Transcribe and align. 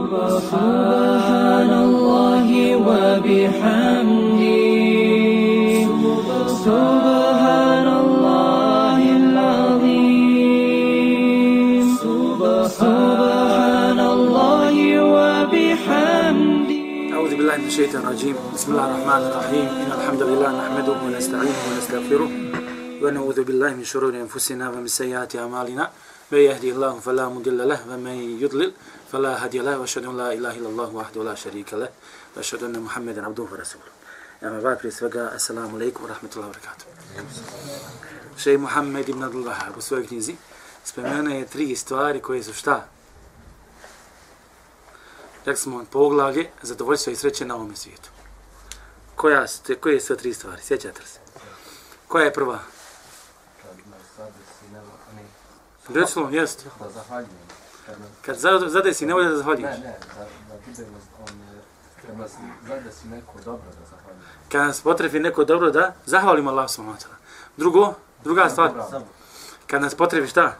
سبحان 0.00 1.72
الله 1.86 2.48
وبحمده. 2.88 4.48
سبحان 6.64 7.88
الله 8.04 9.00
العظيم 9.20 10.24
سبحان 12.00 14.00
الله 14.00 14.76
وبحمده 15.14 16.80
أعوذ 17.14 17.32
بالله 17.36 17.56
من 17.60 17.68
الشيطان 17.68 18.02
الرجيم. 18.02 18.36
بسم 18.56 18.68
الله 18.72 18.86
الرحمن 18.88 19.22
الرحيم. 19.28 19.68
إن 19.84 19.90
الحمد 19.98 20.22
لله 20.22 20.50
نحمده 20.60 20.96
ونستعينه 21.04 21.60
ونستغفره 21.68 22.30
ونعوذ 23.02 23.38
بالله 23.44 23.70
من 23.76 23.84
شرور 23.84 24.12
أنفسنا 24.16 24.64
ومن 24.72 24.88
سيئات 24.88 25.36
أعمالنا. 25.36 25.84
من 26.32 26.38
يهدي 26.38 26.70
الله 26.72 27.00
فلا 27.00 27.28
مضل 27.28 27.68
له 27.68 27.80
ومن 27.88 28.40
يضلل 28.40 28.72
فلا 29.12 29.44
هادي 29.44 29.58
له 29.58 29.78
واشهد 29.78 30.04
ان 30.04 30.16
لا 30.16 30.32
اله 30.32 30.56
الا 30.56 30.68
الله 30.68 30.94
وحده 30.94 31.24
لا 31.24 31.34
شريك 31.34 31.74
له 31.74 31.88
واشهد 32.36 32.62
ان 32.62 32.80
محمدا 32.80 33.26
عبده 33.26 33.42
ورسوله 33.42 33.90
اما 34.42 34.60
بعد 34.60 34.78
prije 34.78 34.92
svega, 34.92 35.30
assalamu 35.34 35.76
alaikum 35.76 36.04
wa 36.04 36.08
rahmatullahi 36.08 36.50
wa 36.50 36.54
barakatuh. 36.54 36.86
محمد 38.36 38.58
Muhammed 38.58 39.08
ibn 39.08 39.22
الله 39.22 39.76
u 39.76 39.80
svojoj 39.80 40.06
knjizi 40.06 40.36
spomenuo 40.84 41.34
je 41.34 41.46
tri 41.46 41.76
stvari 41.76 42.20
koje 42.20 42.42
su 42.42 42.52
šta? 42.52 42.88
Jak 45.46 45.58
smo 45.58 45.76
on 45.76 45.86
poglavlje, 45.86 46.50
zadovoljstvo 46.62 47.12
i 47.12 47.16
sreće 47.16 47.44
na 47.44 47.54
ovom 47.54 47.76
svijetu. 47.76 48.10
Koja 49.16 49.48
su 49.48 49.62
koje 49.80 50.00
su 50.00 50.16
tri 50.16 50.34
stvari? 50.34 50.62
Sjećate 50.62 51.00
li 51.00 51.06
se? 51.06 51.18
Koja 52.08 52.24
je 52.24 52.32
prva? 52.32 52.58
Koja 52.58 52.58
je 52.58 52.62
prva? 52.62 52.79
Recimo, 55.94 56.30
jest. 56.30 56.66
Da 56.80 56.90
zahvaljujem. 56.90 57.32
Kad 58.22 58.36
zadesi 58.68 59.06
da 59.06 59.14
ne, 59.14 59.22
ne, 59.22 59.30
da, 59.30 59.36
da 59.36 60.56
budemo, 60.66 60.98
on, 61.20 61.38
je, 61.40 61.62
kad 62.06 62.18
nas 62.18 62.30
zadesi 62.68 63.08
neko 63.08 63.32
dobro 63.44 63.66
da 63.80 63.86
zahvaljujem. 63.90 64.24
Kad 64.52 64.60
nas 64.66 64.80
potrebi 64.80 65.20
neko 65.20 65.44
dobro 65.44 65.70
da 65.70 65.94
zahvalimo 66.06 66.50
Allah 66.50 66.70
subhanahu 66.70 66.98
wa 66.98 67.02
ta'ala. 67.04 67.16
Drugo, 67.56 67.94
druga 68.24 68.48
stvar, 68.50 68.70
kad 69.66 69.82
nas 69.82 69.94
potrebi 69.94 70.28
šta? 70.28 70.56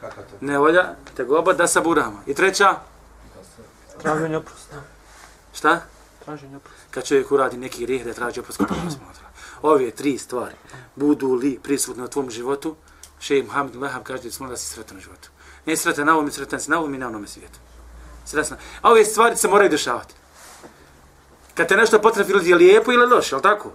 Kako 0.00 0.16
to? 0.16 0.36
Nevolja, 0.40 0.94
tegoba 1.16 1.52
da 1.52 1.66
saburamo. 1.66 2.22
I 2.26 2.34
treća, 2.34 2.74
Da 3.96 4.02
Traženje 4.02 4.36
oprosta. 4.36 4.76
šta? 5.52 5.80
Traženje 6.24 6.56
oprosta. 6.56 6.80
Kad 6.90 7.04
čovjek 7.04 7.32
uradi 7.32 7.56
neki 7.56 7.82
grijeh 7.84 8.04
da 8.04 8.14
traži 8.14 8.40
oprost 8.40 8.58
kod 8.58 8.66
Allah 8.70 8.92
subhanahu 8.92 9.14
wa 9.14 9.20
ta'ala. 9.20 9.30
Ove 9.74 9.90
tri 9.90 10.18
stvari 10.18 10.54
budu 10.96 11.34
li 11.34 11.58
prisutne 11.62 12.04
u 12.04 12.08
tvom 12.08 12.30
životu, 12.30 12.76
Šejh 13.20 13.44
Muhammed 13.44 13.76
Lehab 13.76 14.02
kaže 14.02 14.22
da 14.22 14.30
smo 14.30 14.48
da 14.48 14.56
si 14.56 14.66
sretan 14.66 14.96
u 14.96 15.00
životu. 15.00 15.28
Ne 15.66 15.76
sretan 15.76 16.06
na 16.06 16.14
ovom 16.14 16.28
i 16.28 16.32
sretan 16.32 16.60
si 16.60 16.70
na 16.70 16.78
ovom 16.78 16.94
i 16.94 16.98
na 16.98 17.06
onome 17.06 17.26
svijetu. 17.26 17.58
Sretan. 18.24 18.58
A 18.82 18.90
ove 18.90 19.04
stvari 19.04 19.36
se 19.36 19.48
moraju 19.48 19.70
dešavati. 19.70 20.14
Kad 21.54 21.68
te 21.68 21.76
nešto 21.76 22.00
potrafi, 22.00 22.32
ili 22.32 22.48
je 22.48 22.56
lijepo 22.56 22.92
ili 22.92 23.06
loše, 23.06 23.34
ali 23.34 23.42
tako? 23.42 23.72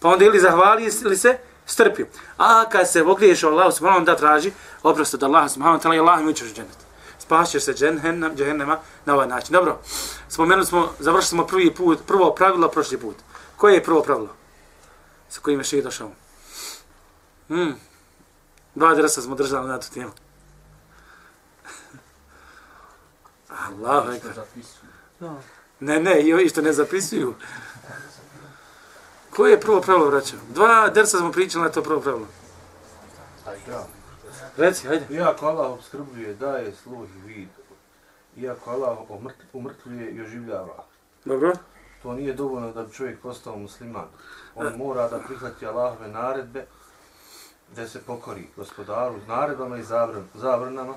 Pa 0.00 0.08
onda 0.08 0.24
ili 0.24 0.40
zahvali 0.40 0.90
ili 1.04 1.16
se 1.16 1.38
strpi. 1.66 2.04
A 2.38 2.64
kad 2.68 2.90
se 2.90 3.02
ogriješ 3.02 3.44
o 3.44 3.48
Allahu 3.48 3.72
subhanahu 3.72 3.98
onda 3.98 4.16
traži 4.16 4.52
oprost 4.82 5.14
od 5.14 5.22
Allaha 5.22 5.48
subhanahu 5.48 5.78
wa 5.78 5.82
ta'ala 5.82 5.96
i 5.96 5.98
Allah 5.98 6.20
mi 6.20 6.34
ćeš 6.34 6.54
džennet. 6.54 6.76
Spašćeš 7.18 7.62
se 7.62 7.74
džehennema, 7.74 8.34
džehennema 8.34 8.78
na 9.04 9.14
ovaj 9.14 9.28
način. 9.28 9.52
Dobro, 9.52 9.78
spomenuli 10.28 10.66
smo, 10.66 10.92
završili 10.98 11.28
smo 11.28 11.46
prvi 11.46 11.74
put, 11.74 11.98
prvo 12.06 12.34
pravilo 12.34 12.68
prošli 12.68 12.98
put. 12.98 13.16
Koje 13.56 13.74
je 13.74 13.84
prvo 13.84 14.02
pravilo? 14.02 14.28
Sa 15.28 15.40
kojim 15.40 15.60
je 15.60 15.64
šeji 15.64 15.82
došao? 15.82 16.10
Hmm. 17.48 17.74
Dva 18.74 18.94
dresa 18.94 19.22
smo 19.22 19.34
držali 19.34 19.68
na 19.68 19.80
tu 19.80 19.90
temu. 19.94 20.12
Allahu 23.48 24.10
ekber. 24.10 24.32
Ne, 25.80 26.00
ne, 26.00 26.22
i 26.22 26.34
ovi 26.34 26.48
što 26.48 26.62
ne 26.62 26.72
zapisuju. 26.72 27.34
Koje 29.36 29.50
je 29.50 29.60
prvo 29.60 29.80
pravilo, 29.80 30.10
braćo? 30.10 30.36
Dva 30.54 30.88
dersa 30.88 31.18
smo 31.18 31.32
pričali 31.32 31.64
na 31.64 31.70
to 31.70 31.82
prvo 31.82 32.00
pravilo. 32.00 32.26
Reci, 34.56 34.86
hajde. 34.86 35.06
Iako 35.10 35.46
Allah 35.46 35.70
obskrbljuje, 35.70 36.34
daje 36.34 36.72
sluh 36.72 37.08
i 37.16 37.26
vid, 37.26 37.48
iako 38.36 38.70
Allah 38.70 38.98
umrtvljuje 39.52 40.10
i 40.10 40.20
oživljava, 40.20 40.84
Dobro. 41.24 41.52
to 42.02 42.12
nije 42.12 42.34
dovoljno 42.34 42.72
da 42.72 42.82
bi 42.82 42.92
čovjek 42.92 43.20
postao 43.20 43.58
musliman. 43.58 44.06
On 44.54 44.76
mora 44.76 45.08
da 45.08 45.18
prihvati 45.18 45.66
Allahove 45.66 46.08
naredbe, 46.08 46.66
da 47.76 47.88
se 47.88 47.98
pokori 48.00 48.46
gospodaru 48.56 49.14
s 49.24 49.28
naredbama 49.28 49.78
i 49.78 49.82
zabran, 49.82 50.24
zabranama. 50.34 50.94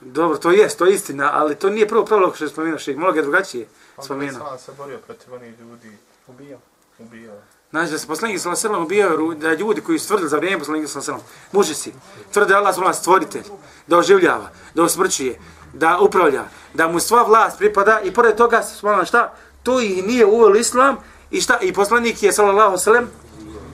Dobro, 0.00 0.38
to 0.38 0.50
jest, 0.50 0.78
to 0.78 0.86
je 0.86 0.94
istina, 0.94 1.30
ali 1.32 1.54
to 1.54 1.70
nije 1.70 1.88
prvo 1.88 2.04
pravilo 2.04 2.34
što 2.34 2.44
je 2.44 2.48
spomenuo 2.50 2.78
šeik. 2.78 2.96
Mnogo 2.96 3.16
je 3.16 3.22
drugačije 3.22 3.66
spomenuo. 4.02 4.48
Sam 4.48 4.58
se 4.58 4.72
borio 4.72 4.98
protiv 4.98 5.34
onih 5.34 5.60
ljudi. 5.60 5.96
Ubijao. 6.26 6.60
Ubijao. 6.98 7.36
Znači 7.70 7.92
da 7.92 7.98
se 7.98 8.06
poslanik 8.06 8.40
sallallahu 8.40 8.66
alejhi 8.66 8.68
ve 8.68 8.68
sellem 8.68 8.82
ubijao 8.84 9.16
ru- 9.18 9.38
da 9.38 9.54
ljudi 9.54 9.80
koji 9.80 9.98
su 9.98 10.06
tvrdili 10.08 10.28
za 10.28 10.36
vrijeme 10.36 10.58
poslanika 10.58 10.88
sallallahu 10.88 11.12
alejhi 11.12 11.24
ve 11.28 11.34
sellem, 11.34 11.52
mužici, 11.52 11.92
tvrde 12.32 12.54
Allah 12.54 12.74
subhanahu 12.74 12.98
stvoritelj, 13.00 13.42
da 13.86 13.98
oživljava, 13.98 14.50
da 14.74 14.82
usmrćuje, 14.82 15.38
da 15.72 15.98
upravlja, 16.00 16.44
da 16.74 16.88
mu 16.88 17.00
sva 17.00 17.22
vlast 17.22 17.58
pripada 17.58 18.00
i 18.00 18.14
pored 18.14 18.36
toga 18.36 18.62
subhanahu 18.62 19.06
šta? 19.06 19.32
To 19.62 19.80
ih 19.80 20.04
nije 20.06 20.26
uveo 20.26 20.54
islam 20.54 20.96
i 21.30 21.40
šta? 21.40 21.58
I 21.60 21.72
poslanik 21.72 22.22
je 22.22 22.32
sallallahu 22.32 22.60
alejhi 22.60 22.80
ve 22.80 22.84
sellem 22.84 23.10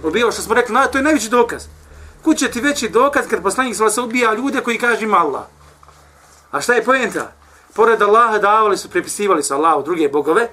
ubijao 0.04 0.32
što 0.32 0.42
smo 0.42 0.54
rekli, 0.54 0.74
na, 0.74 0.86
to 0.86 0.98
je 0.98 1.04
najveći 1.04 1.28
dokaz. 1.28 1.66
Kud 2.22 2.36
će 2.36 2.50
ti 2.50 2.60
veći 2.60 2.88
dokaz 2.88 3.26
kad 3.30 3.42
poslanik 3.42 3.76
sva 3.76 3.90
se 3.90 4.00
ubija 4.00 4.34
ljude 4.34 4.60
koji 4.60 4.78
kaže 4.78 5.04
ima 5.04 5.18
Allah? 5.18 5.44
A 6.50 6.60
šta 6.60 6.74
je 6.74 6.84
poenta? 6.84 7.32
Pored 7.74 8.02
Allaha 8.02 8.38
davali 8.38 8.76
su, 8.76 8.90
prepisivali 8.90 9.42
su 9.42 9.54
Allahu 9.54 9.82
druge 9.82 10.08
bogove, 10.08 10.48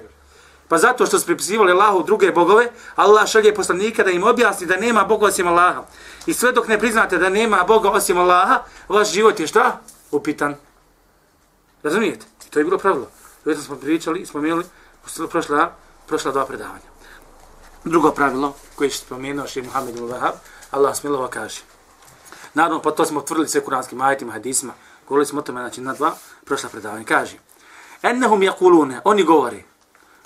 Pa 0.68 0.78
zato 0.78 1.06
što 1.06 1.18
su 1.18 1.26
prepisivali 1.26 1.72
Allahu 1.72 2.02
druge 2.02 2.32
bogove, 2.32 2.70
Allah 2.96 3.28
šalje 3.28 3.54
poslanika 3.54 4.04
da 4.04 4.10
im 4.10 4.24
objasni 4.24 4.66
da 4.66 4.76
nema 4.76 5.04
Boga 5.04 5.26
osim 5.26 5.46
Allaha. 5.46 5.82
I 6.26 6.34
sve 6.34 6.52
dok 6.52 6.68
ne 6.68 6.78
priznate 6.78 7.18
da 7.18 7.28
nema 7.28 7.64
Boga 7.64 7.90
osim 7.90 8.18
Allaha, 8.18 8.62
vaš 8.88 9.12
život 9.12 9.40
je 9.40 9.46
šta? 9.46 9.80
Upitan. 10.10 10.56
Razumijete? 11.82 12.26
I 12.46 12.50
to 12.50 12.58
je 12.58 12.64
bilo 12.64 12.78
pravilo. 12.78 13.08
To 13.44 13.54
smo 13.54 13.76
pričali 13.76 14.20
i 14.20 14.26
spomenuli 14.26 14.64
u 15.24 15.28
prošla, 15.28 15.72
prošla 16.06 16.32
dva 16.32 16.46
predavanja. 16.46 16.88
Drugo 17.84 18.10
pravilo 18.10 18.54
koje 18.74 18.86
je 18.86 18.92
spomenuo 18.92 19.46
še 19.46 19.62
Muhammed 19.62 19.96
ibn 19.96 20.08
Wahab, 20.08 20.32
Allah 20.70 20.96
smilova 20.96 21.28
kaže. 21.28 21.60
Naravno, 22.54 22.82
pa 22.82 22.90
to 22.90 23.04
smo 23.04 23.20
tvrdili 23.20 23.48
sve 23.48 23.64
kuranskim 23.64 24.00
ajitima, 24.00 24.32
hadisima, 24.32 24.72
govorili 25.08 25.26
smo 25.26 25.38
o 25.38 25.42
tome, 25.42 25.60
znači 25.60 25.80
na 25.80 25.94
dva 25.94 26.14
prošla 26.44 26.68
predavanja. 26.68 27.04
Kaže, 27.04 27.36
ennehum 28.02 28.42
jakulune, 28.42 29.00
oni 29.04 29.22
govori, 29.24 29.64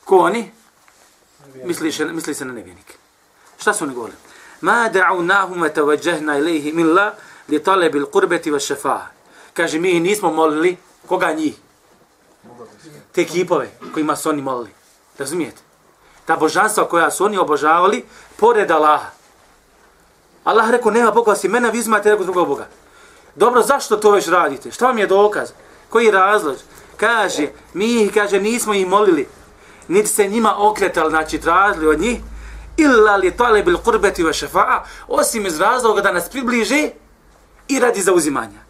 Ko 0.05 0.19
oni? 0.19 0.53
Misli, 1.65 1.93
se- 1.93 2.05
misli 2.05 2.35
se 2.35 2.45
na 2.45 2.53
nevjenike. 2.53 2.95
Šta 3.59 3.75
su 3.75 3.85
oni 3.85 3.95
govorili? 3.95 4.19
Ma 4.61 4.91
da'unahum 4.93 5.63
wa 5.63 5.69
tawajjahna 5.73 6.39
ilayhi 6.39 6.73
min 6.73 6.95
la 6.95 7.15
li 7.49 7.63
talabi 7.63 7.99
al-qurbati 8.01 8.51
wa 8.51 8.59
shafa'a. 8.61 9.07
Kaže 9.55 9.79
mi 9.79 10.01
nismo 10.01 10.33
molili 10.33 10.77
koga 11.09 11.33
njih? 11.33 11.55
Te 13.13 13.25
kipove 13.25 13.71
kojima 13.95 14.17
su 14.17 14.29
oni 14.29 14.43
molili. 14.43 14.71
Razumijete? 15.19 15.63
Ta 16.25 16.37
božanstva 16.37 16.89
koja 16.89 17.11
su 17.11 17.25
oni 17.25 17.39
obožavali 17.39 18.05
pored 18.37 18.71
Allaha. 18.71 19.11
Allah 20.45 20.71
rekao 20.71 20.93
nema 20.93 21.11
Boga 21.11 21.31
osim 21.31 21.51
mene, 21.51 21.71
vi 21.71 21.79
uzmate 21.79 22.11
nekog 22.11 22.25
drugog 22.27 22.49
Boga. 22.49 22.67
Dobro, 23.35 23.63
zašto 23.63 23.97
to 23.97 24.11
već 24.11 24.29
radite? 24.29 24.71
Šta 24.71 24.87
vam 24.87 24.99
je 24.99 25.07
dokaz? 25.07 25.51
Koji 25.89 26.05
je 26.05 26.13
razlog? 26.13 26.57
Kaže, 26.97 27.49
mi 27.75 28.03
ih, 28.03 28.13
kaže, 28.15 28.41
nismo 28.41 28.75
ih 28.75 28.87
molili, 28.87 29.29
niti 29.89 30.09
se 30.09 30.29
njima 30.29 30.55
okretali, 30.59 31.11
znači 31.11 31.39
tražili 31.39 31.87
od 31.87 32.01
njih, 32.01 32.21
illa 32.77 33.17
li 33.17 33.37
tale 33.37 33.63
bil 33.63 33.79
kurbeti 33.79 34.23
ve 34.23 34.33
šefa'a, 34.33 34.81
osim 35.09 35.47
iz 35.47 35.61
razloga 35.61 36.01
da 36.01 36.13
nas 36.13 36.29
približe 36.29 36.91
i 37.69 37.79
radi 37.79 38.03
zauzimanja. 38.03 38.63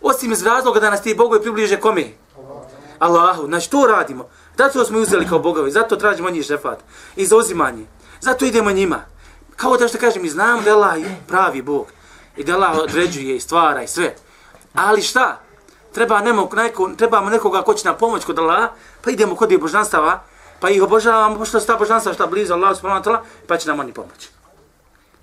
Osim 0.00 0.32
iz 0.32 0.42
razloga 0.42 0.80
da 0.80 0.90
nas 0.90 1.02
ti 1.02 1.14
bogovi 1.14 1.42
približe 1.42 1.80
kome? 1.80 2.04
Allahu. 2.98 3.46
Znači 3.46 3.70
to 3.70 3.86
radimo. 3.86 4.28
Zato 4.58 4.84
smo 4.84 4.98
ih 4.98 5.02
uzeli 5.02 5.28
kao 5.28 5.38
bogovi, 5.38 5.70
zato 5.70 5.96
tražimo 5.96 6.28
od 6.28 6.34
njih 6.34 6.46
šefat. 6.46 6.78
I 7.16 7.26
zauzimanje. 7.26 7.84
Zato 8.20 8.44
idemo 8.44 8.70
njima. 8.70 9.04
Kao 9.59 9.77
da 9.77 9.87
što 9.87 9.97
kažem, 9.97 10.21
mi 10.21 10.29
znamo 10.29 10.61
da 10.61 10.69
je 10.69 10.75
Allah 10.75 10.99
je 10.99 11.21
pravi 11.27 11.61
Bog. 11.61 11.87
I 12.37 12.43
da 12.43 12.53
Allah 12.53 12.77
određuje 12.77 13.35
i 13.35 13.39
stvara 13.39 13.83
i 13.83 13.87
sve. 13.87 14.15
Ali 14.73 15.01
šta? 15.01 15.39
Treba 15.93 16.21
nemog, 16.21 16.53
neko, 16.55 16.89
trebamo 16.97 17.29
nekoga 17.29 17.61
ko 17.61 17.73
će 17.73 17.87
nam 17.87 17.97
pomoć 17.99 18.25
kod 18.25 18.39
Allaha, 18.39 18.69
pa 19.01 19.11
idemo 19.11 19.35
kod 19.35 19.51
ih 19.51 19.59
božanstava, 19.59 20.23
pa 20.59 20.69
ih 20.69 20.83
obožavamo, 20.83 21.37
pošto 21.37 21.59
su 21.59 21.67
ta 21.67 21.75
božanstva 21.75 22.13
šta 22.13 22.27
blizu 22.27 22.53
Allah 22.53 22.77
subhanahu 22.77 23.03
wa 23.03 23.07
ta'ala, 23.07 23.19
pa 23.47 23.57
će 23.57 23.67
nam 23.67 23.79
oni 23.79 23.93
pomoći. 23.93 24.29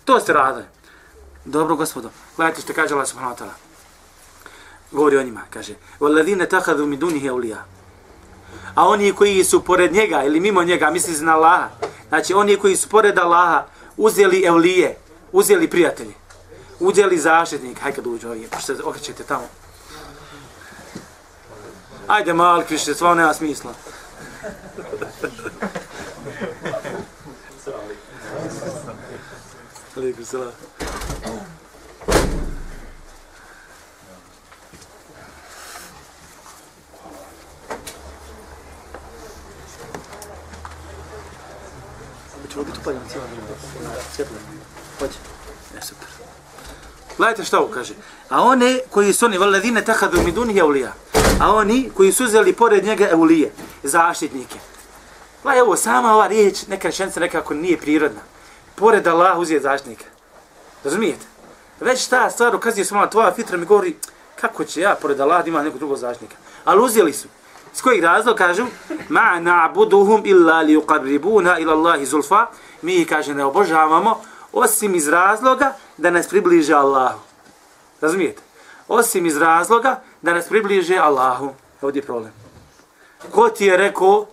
To 0.05 0.21
ste 0.21 0.33
radili. 0.33 0.65
Dobro, 1.45 1.77
gospodo. 1.77 2.11
Gledajte 2.37 2.61
što 2.61 2.73
kaže 2.73 2.95
Allah 2.95 3.09
subhanahu 3.09 3.37
wa 3.37 3.39
ta'ala. 3.39 3.57
Govori 4.93 5.17
o 5.17 5.23
njima, 5.23 5.41
kaže. 5.51 5.75
وَالَّذِينَ 6.01 6.47
تَخَذُوا 6.47 6.87
مِنْ 6.87 6.99
دُونِهِ 6.99 7.31
أَوْلِيَا 7.31 7.59
A 8.75 8.89
oni 8.89 9.13
koji 9.13 9.45
su 9.45 9.65
pored 9.65 9.93
njega 9.93 10.25
ili 10.25 10.41
mimo 10.41 10.63
njega, 10.63 10.91
misli 10.91 11.15
se 11.15 11.25
na 11.25 11.35
Allaha. 11.37 11.69
Znači, 12.09 12.35
oni 12.35 12.57
koji 12.57 12.77
su 12.77 12.89
pored 12.89 13.19
Allaha 13.19 13.65
uzeli 13.98 14.44
evlije, 14.46 14.98
uzeli 15.32 15.70
prijatelje, 15.70 16.14
uzeli 16.80 17.18
zaštitnik. 17.18 17.80
Hajde 17.80 17.96
kad 17.96 18.08
uđu 18.08 18.30
ovdje, 18.30 18.48
pošto 18.48 18.76
se 18.76 18.84
okrećete 18.84 19.24
tamo. 19.24 19.48
Ajde, 22.08 22.34
Malik, 22.34 22.70
više, 22.70 22.94
stvarno 22.94 23.22
nema 23.22 23.34
smisla. 23.34 23.74
Alaikum 29.96 30.26
salam. 30.26 30.52
Ćemo 42.58 42.66
biti 42.66 42.80
upaljeni 42.82 43.10
cijelo 43.10 43.28
vrijeme. 43.28 43.48
Svjetlo. 44.16 44.38
Hoće. 45.00 45.20
E, 45.78 45.82
super. 45.82 46.08
Gledajte 47.18 47.44
šta 47.44 47.60
ovo 47.60 47.68
kaže. 47.68 47.94
A 48.30 48.42
one 48.42 48.80
koji 48.90 49.14
su 49.14 49.26
oni, 49.26 49.38
valadine 49.38 49.86
tahadu 49.86 50.22
mi 50.22 50.32
dunih 50.32 50.58
eulija. 50.58 50.94
A 51.42 51.54
oni 51.54 51.92
koji 51.98 52.12
su 52.12 52.24
uzeli 52.24 52.54
pored 52.54 52.86
njega 52.86 53.08
eulije, 53.10 53.52
zaštitnike. 53.84 54.60
Gledaj 55.44 55.62
ovo, 55.62 55.76
sama 55.76 56.14
ova 56.14 56.28
riječ, 56.28 56.68
neka 56.68 56.88
rečenica 56.88 57.20
nekako 57.20 57.54
nije 57.54 57.78
prirodna. 57.78 58.22
Pored 58.76 59.08
Allah 59.08 59.38
uzije 59.38 59.60
zaštitnika. 59.60 60.06
Razumijete? 60.84 61.26
Već 61.80 62.08
ta 62.08 62.30
stvar 62.30 62.56
ukazuje 62.56 62.86
se 62.86 62.94
malo 62.96 63.08
tvoja 63.08 63.34
fitra 63.34 63.58
mi 63.58 63.66
govori 63.66 63.96
kako 64.36 64.64
će 64.64 64.82
ja 64.82 64.96
pored 65.02 65.20
Allah 65.20 65.44
da 65.44 65.50
ima 65.50 65.64
nekog 65.64 65.80
drugog 65.80 65.98
zaštitnika. 65.98 66.36
Ali 66.66 66.82
uzeli 66.82 67.14
su. 67.14 67.28
S 67.74 67.82
kojih 67.82 68.04
razlog 68.04 68.38
kažu? 68.38 68.66
Ma 69.10 69.40
na'buduhum 69.40 70.22
illa 70.26 70.62
li 70.62 70.78
uqarribuna 70.78 71.60
ila 71.60 71.74
Allahi 71.74 72.06
zulfa. 72.06 72.48
Mi 72.82 72.96
ih 72.96 73.08
kaže 73.08 73.34
ne 73.34 73.46
obožavamo 73.46 74.22
osim 74.54 74.96
iz 74.96 75.08
razloga 75.08 75.74
da 75.98 76.12
nas 76.12 76.28
približe 76.28 76.74
Allahu. 76.74 77.20
Razumijete? 78.02 78.42
Osim 78.88 79.26
iz 79.26 79.38
razloga 79.38 80.02
da 80.22 80.34
nas 80.34 80.48
približe 80.48 80.98
Allahu. 80.98 81.54
Ovdje 81.82 82.00
je 82.00 82.06
problem. 82.06 82.34
Ko 83.32 83.50
ti 83.50 83.66
je 83.66 83.78
rekao 83.78 84.26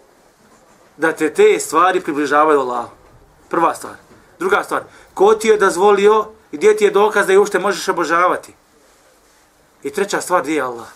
da 0.97 1.13
te 1.13 1.35
te 1.35 1.59
stvari 1.61 2.01
približavaju 2.01 2.61
Allahu? 2.61 2.91
Prva 3.49 3.75
stvar. 3.75 3.95
Druga 4.39 4.63
stvar. 4.65 4.83
Ko 5.15 5.35
ti 5.35 5.49
je 5.49 5.57
dozvolio 5.57 6.27
i 6.53 6.57
gdje 6.57 6.77
ti 6.77 6.85
je 6.85 6.91
dokaz 6.91 7.27
da 7.27 7.33
je 7.33 7.39
ušte 7.39 7.59
možeš 7.59 7.89
obožavati? 7.89 8.55
I 9.83 9.91
treća 9.91 10.21
stvar, 10.21 10.43
gdje 10.43 10.55
je 10.55 10.63
Allah? 10.63 10.87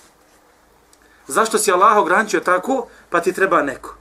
Zašto 1.29 1.59
si 1.59 1.73
Allah 1.73 1.97
ograničio 1.97 2.41
tako, 2.41 2.87
pa 3.11 3.21
ti 3.21 3.33
treba 3.33 3.63
neko? 3.63 3.95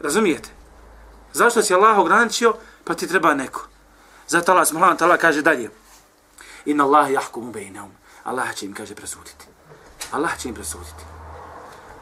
Razumijete? 0.00 0.48
Zašto 1.32 1.62
si 1.62 1.74
Allah 1.74 1.98
ograničio, 1.98 2.54
pa 2.84 2.94
ti 2.94 3.06
treba 3.06 3.34
neko? 3.34 3.68
Zato 4.28 4.52
Allah 4.52 4.68
subhanahu 4.68 5.04
Allah 5.04 5.20
kaže 5.20 5.42
dalje. 5.42 5.70
Inna 6.64 6.84
Allah 6.84 7.10
jahkumu 7.12 7.52
bejneum. 7.52 7.90
Allah 8.24 8.54
će 8.54 8.66
im, 8.66 8.74
kaže, 8.74 8.94
presuditi. 8.94 9.46
Allah 10.10 10.38
će 10.38 10.48
im 10.48 10.54
presuditi. 10.54 11.04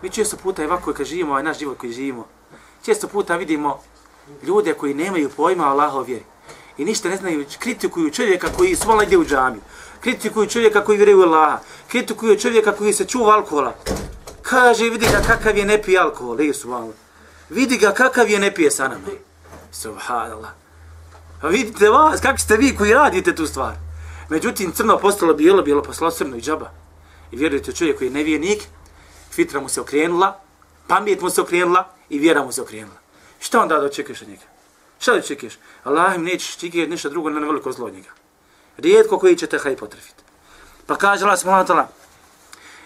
Mi 0.03 0.11
često 0.11 0.37
puta 0.37 0.63
i 0.63 0.67
ovako 0.67 0.93
kad 0.93 1.07
živimo, 1.07 1.31
ovaj 1.31 1.43
naš 1.43 1.59
život 1.59 1.79
koji 1.79 1.93
živimo, 1.93 2.27
često 2.85 3.09
puta 3.09 3.37
vidimo 3.37 3.81
ljude 4.43 4.75
koji 4.75 4.95
nemaju 4.95 5.31
pojma 5.37 5.67
o 5.67 5.71
Allahov 5.71 6.05
vjeri. 6.05 6.25
I 6.79 6.85
ništa 6.85 7.09
ne 7.09 7.17
znaju, 7.17 7.47
kritikuju 7.59 8.11
čovjeka 8.11 8.49
koji 8.57 8.77
svala 8.77 9.03
ide 9.05 9.19
u 9.19 9.25
džamiju. 9.25 9.63
Kritikuju 10.01 10.47
čovjeka 10.47 10.85
koji 10.85 10.97
vjeruje 10.97 11.17
u 11.17 11.23
Allaha. 11.23 11.59
Kritikuju 11.89 12.39
čovjeka 12.39 12.73
koji 12.73 12.93
se 12.93 13.05
čuva 13.05 13.35
alkohola. 13.35 13.75
Kaže, 14.45 14.91
vidi 14.91 15.07
ga 15.07 15.21
kakav 15.27 15.57
je 15.57 15.65
ne 15.65 15.83
pije 15.83 15.99
alkohol, 15.99 16.41
i 16.41 16.55
subhanallah. 16.55 16.97
Vidi 17.51 17.79
ga 17.79 17.93
kakav 17.93 18.31
je 18.31 18.39
ne 18.39 18.55
pije 18.55 18.71
sa 18.71 18.89
nama. 18.89 19.07
Subhanallah. 19.73 20.51
Pa 21.41 21.49
vidite 21.49 21.89
vas, 21.89 22.21
kako 22.21 22.39
ste 22.39 22.57
vi 22.57 22.77
koji 22.77 22.95
radite 22.95 23.35
tu 23.35 23.47
stvar. 23.47 23.75
Međutim, 24.29 24.73
crno 24.73 24.99
postalo 24.99 25.35
bijelo, 25.35 25.63
bijelo 25.63 25.83
postalo 25.83 26.11
crno 26.11 26.37
i 26.37 26.41
džaba. 26.41 26.71
I 27.33 27.37
vjerujete 27.37 27.73
čovjek 27.73 27.99
koji 27.99 28.09
je 28.09 28.13
nevijenik, 28.13 28.63
fitra 29.31 29.61
mu 29.61 29.69
se 29.69 29.81
okrenula, 29.81 30.41
pamet 30.87 31.21
mu 31.21 31.31
se 31.31 31.41
okrenula 31.41 31.89
i 32.09 32.19
vjera 32.19 32.45
mu 32.45 32.53
se 32.53 32.63
okrenula. 32.63 32.99
Šta 33.41 33.63
onda 33.63 33.79
da 33.79 33.87
očekuješ 33.87 34.23
od 34.23 34.29
njega? 34.29 34.43
Šta 34.99 35.13
da 35.13 35.19
očekuješ? 35.19 35.59
Allah 35.85 36.15
im 36.15 36.25
nećeš 36.25 36.57
očekivati 36.57 36.91
ništa 36.91 37.09
drugo 37.09 37.31
na 37.31 37.41
veliko 37.41 37.73
zlo 37.73 37.91
njega. 37.91 38.11
Rijetko 38.77 39.19
koji 39.19 39.37
će 39.37 39.47
te 39.47 39.59
haj 39.59 39.77
potrefiti. 39.77 40.23
Pa 40.87 40.97
kaže 40.97 41.25
Allah 41.25 41.39
subhanahu 41.39 41.69
wa 41.69 41.75
ta'ala, 41.75 41.87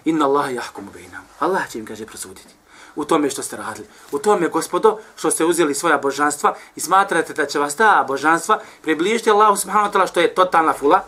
Inna 0.05 0.25
Allah 0.25 0.55
jahkumu 0.55 0.91
bejnam. 0.91 1.25
Allah 1.39 1.71
će 1.71 1.79
im, 1.79 1.87
kaže, 1.87 2.07
prosuditi. 2.07 2.55
U 2.97 3.05
tome 3.05 3.31
što 3.31 3.43
ste 3.43 3.57
radili. 3.57 3.87
U 4.13 4.19
tome, 4.19 4.49
gospodo, 4.49 4.99
što 5.17 5.31
ste 5.31 5.45
uzeli 5.45 5.75
svoja 5.75 5.99
božanstva 5.99 6.55
i 6.77 6.81
smatrate 6.81 7.33
da 7.33 7.47
će 7.47 7.59
vas 7.59 7.75
ta 7.75 8.05
božanstva 8.09 8.61
približiti 8.83 9.31
Allahu 9.31 9.57
subhanahu 9.57 9.91
wa 9.91 9.93
ta'ala 9.93 10.09
što 10.09 10.21
je 10.21 10.35
totalna 10.35 10.73
fula. 10.73 11.05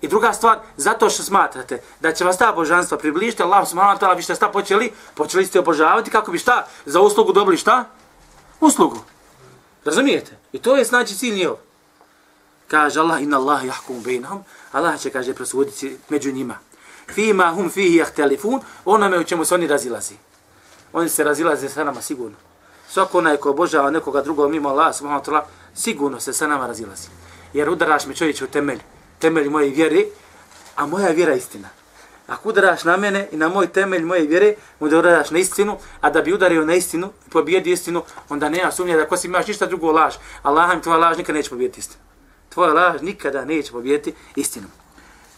I 0.00 0.08
druga 0.08 0.32
stvar, 0.32 0.58
zato 0.76 1.10
što 1.10 1.22
smatrate 1.22 1.82
da 2.00 2.12
će 2.12 2.24
vas 2.24 2.38
ta 2.38 2.52
božanstva 2.52 2.98
približiti 2.98 3.42
Allahu 3.42 3.66
subhanahu 3.66 3.98
wa 3.98 4.00
ta'ala, 4.00 4.16
vi 4.16 4.22
ste 4.22 4.34
šta 4.34 4.48
počeli? 4.48 4.92
Počeli 5.14 5.46
ste 5.46 5.60
obožavati 5.60 6.10
kako 6.10 6.32
bi 6.32 6.38
šta? 6.38 6.66
Za 6.86 7.00
uslugu 7.00 7.32
dobili 7.32 7.56
šta? 7.56 7.84
Uslugu. 8.60 8.98
Razumijete? 9.84 10.38
I 10.52 10.58
to 10.58 10.76
je 10.76 10.84
znači 10.84 11.14
cilj 11.14 11.34
njihov. 11.34 11.56
Kaže 12.68 13.00
Allah, 13.00 13.22
inna 13.22 13.36
Allah 13.36 13.64
jahkum 13.64 14.02
bejnahum. 14.02 14.44
Allah 14.72 15.00
će, 15.00 15.10
kaže, 15.10 15.34
prosuditi 15.34 15.98
među 16.08 16.32
njima 16.32 16.58
fima 17.14 17.52
hum 17.54 17.70
fihi 17.70 17.96
jahtelifun, 17.96 18.60
onome 18.84 19.18
u 19.18 19.24
čemu 19.24 19.44
se 19.44 19.54
oni 19.54 19.66
razilazi. 19.66 20.14
Oni 20.92 21.08
se 21.08 21.24
razilaze 21.24 21.68
sa 21.68 21.84
nama 21.84 22.02
sigurno. 22.02 22.36
Svako 22.88 23.18
onaj 23.18 23.36
ko 23.36 23.50
obožava 23.50 23.90
nekoga 23.90 24.22
drugog 24.22 24.50
mimo 24.50 24.68
Allah, 24.68 24.96
subhanahu 24.96 25.22
wa 25.22 25.26
ta'ala, 25.26 25.42
sigurno 25.74 26.20
se 26.20 26.32
sa 26.32 26.46
nama 26.46 26.66
razilazi. 26.66 27.08
Jer 27.52 27.70
udaraš 27.70 28.06
mi 28.06 28.16
čovječe 28.16 28.44
u 28.44 28.48
temelj, 28.48 28.78
temelj 29.18 29.48
moje 29.48 29.70
vjere, 29.70 30.04
a 30.76 30.86
moja 30.86 31.08
vjera 31.08 31.32
je 31.32 31.38
istina. 31.38 31.68
Ako 32.26 32.48
udaraš 32.48 32.84
na 32.84 32.96
mene 32.96 33.28
i 33.32 33.36
na 33.36 33.48
moj 33.48 33.66
temelj 33.66 34.04
moje 34.04 34.26
vjere, 34.26 34.54
onda 34.80 34.98
udaraš 34.98 35.30
na 35.30 35.38
istinu, 35.38 35.76
a 36.00 36.10
da 36.10 36.22
bi 36.22 36.32
udario 36.32 36.64
na 36.64 36.74
istinu 36.74 37.12
i 37.26 37.30
pobijedi 37.30 37.72
istinu, 37.72 38.02
onda 38.28 38.48
nema 38.48 38.72
sumnje 38.72 38.96
da 38.96 39.02
ako 39.02 39.16
si 39.16 39.26
imaš 39.26 39.46
ništa 39.46 39.66
drugo 39.66 39.92
laž, 39.92 40.14
Allah 40.42 40.74
mi 40.74 40.82
tvoja 40.82 40.98
laž 40.98 41.16
nikada 41.18 41.36
neće 41.36 41.50
pobijeti 41.50 41.80
istinu. 41.80 42.02
Tvoja 42.48 42.72
laž 42.72 43.00
nikada 43.02 43.44
neće 43.44 43.72
pobijeti 43.72 44.14
istinu. 44.36 44.66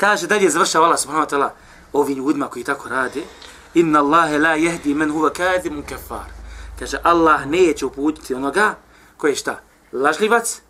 Kaže 0.02 0.26
dalje 0.26 0.50
završava 0.50 0.86
Allah 0.86 0.98
subhanahu 0.98 1.26
wa 1.26 1.30
ta'ala 1.30 1.50
ovim 1.92 2.18
ljudima 2.18 2.48
koji 2.48 2.64
tako 2.64 2.88
rade. 2.88 3.22
Inna 3.74 4.00
Allahe 4.00 4.38
la 4.38 4.54
jehdi 4.54 4.94
men 4.94 5.10
huva 5.10 5.30
kadimun 5.30 5.82
kafar. 5.82 6.26
Kaže 6.78 6.98
Allah 7.02 7.46
neće 7.46 7.86
uputiti 7.86 8.34
onoga 8.34 8.74
koji 9.16 9.30
je 9.32 9.36
šta? 9.36 9.60
Lažljivac 9.92 10.60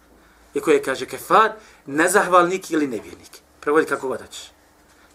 i 0.55 0.61
koji 0.61 0.75
je 0.75 0.83
kaže 0.83 1.07
kefar, 1.07 1.53
nezahvalnik 1.87 2.71
ili 2.71 2.87
nevjernik. 2.87 3.41
Prevodi 3.61 3.87
kako 3.87 4.09
god 4.09 4.21
daćeš. 4.21 4.53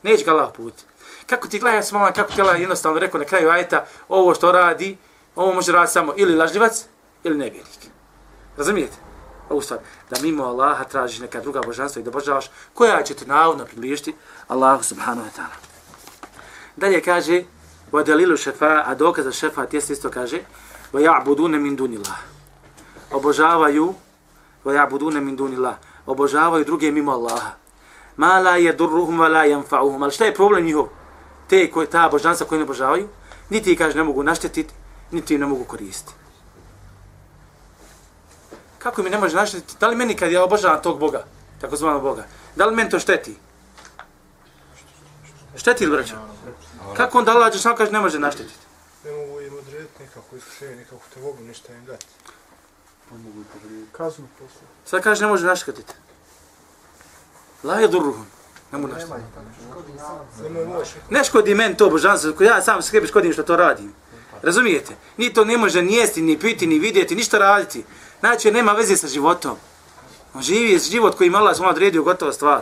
Neće 0.04 0.26
ga 0.26 0.32
Allah 0.32 0.50
uputiti. 0.50 0.84
Kako 1.26 1.48
ti 1.48 1.60
gledaj 1.60 1.84
smala, 1.84 2.04
ovaj, 2.04 2.14
kako 2.14 2.34
ti 2.34 2.42
Allah 2.42 2.60
jednostavno 2.60 3.00
rekao 3.00 3.20
na 3.20 3.26
kraju 3.26 3.50
ajeta, 3.50 3.86
ovo 4.10 4.34
što 4.34 4.52
radi, 4.52 4.98
ovo 5.36 5.54
može 5.54 5.72
raditi 5.72 5.94
samo 5.94 6.14
ili 6.16 6.36
lažljivac 6.36 6.86
ili 7.24 7.38
nevjernik. 7.38 7.80
Razumijete? 8.58 8.98
Ovu 9.50 9.62
stvar, 9.62 9.80
da 10.10 10.22
mimo 10.22 10.44
Allaha 10.44 10.84
tražiš 10.84 11.20
neka 11.20 11.42
druga 11.42 11.62
božanstva 11.62 12.00
i 12.00 12.04
da 12.04 12.12
božavaš, 12.12 12.50
koja 12.74 13.04
će 13.04 13.14
te 13.14 13.26
navodno 13.26 13.66
približiti 13.66 14.16
Allahu 14.48 14.84
subhanahu 14.84 15.28
wa 15.28 15.32
ta'ala. 15.38 15.58
Dalje 16.76 17.02
kaže, 17.02 17.44
wa 17.92 18.04
dalilu 18.06 18.38
šefa, 18.38 18.84
a 18.86 18.96
dokaz 18.96 19.26
za 19.26 19.32
šefa, 19.32 19.66
tjest 19.66 19.90
isto 19.90 20.10
kaže, 20.10 20.40
wa 20.94 21.02
ja'budune 21.02 21.60
min 21.60 21.76
dunillah. 21.76 22.18
Obožavaju, 23.12 23.94
wa 24.66 24.74
ja'budune 24.74 25.20
min 25.20 25.36
dunillah. 25.36 25.76
Obožavaju 26.06 26.66
druge 26.66 26.92
mimo 26.92 27.12
Allaha. 27.12 27.52
Ma 28.18 28.40
la 28.40 28.58
yadurruhum 28.58 29.18
wa 29.18 29.28
la 29.32 29.46
yanfa'uhum. 29.46 30.04
Ali 30.04 30.12
šta 30.12 30.26
je 30.26 30.34
problem 30.34 30.66
njihov? 30.66 30.88
Te 31.48 31.72
koje 31.72 31.88
ta 31.88 32.10
božanstva 32.10 32.48
koje 32.48 32.60
ne 32.60 32.64
obožavaju, 32.64 33.08
niti 33.50 33.76
kaže 33.76 33.98
ne 33.98 34.04
mogu 34.04 34.24
naštetiti, 34.24 34.74
niti 35.12 35.38
ne 35.38 35.46
mogu 35.46 35.64
koristiti 35.64 36.27
kako 38.90 39.04
mi 39.04 39.10
ne 39.10 39.18
može 39.18 39.36
naštetiti? 39.36 39.76
Da 39.80 39.88
li 39.88 39.96
meni 39.96 40.16
kad 40.16 40.32
ja 40.32 40.44
obožavam 40.44 40.82
tog 40.82 41.00
Boga, 41.00 41.26
tako 41.62 41.76
zvanog 41.76 42.02
Boga, 42.02 42.26
da 42.56 42.66
li 42.66 42.76
meni 42.76 42.90
to 42.90 43.00
šteti? 43.00 43.36
Šteti 45.56 45.86
li, 45.86 45.92
braćo? 45.92 46.16
Kako 46.98 47.18
onda 47.18 47.32
Allah 47.32 47.52
Đešan 47.54 47.76
kaže 47.76 47.92
ne 47.92 48.00
može 48.00 48.20
naštetiti? 48.20 48.60
Ne 49.06 49.12
mogu 49.12 49.42
im 49.42 49.58
odrediti 49.58 50.04
nekako 50.04 50.36
iskušenje, 50.36 50.76
nekako 50.76 51.02
te 51.14 51.20
mogu 51.20 51.44
ništa 51.44 51.74
im 51.74 51.86
dati. 51.86 52.06
Ne 53.12 53.18
mogu 53.18 53.40
im 53.70 53.88
kaznu 53.92 54.28
poslu. 54.40 54.68
Sad 54.86 55.04
kaže 55.04 55.22
ne 55.22 55.28
može 55.28 55.46
naštetiti. 55.46 55.94
La 57.64 57.80
je 57.80 57.88
durruhum. 57.88 58.26
Ne 58.72 58.78
mogu 58.78 58.94
naštetiti. 58.94 59.28
Ne 61.10 61.24
škodi 61.24 61.56
meni 61.56 61.78
to 61.78 61.90
božanstvo, 61.90 62.44
ja 62.44 62.62
sam 62.62 62.82
sebi 62.82 63.08
škodim 63.08 63.34
što 63.34 63.44
to 63.44 63.56
radim. 63.56 63.94
Razumijete? 64.42 64.96
Ni 65.18 65.34
to 65.34 65.46
ne 65.46 65.58
može 65.58 65.82
ni 65.82 65.94
jesti, 65.94 66.22
ni 66.22 66.40
piti, 66.40 66.68
ni 66.68 66.80
vidjeti, 66.80 67.16
ništa 67.16 67.38
raditi. 67.38 67.84
Znači, 68.20 68.52
nema 68.52 68.72
veze 68.72 68.98
sa 68.98 69.08
životom. 69.08 69.56
On 70.34 70.42
živi 70.42 70.80
život 70.80 71.18
koji 71.18 71.30
mala 71.30 71.56
smo 71.56 71.68
odredio 71.68 72.04
gotova 72.04 72.34
stvar. 72.34 72.62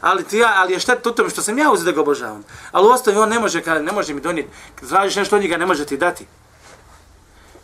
Ali, 0.00 0.24
ti 0.24 0.38
ja, 0.38 0.52
ali 0.56 0.72
je 0.72 0.80
šteta 0.80 1.10
u 1.10 1.12
tome 1.12 1.30
što 1.30 1.42
sam 1.42 1.58
ja 1.58 1.72
uzeo 1.72 1.84
da 1.84 1.92
ga 1.92 2.00
obožavam. 2.00 2.44
Ali 2.72 2.86
u 2.86 2.90
osnovi 2.90 3.18
on 3.18 3.28
ne 3.28 3.40
može, 3.40 3.62
kad 3.62 3.84
ne 3.84 3.92
može 3.92 4.14
mi 4.14 4.20
donijeti. 4.20 4.50
Kad 4.74 4.88
tražiš 4.88 5.16
nešto 5.16 5.36
od 5.36 5.42
njega, 5.42 5.56
ne 5.56 5.66
može 5.66 5.86
ti 5.86 5.96
dati. 5.96 6.26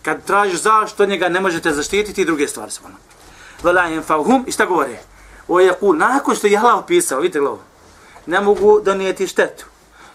Kad 0.02 0.24
tražiš 0.24 0.60
zašto 0.60 1.02
od 1.02 1.08
njega, 1.08 1.28
ne 1.28 1.40
možete 1.40 1.72
zaštititi 1.72 2.22
i 2.22 2.24
druge 2.24 2.48
stvari. 2.48 2.70
Samo. 2.70 2.88
Vala 3.62 3.88
im 3.88 4.02
i 4.46 4.52
šta 4.52 4.66
govore? 4.66 4.98
O 5.48 5.60
je 5.60 5.72
kul, 5.80 5.96
nakon 5.96 6.36
što 6.36 6.46
je 6.46 6.58
Allah 6.58 6.78
opisao, 6.78 7.20
vidite 7.20 7.38
glavo, 7.38 7.60
ne 8.26 8.40
mogu 8.40 8.80
donijeti 8.80 9.26
štetu. 9.26 9.64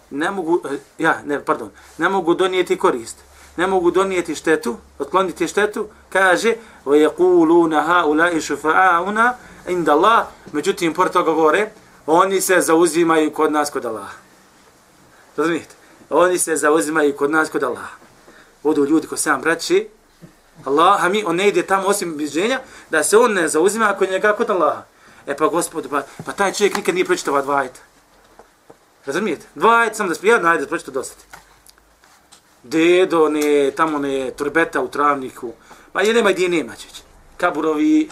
ne 0.09 0.31
mogu, 0.31 0.61
eh, 0.65 0.77
ja, 0.97 1.21
ne, 1.25 1.45
pardon, 1.45 1.69
ne 1.97 2.09
mogu 2.09 2.33
donijeti 2.33 2.77
korist, 2.77 3.17
ne 3.56 3.66
mogu 3.66 3.90
donijeti 3.90 4.34
štetu, 4.34 4.76
otkloniti 4.98 5.48
štetu, 5.48 5.88
kaže, 6.08 6.54
وَيَقُولُونَ 6.86 7.74
هَا 7.74 8.02
أُولَاءِ 8.02 8.40
شُفَعَاُنَا 8.40 9.34
عِنْدَ 9.66 9.88
اللَّهِ 9.88 10.24
Međutim, 10.52 10.94
pored 10.94 11.12
toga 11.12 11.32
govore, 11.32 11.70
oni 12.06 12.40
se 12.40 12.60
zauzimaju 12.60 13.32
kod 13.32 13.52
nas 13.52 13.70
kod 13.70 13.84
Allaha. 13.84 14.16
Razumijete? 15.36 15.74
Oni 16.10 16.38
se 16.38 16.56
zauzimaju 16.56 17.16
kod 17.16 17.30
nas 17.30 17.50
kod 17.50 17.62
Allaha. 17.62 17.96
Odu 18.62 18.84
ljudi 18.84 19.06
ko 19.06 19.16
sam 19.16 19.40
braći, 19.40 19.88
Allah, 20.64 21.04
a 21.04 21.08
mi, 21.08 21.24
on 21.26 21.36
ne 21.36 21.48
ide 21.48 21.62
tamo 21.62 21.88
osim 21.88 22.16
biženja, 22.16 22.60
da 22.90 23.04
se 23.04 23.18
on 23.18 23.32
ne 23.32 23.48
zauzima 23.48 23.94
kod 23.98 24.10
njega 24.10 24.32
kod 24.32 24.50
Allaha. 24.50 24.82
E 25.26 25.36
pa 25.36 25.46
gospod, 25.46 25.88
pa, 25.90 26.02
pa 26.26 26.32
taj 26.32 26.52
čovjek 26.52 26.76
nikad 26.76 26.94
nije 26.94 27.04
pročitao 27.04 27.34
ova 27.34 27.42
dva 27.42 27.56
ajta. 27.56 27.80
Razumijete? 29.06 29.46
Dva 29.54 29.80
ajta 29.80 29.94
sam 29.94 30.08
da 30.08 30.14
sprije, 30.14 30.32
jedna 30.32 30.50
ajta 30.50 30.60
da 30.60 30.68
pročitao 30.68 30.94
dosta. 30.94 31.16
Dedo, 32.63 33.29
ne, 33.29 33.71
tamo 33.71 33.99
ne, 33.99 34.31
trbeta 34.31 34.81
u 34.81 34.87
travniku. 34.87 35.53
Pa 35.91 36.01
je 36.01 36.13
nema 36.13 36.31
gdje 36.31 36.49
nema, 36.49 36.75
čeće. 36.75 37.01
Kaburovi, 37.37 38.09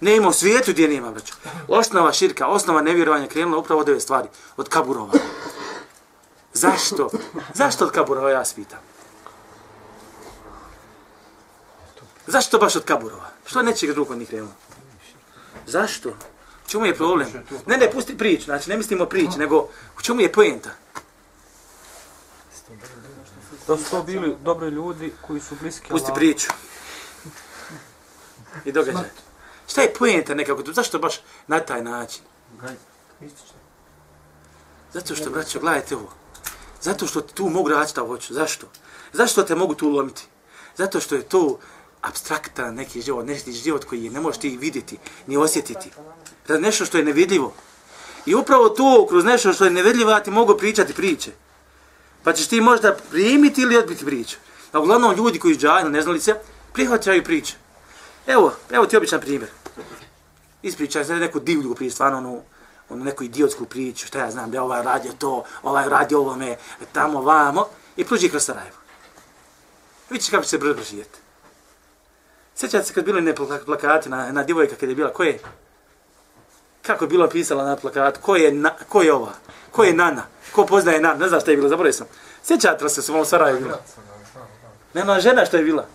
nema 0.00 0.28
u 0.28 0.32
svijetu 0.32 0.72
gdje 0.72 0.88
nema, 0.88 1.10
braću. 1.10 1.34
Osnova 1.68 2.12
širka, 2.12 2.46
osnova 2.46 2.82
nevjerovanja 2.82 3.26
krenula 3.26 3.58
upravo 3.58 3.80
od 3.80 3.88
ove 3.88 4.00
stvari, 4.00 4.28
od 4.56 4.68
kaburova. 4.68 5.12
Zašto? 6.52 7.10
Zašto 7.54 7.84
od 7.84 7.90
kaburova, 7.90 8.30
ja 8.30 8.44
spitam? 8.44 8.78
Zašto 12.26 12.58
baš 12.58 12.76
od 12.76 12.84
kaburova? 12.84 13.30
Što 13.46 13.62
nečeg 13.62 13.92
drugog 13.92 14.18
njih 14.18 14.28
krenulo? 14.28 14.52
Zašto? 15.66 16.08
U 16.08 16.70
čemu 16.70 16.86
je 16.86 16.94
problem? 16.94 17.28
Ne, 17.66 17.76
ne, 17.76 17.90
pusti 17.90 18.18
priču, 18.18 18.44
znači 18.44 18.70
ne 18.70 18.76
mislimo 18.76 19.06
priču, 19.06 19.38
nego 19.38 19.68
u 19.98 20.02
čemu 20.02 20.20
je 20.20 20.32
poenta? 20.32 20.70
Da 23.68 23.76
su 23.76 23.90
to 23.90 24.02
bili 24.02 24.36
dobri 24.44 24.68
ljudi 24.68 25.12
koji 25.26 25.40
su 25.40 25.54
bliski 25.60 25.88
Pusti 25.88 26.04
Allahu. 26.04 26.18
priču. 26.18 26.48
I 28.64 28.72
događaj. 28.72 29.10
Šta 29.68 29.82
je 29.82 29.94
poenta 29.94 30.34
nekako 30.34 30.62
tu? 30.62 30.72
Zašto 30.72 30.98
baš 30.98 31.20
na 31.46 31.60
taj 31.60 31.82
način? 31.82 32.22
Zato 34.92 35.14
što, 35.14 35.30
braćo, 35.30 35.60
gledajte 35.60 35.96
ovo. 35.96 36.12
Zato 36.80 37.06
što 37.06 37.20
ti 37.20 37.34
tu 37.34 37.48
mogu 37.48 37.68
raditi 37.68 37.90
šta 37.90 38.00
hoću. 38.00 38.34
Zašto? 38.34 38.66
Zašto 39.12 39.42
te 39.42 39.54
mogu 39.54 39.74
tu 39.74 39.88
lomiti? 39.88 40.26
Zato 40.76 41.00
što 41.00 41.14
je 41.14 41.22
to 41.22 41.58
abstraktan 42.00 42.74
neki 42.74 43.02
život, 43.02 43.26
neki 43.26 43.52
život 43.52 43.84
koji 43.84 44.10
ne 44.10 44.20
možeš 44.20 44.40
ti 44.40 44.56
vidjeti, 44.56 44.98
ni 45.26 45.36
osjetiti. 45.36 45.90
Rad 46.46 46.62
nešto 46.62 46.84
što 46.84 46.98
je 46.98 47.04
nevidljivo. 47.04 47.52
I 48.26 48.34
upravo 48.34 48.68
to, 48.68 49.06
kroz 49.08 49.24
nešto 49.24 49.52
što 49.52 49.64
je 49.64 49.70
nevidljivo, 49.70 50.10
ja 50.10 50.22
ti 50.22 50.30
mogu 50.30 50.56
pričati 50.58 50.94
priče. 50.94 51.30
Pa 52.22 52.32
ćeš 52.32 52.48
ti 52.48 52.60
možda 52.60 52.96
primiti 53.10 53.62
ili 53.62 53.76
odbiti 53.76 54.04
priču. 54.04 54.36
A 54.72 54.80
uglavnom 54.80 55.16
ljudi 55.16 55.38
koji 55.38 55.56
džajno, 55.56 55.90
ne 55.90 56.02
znali 56.02 56.20
se, 56.20 56.34
prihvaćaju 56.72 57.24
priče. 57.24 57.54
Evo, 58.26 58.52
evo 58.70 58.86
ti 58.86 58.96
običan 58.96 59.20
primjer. 59.20 59.50
Ispričaj 60.62 61.04
se 61.04 61.16
neku 61.16 61.40
divlju 61.40 61.74
priču, 61.74 61.94
stvarno 61.94 62.18
onu, 62.18 62.42
onu 62.88 63.04
neku 63.04 63.24
idiotsku 63.24 63.64
priču, 63.64 64.06
šta 64.06 64.18
ja 64.18 64.30
znam, 64.30 64.50
da 64.50 64.62
ovaj 64.62 64.82
radio 64.82 65.12
to, 65.18 65.44
ovaj 65.62 65.88
radio 65.88 66.20
ovome, 66.20 66.56
tamo, 66.92 67.22
vamo, 67.22 67.66
i 67.96 68.04
pruži 68.04 68.28
kroz 68.28 68.44
Sarajevo. 68.44 68.76
Vidiš 70.10 70.28
kako 70.28 70.42
će 70.42 70.50
se 70.50 70.58
brzo 70.58 70.82
živjeti. 70.90 71.18
Sjećate 72.56 72.84
se 72.84 72.94
kad 72.94 73.04
bili 73.04 73.22
ne 73.22 73.34
plakati 73.66 74.08
na, 74.08 74.32
na 74.32 74.42
divojka 74.42 74.76
kad 74.76 74.88
je 74.88 74.94
bila, 74.94 75.12
ko 75.12 75.22
je? 75.22 75.38
Kako 76.82 77.04
je 77.04 77.08
bilo 77.08 77.28
pisala 77.28 77.64
na 77.64 77.76
plakatu? 77.76 78.20
Ko 78.20 78.36
je, 78.36 78.52
na, 78.52 78.70
ko 78.88 79.02
je 79.02 79.12
ova? 79.12 79.32
Ko 79.70 79.84
je 79.84 79.92
Nana? 79.92 80.26
Ko 80.52 80.66
poznaje 80.66 81.00
Nana? 81.00 81.18
Ne 81.18 81.28
znam 81.28 81.40
šta 81.40 81.50
je 81.50 81.56
bilo, 81.56 81.68
zaboravio 81.68 81.92
sam. 81.92 82.06
Sjećate 82.44 82.84
li 82.84 82.90
se 82.90 83.02
su 83.02 83.12
malo 83.12 83.24
Sarajevo 83.24 83.60
bila? 83.60 83.80
Nema 84.94 85.20
žena 85.20 85.46
što 85.46 85.56
je 85.56 85.62
bila. 85.62 85.86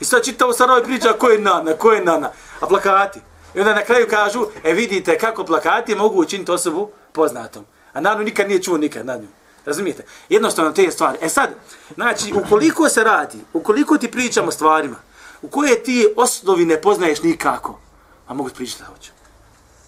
I 0.00 0.04
sad 0.04 0.24
čitao 0.24 0.52
Sarajevo 0.52 0.86
priča 0.86 1.12
ko 1.12 1.28
je 1.28 1.38
Nana, 1.38 1.72
ko 1.72 1.92
je 1.92 2.04
Nana. 2.04 2.30
A 2.60 2.66
plakati. 2.66 3.20
I 3.54 3.60
onda 3.60 3.74
na 3.74 3.84
kraju 3.84 4.06
kažu, 4.10 4.46
e 4.64 4.72
vidite 4.72 5.18
kako 5.18 5.44
plakati 5.44 5.94
mogu 5.94 6.20
učiniti 6.20 6.52
osobu 6.52 6.90
poznatom. 7.12 7.64
A 7.92 8.00
Nanu 8.00 8.24
nikad 8.24 8.48
nije 8.48 8.62
čuo 8.62 8.78
nikad 8.78 9.06
na 9.06 9.16
nju. 9.16 9.28
Razumijete? 9.64 10.04
Jednostavno 10.28 10.72
te 10.72 10.90
stvari. 10.90 11.18
E 11.20 11.28
sad, 11.28 11.50
znači, 11.94 12.32
ukoliko 12.34 12.88
se 12.88 13.04
radi, 13.04 13.38
ukoliko 13.52 13.98
ti 13.98 14.10
pričamo 14.10 14.50
stvarima, 14.50 14.96
u 15.42 15.48
koje 15.48 15.82
ti 15.82 16.08
osnovi 16.16 16.64
ne 16.64 16.80
poznaješ 16.80 17.22
nikako, 17.22 17.78
a 18.26 18.34
mogu 18.34 18.50
ti 18.50 18.56
pričati 18.56 18.82
da 18.82 18.88
hoću. 18.88 19.10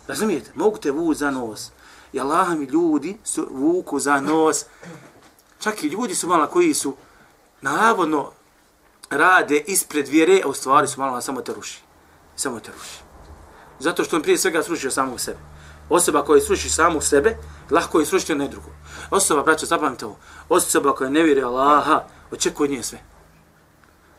Razumijete? 0.07 0.51
Mogu 0.55 0.79
te 0.79 0.91
vući 0.91 1.19
za 1.19 1.31
nos. 1.31 1.71
I 2.13 2.21
Allah 2.21 2.49
mi 2.49 2.65
ljudi 2.65 3.19
su 3.25 3.49
vuku 3.51 3.99
za 3.99 4.21
nos. 4.21 4.65
Čak 5.59 5.83
i 5.83 5.89
ljudi 5.89 6.15
su 6.15 6.29
malo 6.29 6.47
koji 6.47 6.75
su 6.75 6.97
navodno 7.61 8.31
rade 9.11 9.65
ispred 9.67 10.09
vjere, 10.09 10.41
a 10.45 10.49
u 10.49 10.55
stvari 10.55 10.89
su 10.89 11.01
malo 11.01 11.21
samo 11.21 11.41
te 11.41 11.55
ruši. 11.55 11.81
Samo 12.37 12.61
te 12.61 12.71
ruši. 12.73 13.01
Zato 13.79 14.05
što 14.05 14.17
on 14.17 14.23
prije 14.23 14.39
svega 14.39 14.63
srušio 14.63 14.91
samog 14.91 15.21
sebe. 15.21 15.39
Osoba 15.89 16.25
koja 16.25 16.41
sruši 16.41 16.71
samog 16.71 17.05
sebe, 17.05 17.37
lahko 17.71 18.01
je 18.01 18.07
srušiti 18.07 18.35
ne 18.35 18.49
drugo. 18.49 18.69
Osoba, 19.11 19.43
braćo, 19.43 19.67
zapamite 19.67 20.07
ovo. 20.07 20.17
Osoba 20.49 20.95
koja 20.95 21.11
ne 21.11 21.23
vjeruje 21.23 21.45
Allaha, 21.45 22.05
očekuje 22.31 22.65
od 22.65 22.71
nje 22.71 22.83
sve. 22.83 22.99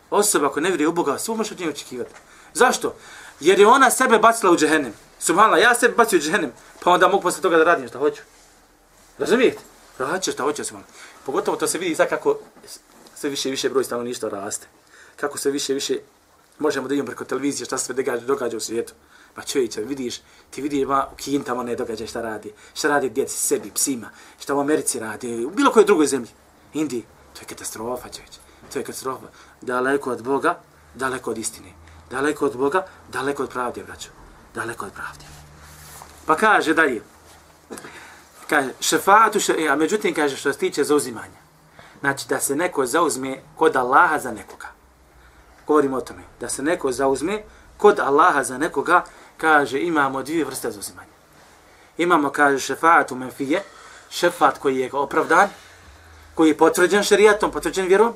Osoba 0.10 0.50
koja 0.50 0.62
ne 0.62 0.70
vjeruje 0.70 0.88
u 0.88 0.92
Boga, 0.92 1.18
sve 1.18 1.36
može 1.36 1.54
od 1.54 1.60
nje 1.60 1.70
očekivati. 1.70 2.12
Zašto? 2.54 2.96
Jer 3.40 3.60
je 3.60 3.68
ona 3.68 3.90
sebe 3.90 4.20
bacila 4.20 4.52
u 4.52 4.58
džehennem. 4.58 4.94
Subhanallah, 5.20 5.62
ja 5.62 5.76
se 5.76 5.90
bacio 5.90 6.18
u 6.18 6.22
džehennem, 6.22 6.52
pa 6.84 6.92
onda 6.92 7.08
mogu 7.08 7.24
posle 7.24 7.42
toga 7.42 7.58
da 7.58 7.64
radim 7.64 7.88
šta 7.88 8.00
hoću. 8.00 8.22
Razumijete? 9.18 9.60
Radit 9.98 10.24
ću 10.24 10.32
šta 10.32 10.44
hoću, 10.44 10.64
subhanallah. 10.64 10.96
Pogotovo 11.26 11.58
to 11.58 11.68
se 11.68 11.78
vidi 11.78 11.96
sad 11.96 12.10
kako 12.10 12.40
sve 13.16 13.30
više 13.30 13.50
i 13.50 13.52
više 13.52 13.70
broj 13.70 13.84
stanovništva 13.84 14.30
raste. 14.30 14.68
Kako 15.16 15.38
sve 15.38 15.52
više 15.52 15.74
i 15.74 15.76
više 15.76 16.00
možemo 16.60 16.88
da 16.88 16.94
idemo 16.94 17.06
preko 17.06 17.26
televizije 17.26 17.66
šta 17.66 17.78
se 17.78 17.86
sve 17.86 17.96
događa, 17.96 18.26
događa 18.26 18.58
u 18.58 18.60
svijetu. 18.60 18.94
Pa 19.36 19.42
čovječe, 19.42 19.82
vidiš, 19.82 20.22
ti 20.50 20.62
vidiš 20.62 20.88
ma, 20.88 21.08
u 21.14 21.16
Kini 21.16 21.44
tamo 21.44 21.64
ne 21.64 21.76
događa 21.76 22.08
šta 22.08 22.22
radi. 22.22 22.54
Šta 22.74 22.88
radi 22.88 23.10
djeci, 23.10 23.38
sebi, 23.38 23.72
psima. 23.72 24.10
Šta 24.40 24.56
u 24.56 24.60
Americi 24.60 25.00
radi, 25.00 25.46
u 25.46 25.50
bilo 25.50 25.72
kojoj 25.72 25.86
drugoj 25.86 26.08
zemlji. 26.08 26.30
Indiji, 26.74 27.06
to 27.34 27.42
je 27.42 27.46
katastrofa, 27.46 28.10
čovječe. 28.10 28.40
To 28.74 28.80
je 28.80 28.86
katastrofa. 28.86 29.28
Daleko 29.62 30.12
od 30.12 30.24
Boga, 30.24 30.60
daleko 30.96 31.32
od 31.32 31.38
istine. 31.38 31.74
Daleko 32.10 32.46
od 32.46 32.58
Boga, 32.58 32.88
daleko 33.12 33.44
od 33.44 33.50
pravde, 33.50 33.84
braćo. 33.84 34.19
Daleko 34.60 34.86
od 34.86 34.92
pravde. 34.92 35.26
Pa 36.26 36.36
kaže 36.36 36.74
dalje. 36.74 37.02
Kaže, 38.50 38.74
šefatu, 38.82 39.40
še, 39.40 39.56
e, 39.58 39.68
a 39.70 39.76
međutim 39.76 40.14
kaže 40.16 40.38
što 40.38 40.54
se 40.54 40.60
tiče 40.60 40.84
zauzimanja. 40.84 41.40
Znači 42.00 42.28
da 42.28 42.40
se 42.40 42.56
neko 42.56 42.86
zauzme 42.86 43.38
kod 43.56 43.76
Allaha 43.76 44.20
za 44.20 44.32
nekoga. 44.32 44.68
Govorimo 45.68 45.98
o 45.98 46.02
tome. 46.02 46.24
Da 46.40 46.50
se 46.50 46.64
neko 46.64 46.92
zauzme 46.92 47.44
kod 47.78 48.00
Allaha 48.00 48.44
za 48.44 48.58
nekoga, 48.58 49.04
kaže, 49.38 49.80
imamo 49.80 50.24
dvije 50.24 50.46
vrste 50.46 50.72
zauzimanja. 50.72 51.16
Imamo, 51.98 52.30
kaže, 52.30 52.60
šefatu 52.60 53.16
menfije, 53.16 53.64
šefat 54.10 54.58
koji 54.58 54.80
je 54.80 54.90
opravdan, 54.94 55.50
koji 56.36 56.50
je 56.50 56.58
potvrđen 56.58 57.04
šerijatom, 57.04 57.52
potvrđen 57.52 57.88
vjerom, 57.88 58.14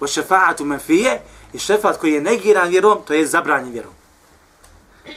o 0.00 0.06
šefatu 0.06 0.64
menfije 0.64 1.22
i 1.52 1.58
šefat 1.58 1.96
koji 1.96 2.12
je 2.12 2.20
negiran 2.20 2.68
vjerom, 2.68 2.98
to 3.06 3.14
je 3.14 3.26
zabranjen 3.26 3.72
vjerom. 3.72 3.97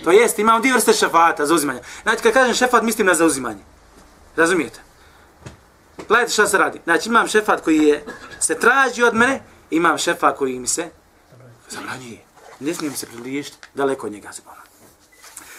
To 0.04 0.12
jest, 0.12 0.40
imamo 0.40 0.60
dvije 0.60 0.74
vrste 0.74 0.94
šefata, 0.94 1.46
zauzimanja. 1.46 1.80
Znači, 2.04 2.24
kad 2.24 2.34
kažem 2.34 2.56
šefat, 2.56 2.84
mislim 2.84 3.08
na 3.08 3.14
zauzimanje. 3.14 3.64
Razumijete? 4.36 4.80
Gledajte 6.08 6.34
šta 6.34 6.48
se 6.48 6.58
radi. 6.58 6.82
Znači, 6.84 7.10
imam 7.10 7.28
šefat 7.28 7.62
koji 7.62 7.78
je, 7.78 8.06
se 8.40 8.60
traži 8.60 9.04
od 9.04 9.16
mene, 9.16 9.42
imam 9.70 9.98
šefa 9.98 10.36
koji 10.36 10.60
mi 10.60 10.68
se 10.68 10.90
zabranjuje. 11.70 12.20
Ne 12.60 12.74
smijem 12.74 12.96
se 12.96 13.06
približiti 13.06 13.58
daleko 13.74 14.08
od 14.08 14.14
njega. 14.14 14.30
Zabranjuje. 14.32 14.62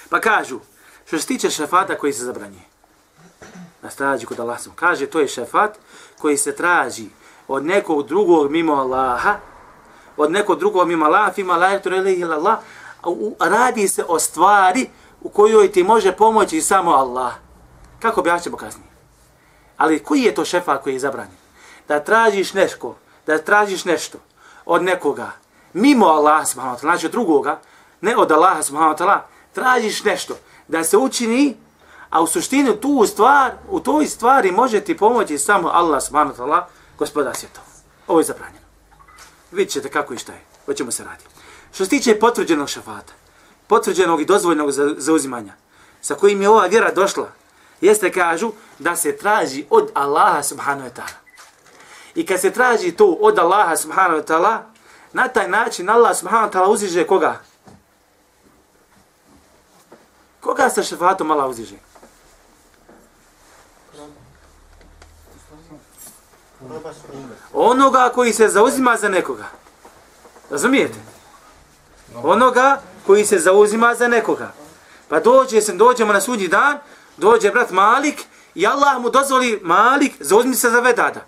Pa 0.09 0.21
kažu, 0.21 0.61
što 1.07 1.19
se 1.19 1.27
tiče 1.27 1.51
šefata 1.51 1.99
koji 1.99 2.13
se 2.13 2.25
zabranjuje, 2.25 2.63
na 3.83 3.91
straži 3.91 4.27
kod 4.27 4.41
Allah 4.41 4.61
sam, 4.61 4.73
kaže, 4.77 5.07
to 5.07 5.21
je 5.21 5.29
šefat 5.29 5.79
koji 6.19 6.37
se 6.37 6.57
traži 6.57 7.07
od 7.49 7.65
nekog 7.65 8.07
drugog 8.07 8.51
mimo 8.51 8.73
Allaha, 8.73 9.37
od 10.17 10.31
nekog 10.31 10.59
drugog 10.59 10.89
mimo 10.89 11.07
Allaha, 11.07 11.33
fima 11.33 11.57
la 11.57 11.71
yaktur 11.71 11.97
ilaihi 11.97 12.25
Allah, 12.25 12.59
radi 13.41 13.89
se 13.89 14.05
o 14.09 14.19
stvari 14.19 14.89
u 15.21 15.29
kojoj 15.29 15.73
ti 15.73 15.83
može 15.83 16.13
pomoći 16.13 16.61
samo 16.61 16.91
Allah. 16.91 17.33
Kako 18.01 18.23
bi 18.23 18.31
kasnije? 18.59 18.93
Ali 19.77 19.99
koji 19.99 20.23
je 20.23 20.35
to 20.35 20.45
šefa 20.45 20.79
koji 20.79 20.93
je 20.95 21.01
zabranjen? 21.01 21.37
Da 21.89 22.01
tražiš 22.01 22.55
nešto, 22.55 22.97
da 23.27 23.39
tražiš 23.39 23.85
nešto 23.85 24.19
od 24.65 24.83
nekoga, 24.83 25.31
mimo 25.73 26.07
Allaha 26.07 26.45
subhanahu 26.45 26.77
wa 26.77 26.81
ta'ala, 26.81 26.91
znači 26.91 27.07
od 27.07 27.13
drugoga, 27.13 27.61
ne 28.01 28.17
od 28.17 28.33
Allaha 28.33 28.63
subhanahu 28.63 28.95
wa 28.95 28.99
ta'ala, 28.99 29.19
tražiš 29.53 30.05
nešto 30.05 30.35
da 30.69 30.85
se 30.85 30.97
učini, 30.97 31.57
a 32.11 32.23
u 32.23 32.27
suštini 32.27 32.81
tu 32.81 33.07
stvar, 33.07 33.53
u 33.71 33.81
toj 33.81 34.07
stvari 34.07 34.53
može 34.53 34.81
ti 34.81 34.97
pomoći 34.97 35.39
samo 35.39 35.69
Allah 35.69 36.03
subhanahu 36.03 36.37
wa 36.37 36.45
ta'ala, 36.45 36.63
gospoda 36.99 37.35
svjetova. 37.35 37.67
Ovo 38.09 38.21
je 38.21 38.25
zabranjeno. 38.25 38.67
Vidjet 39.51 39.73
ćete 39.73 39.91
kako 39.91 40.15
i 40.15 40.19
šta 40.19 40.33
je, 40.33 40.41
o 40.67 40.75
čemu 40.75 40.91
se 40.91 41.05
radi. 41.05 41.25
Što 41.73 41.85
se 41.85 41.91
tiče 41.91 42.19
potvrđenog 42.19 42.69
šafata, 42.69 43.13
potvrđenog 43.67 44.21
i 44.21 44.25
dozvoljnog 44.25 44.73
za, 44.73 44.95
zauzimanja, 44.99 45.53
sa 46.01 46.15
kojim 46.15 46.43
je 46.43 46.49
ova 46.49 46.67
vjera 46.67 46.93
došla, 46.93 47.29
jeste 47.81 48.13
kažu 48.13 48.53
da 48.79 48.97
se 48.97 49.17
traži 49.17 49.65
od 49.71 49.91
Allaha 49.95 50.43
subhanahu 50.43 50.89
wa 50.89 50.93
ta'ala. 50.93 51.19
I 52.15 52.27
kad 52.27 52.41
se 52.41 52.51
traži 52.51 52.93
to 52.93 53.07
od 53.07 53.39
Allaha 53.39 53.77
subhanahu 53.77 54.21
wa 54.21 54.25
ta'ala, 54.25 54.59
na 55.13 55.29
taj 55.29 55.49
način 55.49 55.91
Allah 55.91 56.17
subhanahu 56.17 56.49
wa 56.49 56.53
ta'ala 56.53 56.69
uziže 56.69 57.07
koga? 57.07 57.41
Koga 60.41 60.71
sa 60.71 60.83
šefatom 60.83 61.31
Allah 61.31 61.51
uziže? 61.51 61.77
Onoga 67.53 68.11
koji 68.15 68.33
se 68.33 68.49
zauzima 68.49 68.97
za 68.97 69.09
nekoga. 69.09 69.47
Razumijete? 70.51 71.12
Onoga 72.23 72.81
koji 73.07 73.25
se 73.25 73.39
zauzima 73.39 73.95
za 73.95 74.09
nekoga. 74.09 74.53
Pa 75.09 75.21
dođe 75.21 75.61
se, 75.61 75.73
dođemo 75.73 76.13
na 76.13 76.21
sudnji 76.21 76.49
dan, 76.49 76.79
dođe 77.17 77.51
brat 77.51 77.71
Malik 77.71 78.25
i 78.55 78.67
Allah 78.67 79.01
mu 79.01 79.11
dozvoli 79.11 79.61
Malik, 79.63 80.13
zauzmi 80.21 80.55
se 80.55 80.71
za 80.71 80.81
vedada. 80.81 81.21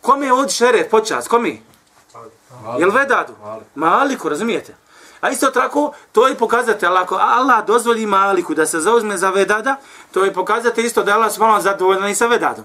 Kome 0.00 0.26
je 0.26 0.32
od 0.32 0.50
šeret 0.50 0.90
počas? 0.90 1.28
Kome? 1.28 1.56
Jel 2.78 2.90
vedadu? 2.90 3.32
Maliku, 3.74 4.28
razumijete? 4.28 4.74
A 5.20 5.30
isto 5.30 5.50
tako, 5.50 5.92
to 6.12 6.28
je 6.28 6.34
pokazatelj, 6.34 6.88
ako 6.88 7.14
Allah 7.14 7.66
dozvoli 7.66 8.06
Maliku 8.06 8.54
da 8.54 8.66
se 8.66 8.80
zauzme 8.80 9.16
za 9.16 9.30
vedada, 9.30 9.76
to 10.12 10.24
je 10.24 10.34
pokazatelj 10.34 10.86
isto 10.86 11.02
da 11.02 11.10
je 11.10 11.14
Allah 11.14 11.32
smalo 11.32 11.60
zadovoljno 11.60 12.08
i 12.08 12.14
sa 12.14 12.26
vedadom. 12.26 12.64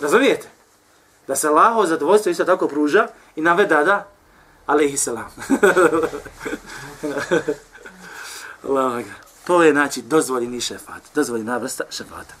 Razumijete? 0.00 0.48
Da 1.26 1.36
se 1.36 1.48
Allaho 1.48 1.86
zadovoljstvo 1.86 2.30
isto 2.30 2.44
tako 2.44 2.68
pruža 2.68 3.06
i 3.36 3.40
na 3.40 3.52
vedada, 3.52 4.06
Alehi 4.66 4.96
salam. 4.96 5.30
Allah. 8.68 9.04
To 9.46 9.62
je 9.62 9.72
znači 9.72 10.02
dozvoljeni 10.02 10.60
šefat, 10.60 11.02
dozvoljena 11.14 11.56
vrsta 11.56 11.84
šefata. 11.90 12.34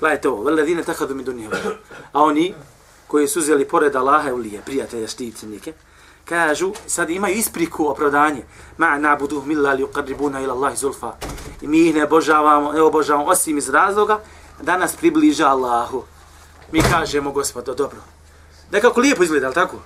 Gledajte 0.00 0.28
ovo, 0.28 0.42
veledine 0.42 0.82
takadu 0.82 1.14
mi 1.14 1.24
dunije. 1.24 1.48
A 2.12 2.22
oni 2.22 2.54
koji 3.06 3.28
su 3.28 3.38
uzeli 3.38 3.68
pored 3.68 3.96
Allaha 3.96 4.34
ulije, 4.34 4.62
prijatelje, 4.62 5.08
šticenike, 5.08 5.72
kažu, 6.24 6.72
sad 6.86 7.10
imaju 7.10 7.34
ispriku 7.34 7.86
opravdanje. 7.86 8.42
Ma 8.76 8.98
nabudu 8.98 9.42
milla 9.46 9.72
li 9.72 9.82
uqadribuna 9.82 10.40
ila 10.40 10.54
Allahi 10.54 10.76
zulfa. 10.76 11.12
I 11.60 11.66
mi 11.66 11.88
ih 11.88 11.94
ne 11.94 12.04
obožavamo, 12.04 12.72
ne 12.72 12.82
obožavamo 12.82 13.30
osim 13.30 13.58
iz 13.58 13.68
razloga 13.68 14.20
da 14.62 14.78
nas 14.78 14.96
približa 14.96 15.48
Allahu. 15.48 16.04
Mi 16.72 16.82
kažemo, 16.82 17.30
gospodo, 17.30 17.74
dobro. 17.74 17.98
Nekako 18.70 19.00
lijepo 19.00 19.22
izgleda, 19.22 19.46
ali 19.46 19.54
tako? 19.54 19.76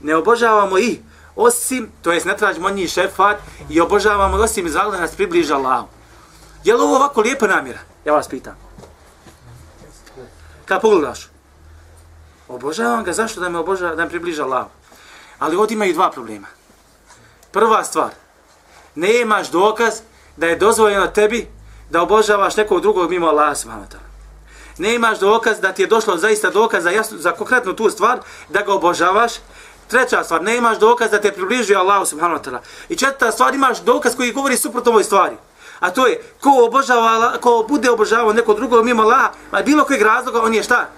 Ne 0.00 0.16
obožavamo 0.16 0.78
ih 0.78 0.98
osim, 1.36 1.90
to 2.02 2.12
jest 2.12 2.26
ne 2.26 2.36
tražimo 2.36 2.66
od 2.66 2.74
njih 2.74 2.90
šefat 2.90 3.36
i 3.68 3.80
obožavamo 3.80 4.36
osim 4.36 4.66
iz 4.66 4.72
da 4.72 5.00
nas 5.00 5.14
približa 5.14 5.56
Allahu. 5.56 5.88
Je 6.64 6.74
li 6.74 6.82
ovo 6.82 6.96
ovako 6.96 7.20
lijepa 7.20 7.46
namjera? 7.46 7.78
Ja 8.04 8.12
vas 8.12 8.28
pitam. 8.28 8.56
Kad 10.64 10.80
pogledaš? 10.80 11.28
Obožavam 12.48 13.04
ga, 13.04 13.12
zašto 13.12 13.40
da 13.40 13.48
me 13.48 13.58
obožava, 13.58 13.94
da 13.94 14.04
me 14.04 14.10
približa 14.10 14.44
Allah? 14.44 14.66
Ali 15.38 15.56
ovdje 15.56 15.74
imaju 15.74 15.94
dva 15.94 16.10
problema. 16.10 16.46
Prva 17.52 17.84
stvar, 17.84 18.10
ne 18.94 19.20
imaš 19.20 19.50
dokaz 19.50 20.00
da 20.36 20.46
je 20.46 20.56
dozvoljeno 20.56 21.06
tebi 21.06 21.48
da 21.90 22.02
obožavaš 22.02 22.56
nekog 22.56 22.80
drugog 22.80 23.10
mimo 23.10 23.26
Allaha 23.26 23.54
subhanahu 23.54 23.86
wa 23.86 23.92
ta'ala. 23.92 24.10
Ne 24.78 24.94
imaš 24.94 25.18
dokaz 25.18 25.60
da 25.60 25.72
ti 25.72 25.82
je 25.82 25.86
došlo 25.86 26.16
zaista 26.16 26.50
dokaz 26.50 26.82
za, 26.82 26.90
jasno, 26.90 27.18
za 27.18 27.32
konkretnu 27.32 27.76
tu 27.76 27.90
stvar 27.90 28.20
da 28.48 28.62
ga 28.62 28.74
obožavaš. 28.74 29.32
Treća 29.90 30.24
stvar, 30.24 30.42
ne 30.42 30.56
imaš 30.56 30.78
dokaz 30.78 31.10
da 31.10 31.20
te 31.20 31.32
približuje 31.32 31.76
Allahu 31.76 32.06
subhanahu 32.06 32.42
wa 32.42 32.44
ta'ala. 32.44 32.58
I 32.88 32.96
četvrta 32.96 33.32
stvar, 33.32 33.54
imaš 33.54 33.80
dokaz 33.80 34.16
koji 34.16 34.32
govori 34.32 34.56
suprotno 34.56 34.90
ovoj 34.90 35.04
stvari. 35.04 35.36
A 35.80 35.90
to 35.90 36.06
je, 36.06 36.22
ko, 36.40 36.50
obožava, 36.64 37.32
ko 37.40 37.64
bude 37.68 37.90
obožavao 37.90 38.32
neko 38.32 38.54
drugog 38.54 38.84
mimo 38.84 39.02
Allaha, 39.02 39.32
ma 39.52 39.62
bilo 39.62 39.84
kojeg 39.84 40.02
razloga, 40.02 40.42
on 40.42 40.54
je 40.54 40.62
šta? 40.62 40.88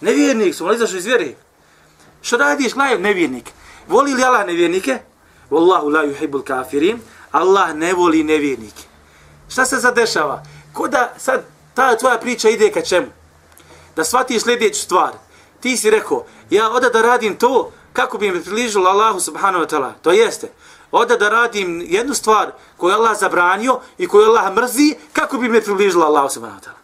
Nevjernik 0.00 0.54
su, 0.54 0.66
ali 0.66 0.76
izašli 0.76 0.98
iz 0.98 1.06
vjeri. 1.06 1.36
Što 2.22 2.36
radiš, 2.36 2.74
gledaj, 2.74 2.98
nevjernik? 2.98 3.50
Voli 3.88 4.14
li 4.14 4.24
Allah 4.24 4.46
nevjernike? 4.46 4.98
Wallahu 5.50 5.92
la 5.92 6.04
yuhibbul 6.04 6.44
kafirin. 6.44 7.00
Allah 7.32 7.74
ne 7.74 7.92
voli 7.94 8.24
nevjernike. 8.24 8.82
Šta 9.48 9.64
se 9.64 9.80
sad 9.80 9.94
dešava? 9.94 10.42
Ko 10.72 10.88
da 10.88 11.12
sad 11.18 11.44
ta 11.74 11.96
tvoja 11.96 12.18
priča 12.18 12.48
ide 12.48 12.70
ka 12.72 12.82
čemu? 12.82 13.06
Da 13.96 14.04
shvatiš 14.04 14.42
sljedeću 14.42 14.80
stvar. 14.80 15.12
Ti 15.60 15.76
si 15.76 15.90
rekao, 15.90 16.26
ja 16.50 16.70
oda 16.70 16.88
da 16.88 17.02
radim 17.02 17.36
to 17.36 17.72
kako 17.92 18.18
bi 18.18 18.30
me 18.30 18.42
približilo 18.42 18.90
Allahu 18.90 19.20
subhanahu 19.20 19.64
wa 19.64 19.68
ta'ala. 19.68 19.92
To 20.02 20.12
jeste. 20.12 20.48
Oda 20.90 21.16
da 21.16 21.28
radim 21.28 21.84
jednu 21.88 22.14
stvar 22.14 22.52
koju 22.76 22.94
Allah 22.94 23.18
zabranio 23.18 23.80
i 23.98 24.06
koju 24.06 24.24
Allah 24.24 24.54
mrzi 24.54 24.94
kako 25.12 25.38
bi 25.38 25.48
me 25.48 25.60
približilo 25.60 26.06
Allahu 26.06 26.28
subhanahu 26.28 26.60
wa 26.60 26.64
ta'ala. 26.64 26.78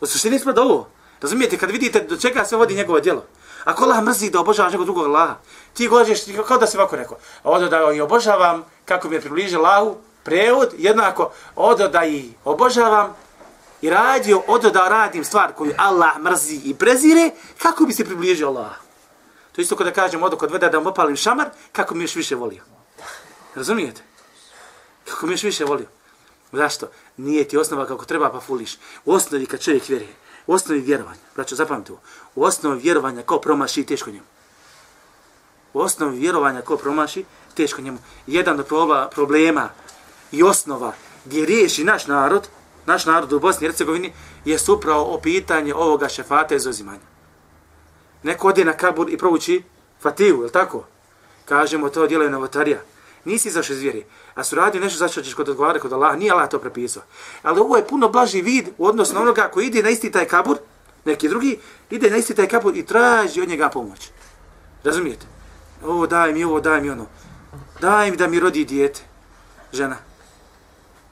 U 0.00 0.06
suštini 0.06 0.38
smo 0.38 0.52
da 0.52 0.62
ovo. 0.62 0.88
Razumijete, 1.20 1.58
kad 1.58 1.70
vidite 1.70 2.00
do 2.00 2.16
čega 2.16 2.44
se 2.44 2.56
vodi 2.56 2.74
njegovo 2.74 3.00
djelo. 3.00 3.24
Ako 3.64 3.84
Allah 3.84 4.02
mrzi 4.04 4.30
da 4.30 4.40
obožavaš 4.40 4.72
nekog 4.72 4.86
drugog 4.86 5.06
Allaha, 5.06 5.34
ti 5.74 5.88
gođeš, 5.88 6.20
kao 6.48 6.58
da 6.58 6.66
se 6.66 6.78
ovako 6.78 6.96
rekao, 6.96 7.16
odo 7.44 7.68
da 7.68 7.92
i 7.92 8.00
obožavam 8.00 8.64
kako 8.84 9.08
bi 9.08 9.14
me 9.14 9.20
približio 9.20 9.58
Allahu, 9.58 9.96
prevod, 10.22 10.74
jednako, 10.78 11.30
odo 11.56 11.88
da 11.88 12.04
i 12.04 12.30
obožavam 12.44 13.16
i 13.82 13.90
radio, 13.90 14.42
odo 14.46 14.70
da 14.70 14.88
radim 14.88 15.24
stvar 15.24 15.52
koju 15.52 15.72
Allah 15.76 16.18
mrzi 16.18 16.60
i 16.64 16.74
prezire, 16.74 17.30
kako 17.58 17.84
bi 17.84 17.92
se 17.92 18.04
približio 18.04 18.48
Allahu. 18.48 18.83
To 19.54 19.60
isto 19.60 19.76
kada 19.76 19.92
kažem, 19.92 20.22
odo 20.22 20.36
kod 20.36 20.50
veda 20.50 20.68
da 20.68 20.80
mu 20.80 20.88
opalim 20.88 21.16
šamar, 21.16 21.48
kako 21.72 21.94
mi 21.94 22.04
još 22.04 22.14
više 22.14 22.34
volio. 22.34 22.62
Razumijete? 23.54 24.02
Kako 25.04 25.26
mi 25.26 25.32
još 25.32 25.42
više 25.42 25.64
volio. 25.64 25.86
Zašto? 26.52 26.88
Nije 27.16 27.48
ti 27.48 27.58
osnova 27.58 27.86
kako 27.86 28.04
treba 28.04 28.30
pa 28.30 28.40
fuliš. 28.40 28.78
U 29.04 29.12
osnovi 29.12 29.46
kad 29.46 29.60
čovjek 29.60 29.88
vjeruje, 29.88 30.14
U 30.46 30.52
osnovi 30.52 30.80
vjerovanja, 30.80 31.20
braćo, 31.34 31.56
zapamte 31.56 31.92
ovo, 31.92 32.00
u 32.34 32.44
osnovi 32.44 32.80
vjerovanja 32.80 33.22
ko 33.22 33.38
promaši, 33.38 33.84
teško 33.84 34.10
njemu. 34.10 34.26
U 35.72 35.80
osnovi 35.80 36.18
vjerovanja 36.18 36.62
ko 36.62 36.76
promaši, 36.76 37.24
teško 37.54 37.82
njemu. 37.82 37.98
Jedan 38.26 38.60
od 38.60 38.66
problema 39.10 39.68
i 40.32 40.42
osnova 40.42 40.92
gdje 41.24 41.46
riješi 41.46 41.84
naš 41.84 42.06
narod, 42.06 42.48
naš 42.86 43.06
narod 43.06 43.32
u 43.32 43.40
Bosni 43.40 43.66
i 43.66 43.68
Hercegovini, 43.68 44.12
je 44.44 44.58
upravo 44.68 45.14
o 45.14 45.20
pitanje 45.20 45.74
ovoga 45.74 46.08
šefata 46.08 46.54
izozimanja. 46.54 47.13
Neko 48.24 48.48
ode 48.48 48.64
na 48.64 48.72
kabur 48.72 49.10
i 49.10 49.18
prouči 49.18 49.62
fatihu, 50.00 50.42
je 50.42 50.52
tako? 50.52 50.84
Kažemo, 51.44 51.88
to 51.88 52.06
djeluje 52.06 52.30
novotarija. 52.30 52.78
Nisi 53.24 53.48
izašao 53.48 53.74
iz 53.74 53.80
vjeri. 53.80 54.04
A 54.34 54.44
su 54.44 54.56
radio 54.56 54.80
nešto 54.80 54.98
zašto 54.98 55.22
ćeš 55.22 55.34
kod 55.34 55.48
odgovara 55.48 55.78
kod 55.78 55.92
Allaha. 55.92 56.16
Nije 56.16 56.32
Allah 56.32 56.48
to 56.50 56.58
prepisao. 56.58 57.02
Ali 57.42 57.60
ovo 57.60 57.76
je 57.76 57.86
puno 57.86 58.08
blaži 58.08 58.42
vid 58.42 58.68
u 58.78 58.86
odnosu 58.86 59.14
na 59.14 59.20
onoga 59.20 59.48
koji 59.52 59.66
ide 59.66 59.82
na 59.82 59.90
isti 59.90 60.10
taj 60.10 60.24
kabur, 60.24 60.58
neki 61.04 61.28
drugi, 61.28 61.58
ide 61.90 62.10
na 62.10 62.16
isti 62.16 62.34
taj 62.34 62.48
kabur 62.48 62.76
i 62.76 62.86
traži 62.86 63.42
od 63.42 63.48
njega 63.48 63.68
pomoć. 63.68 64.10
Razumijete? 64.84 65.26
Ovo 65.84 66.06
daj 66.06 66.32
mi, 66.32 66.44
ovo 66.44 66.60
daj 66.60 66.80
mi 66.80 66.90
ono. 66.90 67.06
Daj 67.80 68.10
mi 68.10 68.16
da 68.16 68.28
mi 68.28 68.40
rodi 68.40 68.64
dijete. 68.64 69.00
Žena. 69.72 69.96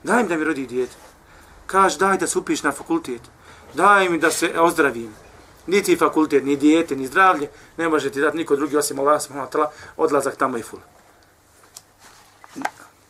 Daj 0.02 0.22
mi 0.22 0.28
da 0.28 0.36
mi 0.36 0.44
rodi 0.44 0.66
dijete. 0.66 0.96
Kaž 1.66 1.96
daj 1.96 2.18
da 2.18 2.26
se 2.26 2.38
upiš 2.38 2.62
na 2.62 2.72
fakultet. 2.72 3.22
Daj 3.74 4.08
mi 4.08 4.18
da 4.18 4.30
se 4.30 4.60
ozdravim. 4.60 5.21
Niti 5.66 5.96
fakultet, 5.96 6.44
ni 6.44 6.56
dijete, 6.56 6.96
ni 6.96 7.06
zdravlje. 7.06 7.48
Ne 7.76 7.88
može 7.88 8.10
ti 8.10 8.20
dati 8.20 8.36
niko 8.36 8.56
drugi 8.56 8.76
osim 8.76 8.98
Allah, 8.98 9.22
odlazak 9.96 10.36
tamo 10.36 10.58
i 10.58 10.62
ful 10.62 10.80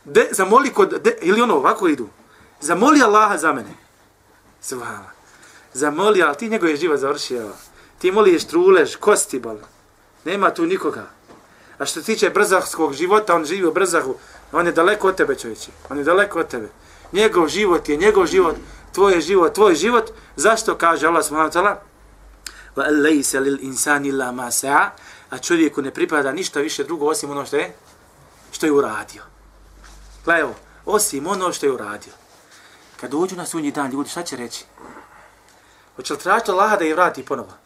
de, 0.04 0.28
zamoli 0.32 0.70
kod, 0.70 1.00
de, 1.02 1.18
ili 1.20 1.40
ono 1.40 1.56
ovako 1.56 1.88
idu, 1.88 2.08
zamoli 2.60 3.02
Allaha 3.02 3.38
za 3.38 3.52
mene. 3.52 3.74
Subhana. 4.60 5.10
Zamoli, 5.72 6.22
ali 6.22 6.36
ti 6.36 6.48
njegov 6.48 6.66
živa 6.66 6.78
život 6.78 6.98
završio. 6.98 7.50
Ti 7.98 8.12
moliš 8.12 8.44
trulež, 8.44 8.96
kosti 8.96 9.40
bol. 9.40 9.56
Nema 10.24 10.50
tu 10.50 10.66
nikoga. 10.66 11.06
A 11.78 11.86
što 11.86 12.00
se 12.00 12.06
tiče 12.06 12.30
brzahskog 12.30 12.94
života, 12.94 13.34
on 13.34 13.44
živi 13.44 13.66
u 13.66 13.72
brzahu, 13.72 14.14
on 14.52 14.66
je 14.66 14.72
daleko 14.72 15.08
od 15.08 15.16
tebe, 15.16 15.34
čovječe. 15.34 15.70
On 15.90 15.98
je 15.98 16.04
daleko 16.04 16.38
od 16.38 16.48
tebe. 16.48 16.68
Njegov 17.12 17.48
život 17.48 17.88
je 17.88 17.96
njegov 17.96 18.26
život, 18.26 18.56
tvoj 18.92 19.12
je 19.12 19.20
život, 19.20 19.54
tvoj 19.54 19.74
život. 19.74 20.10
Zašto 20.36 20.74
kaže 20.74 21.06
Allah 21.06 21.24
subhanahu 21.24 21.50
wa 21.50 21.60
ta'ala? 21.60 21.76
Va 22.76 22.87
lejse 22.90 23.40
lil 23.40 23.58
insani 23.62 24.08
illa 24.08 24.32
ma 24.32 24.50
sa'a, 24.50 24.90
a 25.30 25.38
čovjeku 25.38 25.82
ne 25.82 25.90
pripada 25.90 26.32
ništa 26.32 26.61
više 26.61 26.85
drugo 26.85 27.06
osim 27.06 27.30
ono 27.30 27.46
što 27.46 27.56
je, 27.56 27.74
što 28.52 28.66
je 28.66 28.72
uradio. 28.72 29.22
Gledaj 30.24 30.42
ovo, 30.42 30.54
osim 30.85 31.26
ono 31.26 31.52
što 31.52 31.66
je 31.66 31.72
uradio. 31.72 32.12
Kad 33.00 33.11
dođu 33.11 33.37
na 33.37 33.46
sunji 33.46 33.72
dan 33.72 33.90
ljudi, 33.90 34.11
šta 34.11 34.22
će 34.22 34.37
reći? 34.37 34.64
Hoće 35.96 36.12
li 36.12 36.18
tražiti 36.18 36.50
Allaha 36.50 36.76
da 36.76 36.85
je 36.85 36.94
vrati 36.94 37.24
ponovo? 37.24 37.62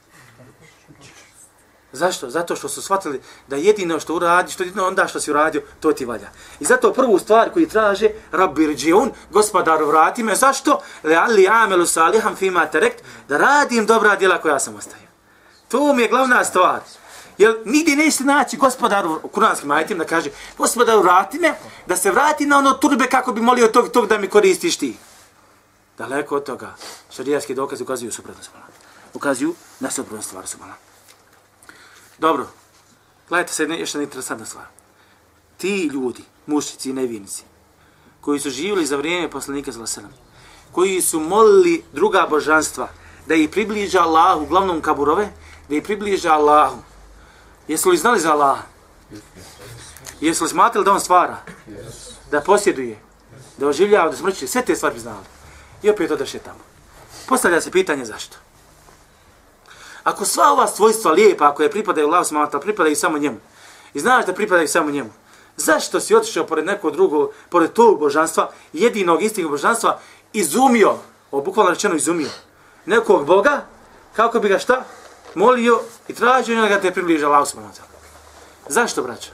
Zašto? 1.96 2.30
Zato 2.30 2.56
što 2.56 2.68
su 2.68 2.82
shvatili 2.82 3.20
da 3.48 3.56
jedino 3.56 4.00
što 4.00 4.14
uradi, 4.14 4.52
što 4.52 4.62
jedino 4.62 4.86
onda 4.86 5.08
što 5.08 5.20
si 5.20 5.30
uradio, 5.30 5.62
to 5.80 5.92
ti 5.92 6.04
valja. 6.04 6.28
I 6.60 6.64
zato 6.64 6.92
prvu 6.92 7.18
stvar 7.18 7.52
koju 7.52 7.68
traže, 7.68 8.10
Rabbi 8.32 8.66
Rđiun, 8.66 9.10
gospodar 9.30 9.84
vrati 9.84 10.22
me, 10.22 10.34
zašto? 10.34 10.80
Le 11.02 11.14
ali 11.14 11.48
amelu 11.48 11.86
saliham 11.86 12.36
fima 12.36 12.66
terekt, 12.66 13.04
da 13.28 13.38
radim 13.38 13.86
dobra 13.86 14.16
djela 14.16 14.40
koja 14.40 14.58
sam 14.58 14.76
ostavio. 14.76 15.08
To 15.68 15.94
mi 15.94 16.02
je 16.02 16.08
glavna 16.08 16.44
stvar. 16.44 16.80
Jer 17.38 17.56
nigdje 17.64 17.96
nećete 17.96 18.24
naći 18.24 18.56
gospodaru 18.56 19.20
u 19.22 19.28
kuranskim 19.28 19.70
ajitima 19.70 20.04
da 20.04 20.08
kaže 20.08 20.30
gospodaru 20.58 21.02
vrati 21.02 21.38
me, 21.38 21.54
da 21.86 21.96
se 21.96 22.10
vrati 22.10 22.46
na 22.46 22.58
ono 22.58 22.72
turbe 22.72 23.06
kako 23.06 23.32
bi 23.32 23.40
molio 23.40 23.68
tog 23.68 23.88
tog 23.88 24.06
da 24.06 24.18
mi 24.18 24.28
koristiš 24.28 24.76
ti. 24.76 24.96
Daleko 25.98 26.36
od 26.36 26.44
toga, 26.44 26.74
šarijatski 27.10 27.54
dokazi 27.54 27.82
ukazuju 27.82 28.12
suprotno. 28.12 28.42
ukazuju 29.14 29.54
na 29.80 29.90
suprotnu 29.90 30.22
stvar 30.22 30.46
subhana. 30.46 30.85
Dobro, 32.18 32.46
gledajte 33.28 33.52
se 33.52 33.62
još 33.62 33.94
jedna 33.94 34.02
interesantna 34.02 34.46
stvar. 34.46 34.64
Ti 35.56 35.90
ljudi, 35.92 36.24
mušici 36.46 36.90
i 36.90 36.92
nevinici, 36.92 37.44
koji 38.20 38.40
su 38.40 38.50
živjeli 38.50 38.86
za 38.86 38.96
vrijeme 38.96 39.30
poslanika 39.30 39.72
za 39.72 39.80
vaselam, 39.80 40.12
koji 40.72 41.00
su 41.02 41.20
molili 41.20 41.84
druga 41.92 42.26
božanstva 42.30 42.88
da 43.26 43.34
ih 43.34 43.50
približa 43.50 44.00
Allahu, 44.00 44.42
uglavnom 44.42 44.80
kaburove, 44.80 45.28
da 45.68 45.74
ih 45.74 45.82
približa 45.82 46.32
Allahu. 46.32 46.76
Jesu 47.68 47.90
li 47.90 47.96
znali 47.96 48.20
za 48.20 48.32
Allaha? 48.32 48.62
Jesu 50.20 50.44
li 50.44 50.50
smatrali 50.50 50.84
da 50.84 50.92
on 50.92 51.00
stvara? 51.00 51.36
Da 52.30 52.40
posjeduje? 52.40 52.98
Da 53.58 53.68
oživljava, 53.68 54.10
da 54.10 54.16
smrće? 54.16 54.46
Sve 54.46 54.64
te 54.64 54.76
stvari 54.76 54.94
bi 54.94 55.00
znali. 55.00 55.24
I 55.82 55.90
opet 55.90 56.10
odrše 56.10 56.38
tamo. 56.38 56.60
Postavlja 57.28 57.60
se 57.60 57.70
pitanje 57.70 58.04
zašto. 58.04 58.36
Ako 60.06 60.24
sva 60.24 60.52
ova 60.52 60.66
svojstva 60.66 61.10
lijepa, 61.10 61.48
ako 61.48 61.62
je 61.62 61.70
pripadaju 61.70 62.06
Allahu 62.06 62.24
smata, 62.24 62.60
pripadaju 62.60 62.96
samo 62.96 63.18
njemu, 63.18 63.36
i 63.94 64.00
znaš 64.00 64.26
da 64.26 64.34
pripadaju 64.34 64.68
samo 64.68 64.90
njemu, 64.90 65.10
zašto 65.56 66.00
si 66.00 66.14
otišao 66.14 66.46
pored 66.46 66.66
nekog 66.66 66.92
drugog, 66.92 67.30
pored 67.48 67.72
tog 67.72 67.98
božanstva, 67.98 68.50
jedinog 68.72 69.22
istinnog 69.22 69.50
božanstva, 69.50 69.98
izumio, 70.32 70.94
o 71.30 71.40
bukvalno 71.40 71.70
rečeno 71.70 71.94
izumio, 71.94 72.28
nekog 72.84 73.26
Boga, 73.26 73.66
kako 74.16 74.40
bi 74.40 74.48
ga 74.48 74.58
šta? 74.58 74.84
Molio 75.34 75.80
i 76.08 76.14
tražio 76.14 76.60
da 76.60 76.68
ga 76.68 76.80
te 76.80 76.92
približa 76.92 77.26
Allahu 77.26 77.46
smata. 77.46 77.82
Zašto, 78.68 79.02
braćo? 79.02 79.30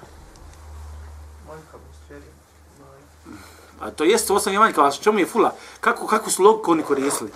A 3.80 3.90
to 3.90 4.04
jeste 4.04 4.32
osnovni 4.32 4.58
manjka, 4.58 4.82
ali 4.82 4.96
čemu 5.02 5.18
je 5.18 5.26
fula? 5.26 5.54
Kako, 5.80 6.06
kako 6.06 6.30
su 6.30 6.42
logiku 6.42 6.72
oni 6.72 6.82
koristili? 6.82 7.30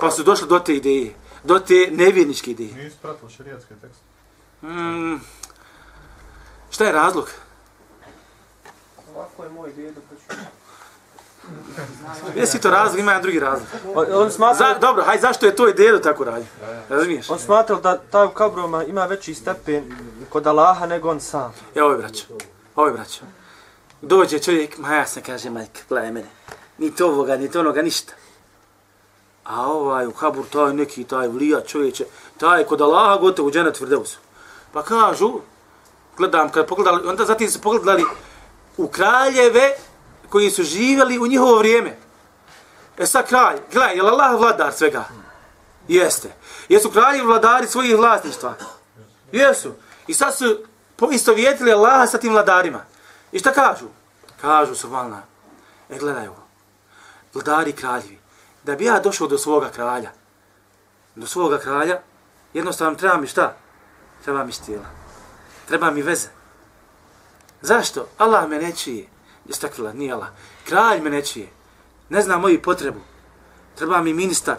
Pa 0.00 0.10
su 0.10 0.22
došli 0.22 0.48
do 0.48 0.58
te 0.58 0.74
ideje, 0.74 1.14
do 1.48 1.58
te 1.58 1.88
nevjerničke 1.90 2.50
ideje. 2.50 2.74
Nisi 2.74 2.96
pratio 3.02 3.28
šarijatske 3.28 3.74
tekste. 3.74 4.02
Mm, 4.62 5.20
šta 6.70 6.84
je 6.84 6.92
razlog? 6.92 7.30
Ovako 9.14 9.44
je 9.44 9.50
moj 9.50 9.72
djedo, 9.72 10.00
pa 10.10 10.34
ću... 10.34 10.40
Jesi 12.36 12.60
to 12.60 12.70
razlog, 12.70 12.98
ima 13.00 13.10
jedan 13.10 13.22
drugi 13.22 13.40
razlog. 13.40 13.68
On, 13.94 14.06
on 14.12 14.30
smatra, 14.30 14.66
Za, 14.74 14.78
dobro, 14.78 15.02
haj, 15.04 15.18
zašto 15.18 15.46
je 15.46 15.56
to 15.56 15.68
idejo 15.68 15.98
tako 15.98 16.24
radi? 16.24 16.46
Razumiješ? 16.88 17.30
on 17.30 17.38
smatra 17.38 17.76
da 17.76 17.98
taj 17.98 18.26
u 18.26 18.30
kabroma 18.30 18.84
ima 18.84 19.06
veći 19.06 19.34
stepen 19.34 19.96
kod 20.28 20.46
Allaha 20.46 20.86
nego 20.86 21.10
on 21.10 21.20
sam. 21.20 21.54
E, 21.74 21.82
ovo 21.82 21.92
je 21.92 21.98
braćo, 21.98 22.24
ovo 22.76 22.86
je 22.86 22.92
braćo. 22.92 23.20
Dođe 24.02 24.38
čovjek, 24.38 24.78
ma 24.78 24.94
ja 24.94 25.06
sam 25.06 25.22
kaže, 25.22 25.50
majka, 25.50 25.80
gledaj 25.88 26.12
mene. 26.12 26.28
Ni 26.78 26.94
to 26.94 27.06
ovoga, 27.06 27.36
ni 27.36 27.50
to 27.50 27.60
onoga, 27.60 27.82
ništa. 27.82 28.12
A 29.48 29.66
ovaj 29.66 30.06
u 30.06 30.12
kabur, 30.12 30.44
taj 30.52 30.74
neki, 30.74 31.04
taj 31.04 31.28
vlija 31.28 31.60
čovječe, 31.60 32.04
taj 32.36 32.64
kod 32.64 32.80
Allaha 32.80 33.16
gotovo 33.16 33.48
u 33.48 33.52
dženet 33.52 33.78
Firdevsu. 33.78 34.18
Pa 34.72 34.82
kažu, 34.82 35.40
gledam, 36.16 36.50
kad 36.52 36.66
pogledali, 36.66 37.08
onda 37.08 37.24
zatim 37.24 37.50
su 37.50 37.60
pogledali 37.60 38.04
u 38.76 38.88
kraljeve 38.88 39.76
koji 40.28 40.50
su 40.50 40.62
živjeli 40.62 41.18
u 41.18 41.26
njihovo 41.26 41.58
vrijeme. 41.58 41.98
E 42.98 43.06
sad 43.06 43.28
kralj, 43.28 43.56
gledaj, 43.72 43.96
je 43.96 44.02
li 44.02 44.08
Allah 44.08 44.40
vladar 44.40 44.72
svega? 44.72 45.04
Jeste. 45.88 46.34
Jesu 46.68 46.90
kralji 46.90 47.22
vladari 47.22 47.66
svojih 47.66 47.96
vlasništva? 47.96 48.54
Jesu. 49.32 49.72
I 50.06 50.14
sad 50.14 50.36
su 50.36 50.58
poistovjetili 50.96 51.72
Allaha 51.72 52.06
sa 52.06 52.18
tim 52.18 52.32
vladarima. 52.32 52.84
I 53.32 53.38
šta 53.38 53.52
kažu? 53.52 53.86
Kažu 54.40 54.74
su 54.74 54.88
valna. 54.88 55.22
E 55.90 55.98
gledaj 55.98 56.26
ovo. 56.26 56.42
Vladari 57.34 57.72
kraljevi. 57.72 58.17
Da 58.68 58.76
bi 58.76 58.84
ja 58.84 59.00
došao 59.00 59.26
do 59.26 59.38
svoga 59.38 59.70
kralja, 59.70 60.10
do 61.14 61.26
svoga 61.26 61.58
kralja, 61.58 62.00
jednostavno 62.54 62.98
treba 62.98 63.16
mi 63.16 63.26
šta? 63.26 63.56
Treba 64.24 64.44
mi 64.44 64.52
stila. 64.52 64.84
Treba 65.68 65.90
mi 65.90 66.02
veze. 66.02 66.28
Zašto? 67.60 68.08
Allah 68.18 68.48
me 68.48 68.58
ne 68.58 68.72
čije. 68.76 69.06
Istakvila, 69.46 69.92
nije 69.92 70.12
Allah. 70.12 70.28
Kralj 70.64 71.00
me 71.00 71.10
ne 71.10 71.22
čije. 71.22 71.48
Ne 72.08 72.22
zna 72.22 72.38
moju 72.38 72.62
potrebu. 72.62 73.00
Treba 73.74 74.02
mi 74.02 74.12
ministar. 74.14 74.56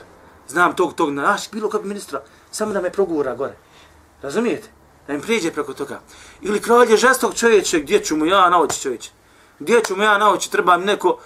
Znam 0.47 0.75
tog, 0.75 0.95
tog, 0.95 1.13
naš, 1.13 1.51
bilo 1.51 1.69
kog 1.69 1.85
ministra. 1.85 2.21
Samo 2.51 2.73
da 2.73 2.81
me 2.81 2.89
progura 2.91 3.35
gore. 3.35 3.57
Razumijete? 4.21 4.69
Da 5.07 5.13
im 5.13 5.21
prijeđe 5.21 5.51
preko 5.51 5.73
toga. 5.73 5.99
Ili 6.41 6.61
kralj 6.61 6.91
je 6.91 6.97
žestok 6.97 7.35
čovječe, 7.35 7.79
gdje 7.79 8.03
ću 8.03 8.17
mu 8.17 8.25
ja 8.25 8.49
naoći 8.49 8.81
čovječe? 8.81 9.11
Gdje 9.59 9.83
ću 9.83 9.95
mu 9.95 10.03
ja 10.03 10.17
naoći? 10.17 10.51
Treba 10.51 10.77
mi 10.77 10.85
neko 10.85 11.19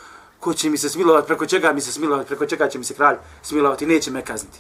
ko 0.44 0.54
će 0.54 0.70
mi 0.70 0.78
se 0.78 0.90
smilovati, 0.90 1.28
preko 1.28 1.46
čega 1.46 1.74
mi 1.74 1.82
se 1.82 1.92
smilovati, 1.92 2.28
preko 2.28 2.46
čega 2.46 2.68
će 2.70 2.78
mi 2.78 2.84
se 2.84 2.94
kralj 2.94 3.16
smilovati, 3.42 3.86
neće 3.86 4.12
me 4.12 4.26
kazniti. 4.26 4.60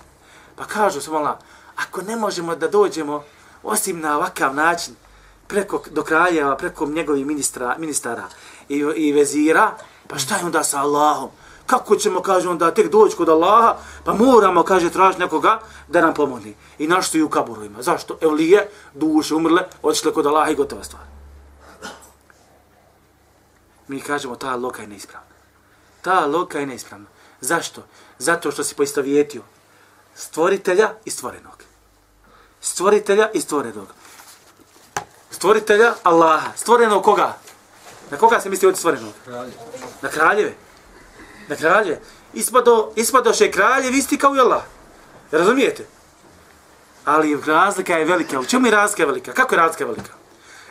Pa 0.55 0.65
kažu 0.65 1.01
su 1.01 1.11
mala, 1.11 1.39
ako 1.75 2.01
ne 2.01 2.15
možemo 2.15 2.55
da 2.55 2.67
dođemo 2.67 3.23
osim 3.63 3.99
na 3.99 4.17
ovakav 4.17 4.55
način, 4.55 4.95
preko, 5.47 5.83
do 5.91 6.03
kraljeva, 6.03 6.55
preko 6.57 6.85
njegovih 6.85 7.25
ministra, 7.25 7.75
ministara 7.79 8.23
i, 8.69 8.77
i 8.77 9.11
vezira, 9.11 9.71
pa 10.07 10.17
šta 10.17 10.37
je 10.37 10.45
onda 10.45 10.63
sa 10.63 10.79
Allahom? 10.79 11.29
Kako 11.65 11.95
ćemo, 11.95 12.21
kaže 12.21 12.49
onda, 12.49 12.71
tek 12.71 12.91
doći 12.91 13.15
kod 13.15 13.29
Allaha, 13.29 13.75
pa 14.03 14.13
moramo, 14.13 14.63
kaže, 14.63 14.89
tražiti 14.89 15.21
nekoga 15.21 15.59
da 15.87 16.01
nam 16.01 16.13
pomogne. 16.13 16.53
I 16.79 16.87
naš 16.87 17.09
su 17.09 17.17
i 17.17 17.23
u 17.23 17.29
kaburovima. 17.29 17.81
Zašto? 17.81 18.17
Evlije, 18.21 18.69
duše 18.93 19.35
umrle, 19.35 19.67
odšle 19.81 20.13
kod 20.13 20.25
Allaha 20.25 20.51
i 20.51 20.55
gotova 20.55 20.83
stvar. 20.83 21.03
Mi 23.87 24.01
kažemo, 24.01 24.35
ta 24.35 24.55
loka 24.55 24.81
je 24.81 24.87
neispravna. 24.87 25.32
Ta 26.03 26.25
loka 26.25 26.59
je 26.59 26.65
neispravna. 26.65 27.07
Zašto? 27.41 27.83
Zato 28.17 28.51
što 28.51 28.63
si 28.63 28.75
poistovjetio 28.75 29.41
stvoritelja 30.15 30.93
i 31.05 31.09
stvorenog. 31.09 31.63
Stvoritelja 32.61 33.29
i 33.33 33.41
stvorenog. 33.41 33.87
Stvoritelja 35.31 35.93
Allaha. 36.03 36.51
Stvorenog 36.55 37.03
koga? 37.03 37.37
Na 38.11 38.17
koga 38.17 38.39
se 38.39 38.49
misli 38.49 38.67
od 38.67 38.77
stvorenog? 38.77 39.13
Na 40.01 40.09
kraljeve. 40.09 40.53
Na 41.47 41.55
kraljeve. 41.55 41.99
Ispado, 42.33 42.91
ispadoše 42.95 43.51
kraljevi 43.51 43.97
isti 43.97 44.17
kao 44.17 44.35
i 44.35 44.39
Allah. 44.39 44.63
Razumijete? 45.31 45.85
Ali 47.05 47.41
razlika 47.45 47.97
je 47.97 48.05
velika. 48.05 48.39
U 48.39 48.45
čemu 48.45 48.67
je 48.67 48.71
razlika 48.71 49.05
velika? 49.05 49.33
Kako 49.33 49.55
je 49.55 49.59
razlika 49.59 49.85
velika? 49.85 50.11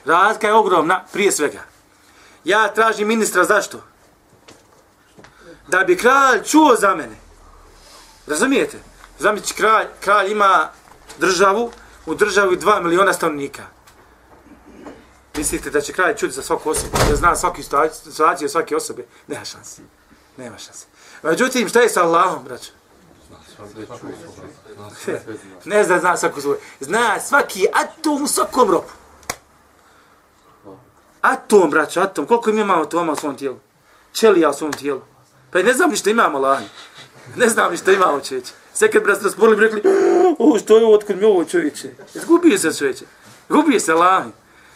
Razlika 0.04 0.46
je 0.46 0.54
ogromna, 0.54 1.04
prije 1.12 1.32
svega. 1.32 1.60
Ja 2.44 2.68
tražim 2.74 3.08
ministra, 3.08 3.44
zašto? 3.44 3.91
Da 5.72 5.84
bi 5.84 5.96
kralj 5.96 6.42
čuo 6.44 6.76
za 6.76 6.94
mene. 6.94 7.16
Razumijete? 8.26 8.78
Zamići, 9.18 9.54
kralj, 9.54 9.86
kralj 10.00 10.30
ima 10.30 10.68
državu, 11.18 11.72
u 12.06 12.14
državi 12.14 12.56
2 12.56 12.82
miliona 12.82 13.12
stanovnika. 13.12 13.62
Mislite 15.36 15.70
da 15.70 15.80
će 15.80 15.92
kralj 15.92 16.16
čuti 16.16 16.34
za 16.34 16.42
svaku 16.42 16.70
osobu, 16.70 16.96
da 17.10 17.16
zna 17.16 17.36
svaki 17.36 17.62
situaciju 17.62 18.48
svake 18.48 18.76
osobe? 18.76 19.06
Nema 19.26 19.44
šanse. 19.44 19.82
Nema 20.36 20.58
šanse. 20.58 20.86
Međutim, 21.22 21.68
šta 21.68 21.80
je 21.80 21.88
sa 21.88 22.02
Allahom, 22.02 22.44
braćo? 22.44 22.72
ne 25.64 25.84
zna, 25.84 25.98
zna 25.98 26.16
svaku 26.16 26.40
svoju. 26.40 26.58
Zna 26.80 27.20
svaki 27.20 27.66
atom 27.72 28.22
u 28.22 28.26
svakom 28.26 28.70
ropu. 28.70 28.92
Atom, 31.20 31.70
braćo, 31.70 32.00
atom. 32.00 32.26
Koliko 32.26 32.50
im 32.50 32.58
imamo 32.58 32.82
atoma 32.82 33.12
u 33.12 33.16
svom 33.16 33.36
tijelu? 33.36 33.58
Čelija 34.12 34.50
u 34.50 34.54
svom 34.54 34.72
tijelu. 34.72 35.11
Pa 35.52 35.62
ne 35.62 35.72
znam 35.72 35.90
ni 35.90 35.96
što 35.96 36.10
imamo, 36.10 36.38
lahi. 36.38 36.66
Ne 37.36 37.48
znam 37.48 37.70
ni 37.70 37.76
što 37.76 37.92
imamo, 37.92 38.20
čovječe. 38.20 38.52
Sve 38.74 38.90
kad 38.90 39.02
bi 39.02 39.10
nas 39.10 39.22
rasporili, 39.22 39.56
bi 39.56 39.62
rekli, 39.62 39.82
o, 40.38 40.58
što 40.58 40.78
je 40.78 40.84
ovo, 40.84 40.94
otkud 40.94 41.16
mi 41.16 41.24
ovo, 41.24 41.44
čovječe? 41.44 41.94
Izgubio 42.14 42.58
se, 42.58 42.74
čovječe. 42.74 43.04
Gubio 43.48 43.80
se, 43.80 43.94
lahi. 43.94 44.30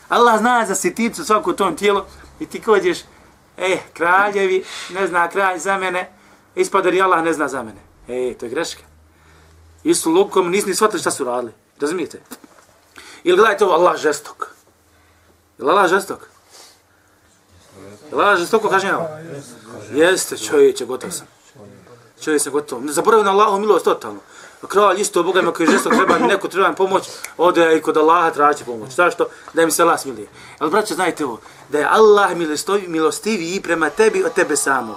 Allah 0.08 0.38
zna 0.38 0.66
za 0.66 0.74
sitnicu 0.74 1.24
svako 1.24 1.52
tom 1.52 1.76
tijelo 1.76 2.06
i 2.40 2.46
ti 2.46 2.62
kođeš, 2.62 2.98
e, 3.56 3.78
kraljevi, 3.92 4.64
ne 4.90 5.06
zna 5.06 5.28
kralj 5.28 5.58
za 5.58 5.78
mene, 5.78 6.10
ispada 6.54 6.90
i 6.90 7.02
Allah 7.02 7.24
ne 7.24 7.32
zna 7.32 7.48
za 7.48 7.62
mene. 7.62 7.80
E, 8.08 8.34
to 8.34 8.46
je 8.46 8.50
greška. 8.50 8.82
Isu 9.84 10.10
lukom 10.10 10.50
nisi 10.50 10.68
ni 10.68 10.74
shvatili 10.74 11.00
šta 11.00 11.10
su 11.10 11.24
radili. 11.24 11.52
Razumijete? 11.80 12.20
Ili 13.24 13.36
gledajte 13.36 13.64
ovo, 13.64 13.74
Allah 13.74 13.96
žestok. 13.96 14.50
Ili 15.58 15.70
Allah 15.70 15.90
žestok? 15.90 16.28
Ili 18.12 18.22
Allah 18.22 18.38
žestoko 18.38 18.68
kažnjava? 18.68 19.08
Jeste, 19.92 20.38
čovječe, 20.38 20.84
gotov 20.84 21.10
sam. 21.10 21.26
Čovjek 22.24 22.42
sam 22.42 22.52
gotov. 22.52 22.84
Ne 22.84 22.92
zaboravim 22.92 23.26
na 23.26 23.32
Allahu 23.32 23.58
milost 23.58 23.84
totalno. 23.84 24.20
Kralj 24.68 25.00
isto, 25.00 25.22
Boga 25.22 25.40
ima 25.40 25.52
koji 25.52 25.66
je 25.66 25.72
žestok, 25.72 25.92
treba 25.92 26.18
neko, 26.18 26.48
treba 26.48 26.72
pomoć, 26.72 27.08
ode 27.38 27.76
i 27.76 27.82
kod 27.82 27.96
Allaha 27.96 28.30
traži 28.30 28.64
pomoć. 28.64 28.90
Zašto? 28.90 29.26
Da 29.52 29.64
mi 29.64 29.70
se 29.70 29.82
Allah 29.82 30.00
smilije. 30.00 30.28
Ali 30.58 30.70
braće, 30.70 30.94
znajte 30.94 31.24
ovo, 31.24 31.40
da 31.68 31.78
je 31.78 31.88
Allah 31.90 32.36
milostivi, 32.36 32.88
milostiviji 32.88 33.60
prema 33.60 33.90
tebi 33.90 34.24
od 34.24 34.32
tebe 34.32 34.56
samog. 34.56 34.96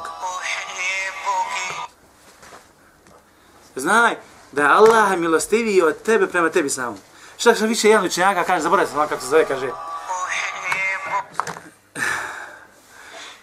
Znaj 3.76 4.16
da 4.52 4.62
je 4.62 4.70
Allah 4.70 5.18
milostiviji 5.18 5.82
od 5.82 6.02
tebe 6.02 6.28
prema 6.28 6.50
tebi 6.50 6.70
samom. 6.70 6.98
Šta 7.38 7.56
što 7.56 7.66
više 7.66 7.90
jedan 7.90 8.06
učenjaka 8.06 8.44
kaže, 8.44 8.64
zaboravim 8.64 8.92
sam 8.92 9.08
kako 9.08 9.22
se 9.22 9.28
zove, 9.28 9.46
kaže, 9.46 9.70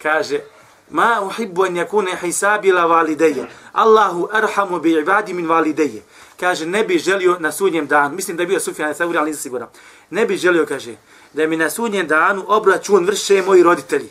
kaže, 0.07 0.39
Ma 0.89 1.21
uhibbu 1.21 1.63
an 1.63 1.75
yakuna 1.75 2.15
hisabi 2.15 2.71
la 2.71 2.85
valideje. 2.87 3.47
Allahu 3.73 4.29
arhamu 4.31 4.79
bi 4.79 4.91
ibadi 4.91 5.33
min 5.33 5.47
valideje. 5.47 6.01
Kaže, 6.39 6.65
ne 6.65 6.83
bi 6.83 6.97
želio 6.97 7.37
na 7.39 7.51
sudnjem 7.51 7.87
danu, 7.87 8.15
mislim 8.15 8.37
da 8.37 8.43
je 8.43 8.47
bio 8.47 8.59
Sufjan 8.59 8.93
Thauri, 8.93 9.17
ali 9.17 9.29
nisam 9.29 9.41
siguran. 9.41 9.67
Ne 10.09 10.25
bi 10.25 10.37
želio, 10.37 10.65
kaže, 10.65 10.95
da 11.33 11.47
mi 11.47 11.57
na 11.57 11.69
sudnjem 11.69 12.07
danu 12.07 12.45
obračun 12.47 13.05
vrše 13.05 13.41
moji 13.41 13.63
roditelji. 13.63 14.09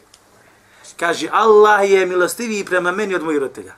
Kaže, 0.97 1.29
Allah 1.33 1.91
je 1.91 2.07
milostiviji 2.07 2.65
prema 2.65 2.93
meni 2.93 3.15
od 3.15 3.23
mojih 3.23 3.41
roditelja. 3.41 3.73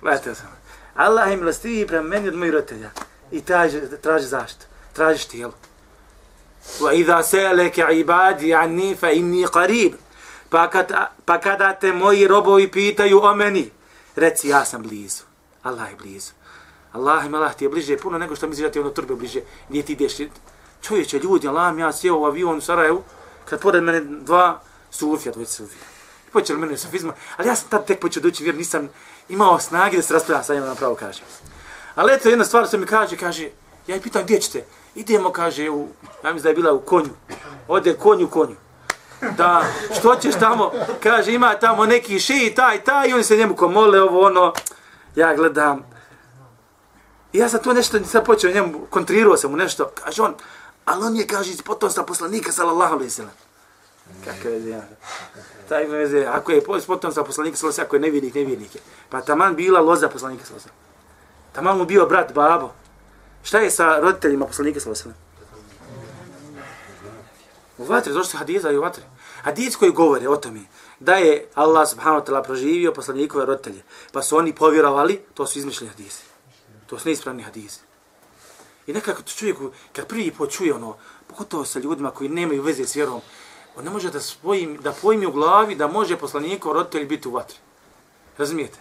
Gledajte 0.00 0.34
sam. 0.34 0.48
Allah 0.94 1.30
je 1.30 1.36
milostiviji 1.36 1.86
prema 1.86 2.08
meni 2.08 2.28
od 2.28 2.34
mojih 2.34 2.52
roditelja. 2.52 2.90
I 3.32 3.40
traži, 3.40 3.80
traži 4.02 4.26
zašto? 4.26 4.64
Tražiš 4.92 5.24
tijelo. 5.24 5.52
Wa 6.80 6.94
idha 6.94 7.22
sa'alaka 7.22 7.90
ibadi 7.90 8.54
anni 8.54 8.96
fa 9.00 9.10
inni 9.10 9.46
qarib. 9.46 9.92
Pa, 10.54 10.70
kad, 10.70 10.92
pa 11.24 11.38
kada 11.38 11.72
te 11.74 11.92
moji 11.92 12.28
robovi 12.28 12.70
pitaju 12.70 13.24
o 13.24 13.34
meni, 13.34 13.70
reci 14.16 14.48
ja 14.48 14.64
sam 14.64 14.82
blizu. 14.82 15.22
Allah 15.62 15.90
je 15.90 15.96
blizu. 15.96 16.32
Allah 16.92 17.26
im 17.26 17.34
Allah 17.34 17.54
ti 17.54 17.64
je 17.64 17.68
bliže 17.68 17.96
puno 17.96 18.18
nego 18.18 18.36
što 18.36 18.46
misliš 18.46 18.66
da 18.66 18.70
ti 18.70 18.80
ono 18.80 18.90
turbe 18.90 19.14
bliže. 19.14 19.40
Gdje 19.68 19.82
ti 19.82 19.92
ideš? 19.92 20.14
Čovječe, 20.82 21.18
ljudi, 21.18 21.48
Allah 21.48 21.78
ja 21.78 21.92
sjeo 21.92 22.18
u 22.18 22.24
avion 22.24 22.58
u 22.58 22.60
Sarajevu, 22.60 23.02
kad 23.44 23.60
pored 23.60 23.82
mene 23.82 24.00
dva 24.00 24.60
sufija, 24.90 25.32
dvojice 25.32 25.52
sufija. 25.52 25.82
Počeli 26.32 26.58
mene 26.58 26.76
sufizma, 26.76 27.12
ali 27.36 27.48
ja 27.48 27.56
sam 27.56 27.68
tad 27.68 27.86
tek 27.86 28.00
počeo 28.00 28.22
doći 28.22 28.44
vjer, 28.44 28.56
nisam 28.56 28.88
imao 29.28 29.58
snage 29.58 29.96
da 29.96 30.02
se 30.02 30.14
raspravljam 30.14 30.44
sa 30.44 30.54
njima 30.54 30.66
na 30.66 30.74
pravo 30.74 30.94
kažem. 30.94 31.24
Ali 31.94 32.12
eto, 32.12 32.28
jedna 32.28 32.44
stvar 32.44 32.66
što 32.66 32.78
mi 32.78 32.86
kaže, 32.86 33.16
kaže, 33.16 33.50
ja 33.86 33.96
i 33.96 34.00
pitam 34.00 34.22
gdje 34.22 34.40
ćete? 34.40 34.64
Idemo, 34.94 35.32
kaže, 35.32 35.70
u, 35.70 35.88
ja 36.24 36.32
mislim 36.32 36.42
da 36.42 36.48
je 36.48 36.54
bila 36.54 36.72
u 36.72 36.80
konju. 36.80 37.10
Ode 37.68 37.94
konju, 37.94 38.28
konju. 38.28 38.56
Da, 39.36 39.64
što 39.98 40.16
ćeš 40.16 40.34
tamo? 40.40 40.72
Kaže, 41.02 41.32
ima 41.32 41.54
tamo 41.54 41.86
neki 41.86 42.20
ši, 42.20 42.52
taj, 42.56 42.84
taj, 42.84 43.08
i 43.08 43.12
oni 43.12 43.24
se 43.24 43.36
njemu 43.36 43.56
komole, 43.56 44.02
ovo, 44.02 44.26
ono. 44.26 44.52
Ja 45.16 45.34
gledam. 45.34 45.82
I 47.32 47.38
ja 47.38 47.48
sam 47.48 47.62
tu 47.62 47.74
nešto, 47.74 48.04
sad 48.04 48.24
počeo 48.24 48.52
njemu, 48.52 48.86
kontrirao 48.90 49.36
sam 49.36 49.50
mu 49.50 49.56
nešto. 49.56 49.90
Kaže 50.04 50.22
on, 50.22 50.34
ali 50.84 51.04
on 51.04 51.16
je, 51.16 51.26
kaže, 51.26 51.50
iz 51.50 51.62
potomstva 51.62 52.04
poslanika, 52.04 52.52
sallallahu 52.52 52.94
alaihi 52.94 53.10
sallam. 53.10 53.32
Kako 54.24 54.48
je, 54.48 54.70
ja. 54.70 54.82
Taj 55.68 55.84
veze, 55.84 56.26
ako 56.26 56.52
je 56.52 56.62
iz 56.78 56.86
potomstva 56.86 57.24
poslanika, 57.24 57.56
sallallahu 57.56 57.80
alaihi 57.80 57.86
ako 57.86 57.96
je 57.96 58.00
nevjernik, 58.00 58.34
nevjernik 58.34 58.74
je. 58.74 58.80
Pa 59.08 59.20
taman 59.20 59.56
bila 59.56 59.80
loza 59.80 60.08
poslanika, 60.08 60.44
sallallahu 60.44 60.68
alaihi 60.68 60.84
Taman 61.52 61.78
mu 61.78 61.84
bio 61.84 62.06
brat, 62.06 62.32
babo. 62.32 62.72
Šta 63.42 63.58
je 63.58 63.70
sa 63.70 64.00
roditeljima 64.00 64.46
poslanika 64.46 64.80
sallallahu 64.80 65.08
alejhi 65.08 65.24
U 67.78 67.84
vatri, 67.84 68.12
došli 68.12 68.38
hadiza 68.38 68.70
i 68.70 68.76
u 68.76 68.80
vatri? 68.80 69.02
Hadis 69.44 69.76
koji 69.76 69.92
govore 69.92 70.28
o 70.28 70.36
tome 70.36 70.60
da 71.00 71.14
je 71.14 71.48
Allah 71.54 71.88
subhanahu 71.88 72.20
wa 72.20 72.26
ta'ala 72.26 72.42
proživio 72.42 72.92
poslanikove 72.92 73.46
roditelje, 73.46 73.82
pa 74.12 74.22
su 74.22 74.36
oni 74.36 74.54
povjerovali, 74.54 75.20
to 75.34 75.46
su 75.46 75.58
izmišljeni 75.58 75.90
hadisi. 75.90 76.22
To 76.86 76.98
su 76.98 77.08
neispravni 77.08 77.42
hadisi. 77.42 77.80
I 78.86 78.92
nekako 78.92 79.22
to 79.22 79.32
čovjek, 79.32 79.56
kad 79.92 80.06
prvi 80.06 80.30
put 80.30 80.50
čuje 80.50 80.74
ono, 80.74 80.96
pogotovo 81.26 81.64
sa 81.64 81.78
ljudima 81.78 82.10
koji 82.10 82.28
nemaju 82.28 82.62
veze 82.62 82.86
s 82.86 82.96
vjerom, 82.96 83.20
on 83.76 83.84
ne 83.84 83.90
može 83.90 84.10
da, 84.10 84.20
spojim, 84.20 84.76
da 84.76 84.92
pojmi 84.92 85.26
u 85.26 85.32
glavi 85.32 85.74
da 85.74 85.86
može 85.86 86.16
poslanikov 86.16 86.72
roditelj 86.72 87.06
biti 87.06 87.28
u 87.28 87.32
vatri. 87.32 87.56
Razumijete? 88.38 88.78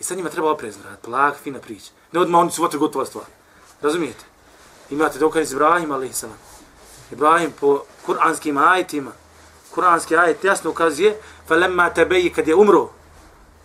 I 0.00 0.04
sad 0.04 0.16
njima 0.16 0.30
treba 0.30 0.50
oprezno 0.50 0.82
raditi, 0.84 1.02
plag, 1.02 1.34
fina 1.42 1.58
priča. 1.58 1.90
Ne 2.12 2.20
odmah 2.20 2.40
oni 2.40 2.50
su 2.50 2.62
vatri 2.62 2.78
gotova 2.78 3.06
stvar. 3.06 3.24
Razumijete? 3.82 4.24
Imate 4.90 5.18
dokaz 5.18 5.52
Ibrahim, 5.52 5.92
ali. 5.92 6.10
Ibrahim 7.12 7.52
po 7.60 7.82
kuranskim 8.06 8.58
ajitima, 8.58 9.12
kuranski 9.76 10.16
ajet 10.16 10.44
jasno 10.44 10.70
ukazuje, 10.70 11.12
falamma 11.48 11.90
tabayyi 11.90 12.32
kad 12.32 12.48
je 12.48 12.54
umro, 12.54 12.88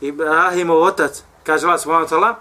Ibrahimov 0.01 0.81
otac, 0.83 1.23
kaže 1.43 1.65
Allah 1.65 1.79
subhanahu 1.79 2.05
wa 2.05 2.11
ta'ala, 2.11 2.31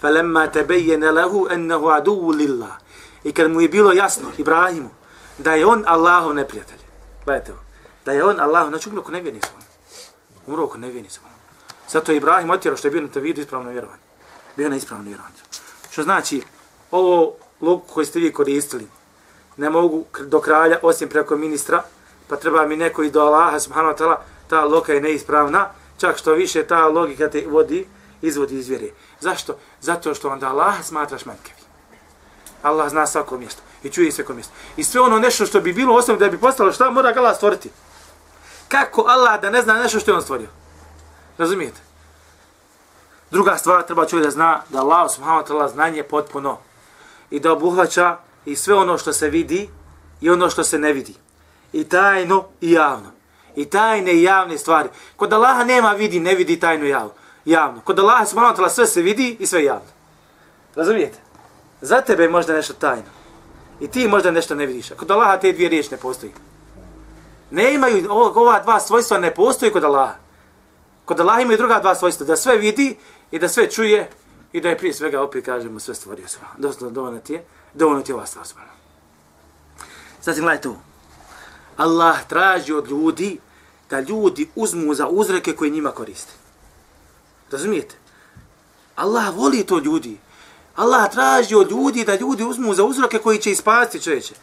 falamma 0.00 0.46
tabayyana 0.48 1.12
lehu 1.12 1.46
annahu 1.50 1.90
aduwwu 1.90 2.32
lillah. 2.32 2.80
I 3.24 3.32
kad 3.32 3.50
mu 3.50 3.60
je 3.60 3.68
bilo 3.68 3.92
jasno, 3.92 4.32
Ibrahimu, 4.38 4.90
da 5.38 5.54
je 5.54 5.66
on 5.66 5.84
Allahov 5.86 6.34
neprijatelj. 6.34 6.78
Gledajte. 7.24 7.52
Da 8.04 8.12
je 8.12 8.24
on 8.24 8.40
Allahov, 8.40 8.68
znači 8.68 8.88
umro 8.88 9.02
ko 9.02 9.12
nevjerni 9.12 9.40
svoj. 9.40 9.62
Umro 10.46 10.66
ko 10.66 10.78
nevjerni. 10.78 11.08
Zato 11.88 12.12
je 12.12 12.16
Ibrahim 12.16 12.50
otjerao 12.50 12.76
što 12.76 12.88
je 12.88 12.92
bio 12.92 13.02
na 13.02 13.08
tevidu 13.08 13.40
ispravno 13.40 13.70
vjerovanje. 13.70 14.02
Bio 14.56 14.68
na 14.68 14.76
ispravno 14.76 15.04
vjerovanje. 15.04 15.36
Što 15.90 16.02
znači, 16.02 16.42
ovo 16.90 17.34
logu 17.60 17.82
koji 17.94 18.06
ste 18.06 18.18
vi 18.18 18.32
koristili, 18.32 18.88
ne 19.56 19.70
mogu 19.70 20.04
do 20.20 20.40
kralja, 20.40 20.78
osim 20.82 21.08
preko 21.08 21.36
ministra, 21.36 21.82
pa 22.32 22.36
treba 22.36 22.66
mi 22.66 22.76
neko 22.76 23.02
i 23.02 23.10
do 23.10 23.20
Allaha, 23.20 23.60
subhanahu 23.60 23.92
wa 23.92 23.98
ta'ala, 23.98 24.16
ta 24.48 24.64
loka 24.64 24.92
je 24.92 25.00
neispravna, 25.00 25.68
čak 25.98 26.16
što 26.18 26.32
više 26.32 26.62
ta 26.64 26.88
logika 26.88 27.28
te 27.30 27.44
vodi, 27.46 27.86
izvodi 28.22 28.58
iz 28.58 28.68
vjere. 28.68 28.88
Zašto? 29.20 29.56
Zato 29.80 30.14
što 30.14 30.30
onda 30.30 30.48
Allah 30.48 30.74
smatraš 30.82 31.24
menkevi. 31.24 31.60
Allah 32.62 32.88
zna 32.88 33.06
svako 33.06 33.38
mjesto 33.38 33.62
i 33.82 33.90
čuje 33.90 34.12
svako 34.12 34.34
mjesto. 34.34 34.52
I 34.76 34.84
sve 34.84 35.00
ono 35.00 35.18
nešto 35.18 35.46
što 35.46 35.60
bi 35.60 35.72
bilo 35.72 35.94
osnovno 35.94 36.24
da 36.24 36.30
bi 36.30 36.38
postalo 36.38 36.72
šta, 36.72 36.90
mora 36.90 37.12
ga 37.12 37.20
Allah 37.20 37.36
stvoriti. 37.36 37.70
Kako 38.68 39.04
Allah 39.08 39.40
da 39.40 39.50
ne 39.50 39.62
zna 39.62 39.74
nešto 39.74 40.00
što 40.00 40.10
je 40.10 40.14
on 40.14 40.22
stvorio? 40.22 40.48
Razumijete? 41.38 41.80
Druga 43.30 43.56
stvar, 43.56 43.82
treba 43.82 44.06
čovjek 44.06 44.24
da 44.24 44.30
zna 44.30 44.62
da 44.68 44.80
Allah 44.80 45.10
subhanahu 45.10 45.44
wa 45.44 45.48
ta'ala 45.48 45.72
znanje 45.72 46.02
potpuno 46.02 46.58
i 47.30 47.40
da 47.40 47.52
obuhvaća 47.52 48.16
i 48.44 48.56
sve 48.56 48.74
ono 48.74 48.98
što 48.98 49.12
se 49.12 49.28
vidi 49.28 49.68
i 50.20 50.30
ono 50.30 50.50
što 50.50 50.64
se 50.64 50.78
ne 50.78 50.92
vidi. 50.92 51.14
I 51.72 51.84
tajno 51.84 52.44
i 52.60 52.72
javno. 52.72 53.10
I 53.56 53.64
tajne 53.64 54.12
i 54.12 54.22
javne 54.22 54.58
stvari. 54.58 54.88
Kod 55.16 55.32
Allaha 55.32 55.64
nema 55.64 55.92
vidi, 55.92 56.20
ne 56.20 56.34
vidi 56.34 56.60
tajno 56.60 56.84
i 56.84 56.88
javno. 56.88 57.12
javno. 57.44 57.80
Kod 57.80 57.98
Allaha 57.98 58.26
subhanahu 58.26 58.54
wa 58.54 58.58
ta'ala 58.58 58.68
sve 58.68 58.86
se 58.86 59.02
vidi 59.02 59.36
i 59.40 59.46
sve 59.46 59.64
javno. 59.64 59.88
Razumijete? 60.74 61.18
Za 61.80 62.00
tebe 62.00 62.22
je 62.22 62.28
možda 62.28 62.52
nešto 62.52 62.74
tajno. 62.74 63.10
I 63.80 63.88
ti 63.88 64.08
možda 64.08 64.30
nešto 64.30 64.54
ne 64.54 64.66
vidiš. 64.66 64.90
Kod 64.96 65.10
Allaha 65.10 65.36
te 65.36 65.52
dvije 65.52 65.68
riječi 65.68 65.90
ne 65.90 65.96
postoji. 65.96 66.32
Ne 67.50 67.74
imaju, 67.74 68.06
ova 68.10 68.60
dva 68.60 68.80
svojstva 68.80 69.18
ne 69.18 69.34
postoji 69.34 69.72
kod 69.72 69.84
Allaha. 69.84 70.14
Kod 71.04 71.20
Allaha 71.20 71.40
imaju 71.40 71.58
druga 71.58 71.80
dva 71.80 71.94
svojstva. 71.94 72.26
Da 72.26 72.36
sve 72.36 72.56
vidi 72.56 72.96
i 73.30 73.38
da 73.38 73.48
sve 73.48 73.70
čuje 73.70 74.10
i 74.52 74.60
da 74.60 74.68
je 74.68 74.78
prije 74.78 74.94
svega 74.94 75.22
opet 75.22 75.44
kažemo 75.44 75.80
sve 75.80 75.94
stvorio 75.94 76.28
sve. 76.28 76.42
Dosta 76.58 76.90
dovoljno 76.90 77.18
ti 77.18 77.32
je, 77.32 77.44
dovoljno 77.74 78.02
ti 78.02 78.10
je 78.10 78.16
ova 78.16 78.26
stvar 78.26 78.46
sve. 78.46 78.60
Znači, 80.22 80.40
gledajte 80.40 80.62
tu. 80.62 80.76
Allah 81.82 82.22
traži 82.28 82.72
od 82.72 82.90
ljudi 82.90 83.38
da 83.90 84.00
ljudi 84.00 84.48
uzmu 84.54 84.94
za 84.94 85.08
uzreke 85.08 85.52
koje 85.52 85.70
njima 85.70 85.90
koriste. 85.90 86.32
Razumijete? 87.50 87.94
Allah 88.96 89.34
voli 89.36 89.64
to 89.66 89.78
ljudi. 89.78 90.18
Allah 90.76 91.10
traži 91.10 91.54
od 91.54 91.70
ljudi 91.70 92.04
da 92.04 92.14
ljudi 92.16 92.44
uzmu 92.44 92.74
za 92.74 92.84
uzroke 92.84 93.18
koji 93.18 93.38
će 93.38 93.50
ispasti 93.50 94.00
čovječe. 94.00 94.34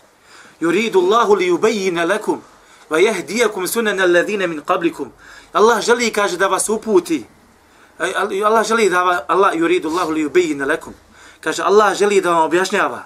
Yuridu 0.62 1.00
Allahu 1.00 1.34
li 1.36 1.52
yubayyana 1.52 2.08
lakum 2.10 2.42
wa 2.90 3.00
yahdiyakum 3.00 3.68
sunana 3.68 4.04
alladhina 4.04 4.48
min 4.48 4.62
qablikum. 4.62 5.08
Allah 5.54 5.82
želi 5.82 6.12
kaže 6.12 6.38
da 6.38 6.48
vas 6.48 6.70
uputi 6.70 7.26
Allah 8.46 8.68
želi 8.68 8.90
da 8.90 9.26
Allah 9.28 9.54
yuridu 9.56 9.90
Allahu 9.90 10.12
li 10.12 10.26
yubayyin 10.28 10.68
lakum. 10.68 10.94
Kaže 11.40 11.64
Allah 11.64 11.96
želi 11.96 12.22
da 12.22 12.34
vam 12.34 12.46
objašnjava 12.46 13.04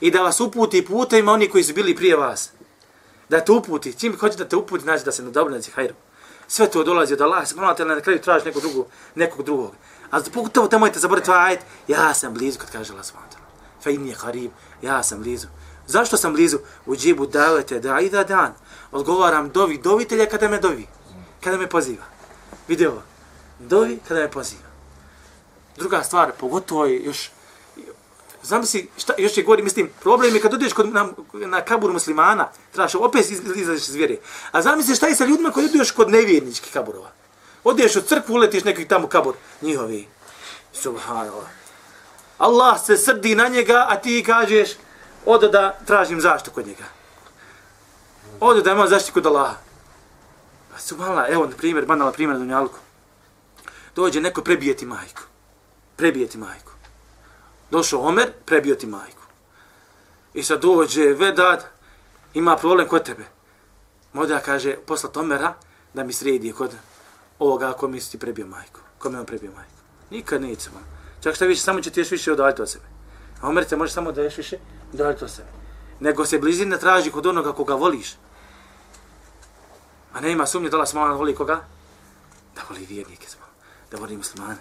i 0.00 0.10
da 0.10 0.22
vas 0.22 0.40
uputi 0.40 0.84
putem 0.84 1.28
oni 1.28 1.48
koji 1.48 1.64
su 1.64 1.74
bili 1.74 1.96
prije 1.96 2.16
vas. 2.16 2.50
Da 3.28 3.40
te 3.40 3.52
uputi, 3.52 3.98
čim 3.98 4.18
hoće 4.18 4.36
da 4.36 4.48
te 4.48 4.56
uputi, 4.56 4.82
znači 4.82 5.04
da 5.04 5.12
se 5.12 5.22
na 5.22 5.30
dobro 5.30 5.54
nađe 5.54 5.70
hajru. 5.70 5.94
Sve 6.48 6.70
to 6.70 6.84
dolazi 6.84 7.14
od 7.14 7.20
Allaha, 7.20 7.46
subhanahu 7.46 7.74
wa 7.74 7.82
ta'ala, 7.82 7.94
na 7.94 8.00
kraju 8.00 8.20
tražiš 8.20 8.44
nekog 8.44 8.62
drugog, 8.62 8.86
nekog 9.14 9.44
drugog. 9.44 9.72
A 10.10 10.20
pogotovo 10.34 10.68
te 10.68 10.78
mojte 10.78 10.98
zaboraviti 10.98 11.30
ovaj 11.30 11.46
ajet, 11.46 11.60
ja 11.88 12.14
sam 12.14 12.34
blizu 12.34 12.58
kad 12.58 12.70
kaže 12.70 12.92
Allah 12.92 13.04
subhanahu 13.04 13.36
Fa 13.82 13.90
inni 13.90 14.14
qarib, 14.14 14.50
ja 14.82 15.02
sam 15.02 15.20
blizu. 15.22 15.46
Zašto 15.86 16.16
sam 16.16 16.32
blizu? 16.32 16.58
U 16.86 16.96
džibu 16.96 17.26
davete 17.26 17.80
da 17.80 18.00
i 18.00 18.10
da 18.10 18.24
dan. 18.24 18.54
Odgovaram 18.92 19.50
dovi, 19.50 19.78
dovitelja 19.78 20.26
kada 20.26 20.48
me 20.48 20.58
dovi. 20.58 20.86
Kada 21.40 21.56
me 21.56 21.68
poziva. 21.68 22.04
Video 22.68 23.02
dovi 23.58 23.98
kada 24.08 24.20
me 24.20 24.30
poziva. 24.30 24.62
Druga 25.76 26.02
stvar, 26.02 26.32
pogotovo 26.40 26.84
je 26.84 27.04
još, 27.04 27.30
Zamisli, 28.46 28.88
šta, 28.96 29.12
još 29.18 29.36
je 29.36 29.42
govori, 29.42 29.62
mislim, 29.62 29.90
problem 30.00 30.34
je 30.34 30.40
kad 30.40 30.54
odeš 30.54 30.72
kod, 30.72 30.92
na, 30.92 31.08
na 31.32 31.60
kabur 31.60 31.92
muslimana, 31.92 32.48
trebaš 32.72 32.94
opet 32.94 33.30
izađeš 33.56 33.88
iz 33.88 33.94
vjere. 33.94 34.16
A 34.52 34.62
zamisli 34.62 34.94
šta 34.94 35.06
je 35.06 35.16
sa 35.16 35.24
ljudima 35.24 35.50
koji 35.50 35.66
odeš 35.66 35.90
kod 35.90 36.10
nevjerničkih 36.10 36.72
kaburova. 36.72 37.10
Odeš 37.64 37.96
u 37.96 38.00
crkvu, 38.00 38.34
uletiš 38.34 38.64
neki 38.64 38.88
tamo 38.88 39.08
kabur, 39.08 39.34
njihovi. 39.62 40.08
Subhanallah. 40.72 41.48
Allah 42.38 42.84
se 42.84 42.96
srdi 42.96 43.34
na 43.34 43.48
njega, 43.48 43.86
a 43.88 43.96
ti 43.96 44.22
kažeš, 44.26 44.70
odo 45.24 45.48
da 45.48 45.78
tražim 45.86 46.20
zaštitu 46.20 46.50
kod 46.54 46.66
njega. 46.66 46.84
Odo 48.40 48.60
da 48.60 48.72
imam 48.72 48.88
zaštitu 48.88 49.12
kod 49.12 49.26
Allaha. 49.26 49.54
Pa 50.72 50.78
subhanallah, 50.78 51.26
evo, 51.28 51.46
na 51.46 51.56
primjer, 51.56 51.86
banala 51.86 52.12
primjer 52.12 52.38
Dunjalku 52.38 52.78
dođe 53.96 54.20
neko 54.20 54.42
prebijeti 54.42 54.86
majku. 54.86 55.22
Prebijeti 55.96 56.38
majku. 56.38 56.72
Došao 57.70 58.00
Omer, 58.00 58.32
prebio 58.44 58.74
ti 58.74 58.86
majku. 58.86 59.22
I 60.34 60.42
sad 60.42 60.62
dođe 60.62 61.04
Vedad, 61.04 61.64
ima 62.34 62.56
problem 62.56 62.88
kod 62.88 63.04
tebe. 63.04 63.24
Moda 64.12 64.38
kaže, 64.38 64.76
poslat 64.86 65.16
Omera 65.16 65.54
da 65.94 66.04
mi 66.04 66.12
sredi 66.12 66.52
kod 66.52 66.70
ovoga 67.38 67.70
ako 67.70 67.88
mi 67.88 68.00
ti 68.00 68.18
prebio 68.18 68.46
majku. 68.46 68.80
Ko 68.98 69.10
mi 69.10 69.18
on 69.18 69.26
prebio 69.26 69.50
majku. 69.56 69.72
Nikad 70.10 70.42
neće 70.42 70.70
man. 70.70 70.82
Čak 71.22 71.34
šta 71.34 71.44
više, 71.44 71.60
samo 71.60 71.80
će 71.80 71.90
ti 71.90 72.00
još 72.00 72.10
više 72.10 72.32
odaljiti 72.32 72.62
od 72.62 72.70
sebe. 72.70 72.84
A 73.40 73.48
Omer 73.48 73.64
te 73.64 73.76
može 73.76 73.92
samo 73.92 74.12
da 74.12 74.22
još 74.22 74.36
više 74.36 74.58
odaljiti 74.94 75.24
od 75.24 75.30
sebe. 75.30 75.48
Nego 76.00 76.26
se 76.26 76.38
blizina 76.38 76.78
traži 76.78 77.10
kod 77.10 77.26
onoga 77.26 77.52
koga 77.52 77.74
voliš. 77.74 78.16
A 80.12 80.20
ne 80.20 80.32
ima 80.32 80.46
sumnje 80.46 80.68
da 80.68 80.76
Allah 80.76 80.88
smala 80.88 81.14
voli 81.14 81.34
koga? 81.34 81.64
Da 82.54 82.62
voli 82.68 82.86
vjernike 82.86 83.28
smo. 83.28 83.44
Da 83.90 83.96
voli 83.96 84.16
muslimane. 84.16 84.56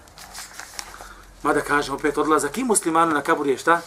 Mada 1.45 1.62
kažem 1.62 1.93
opet 1.95 2.17
odlazak 2.17 2.58
i 2.58 2.63
muslimanu 2.63 3.13
na 3.13 3.21
kabur 3.21 3.47
je 3.47 3.58
šta? 3.58 3.81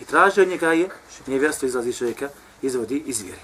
I 0.00 0.04
traži 0.04 0.40
od 0.40 0.48
njega 0.48 0.72
je, 0.72 0.88
nije 1.26 1.50
izlazi 1.62 1.92
čovjeka, 1.92 2.28
izvodi 2.62 3.02
iz 3.06 3.20
vjeri. 3.20 3.40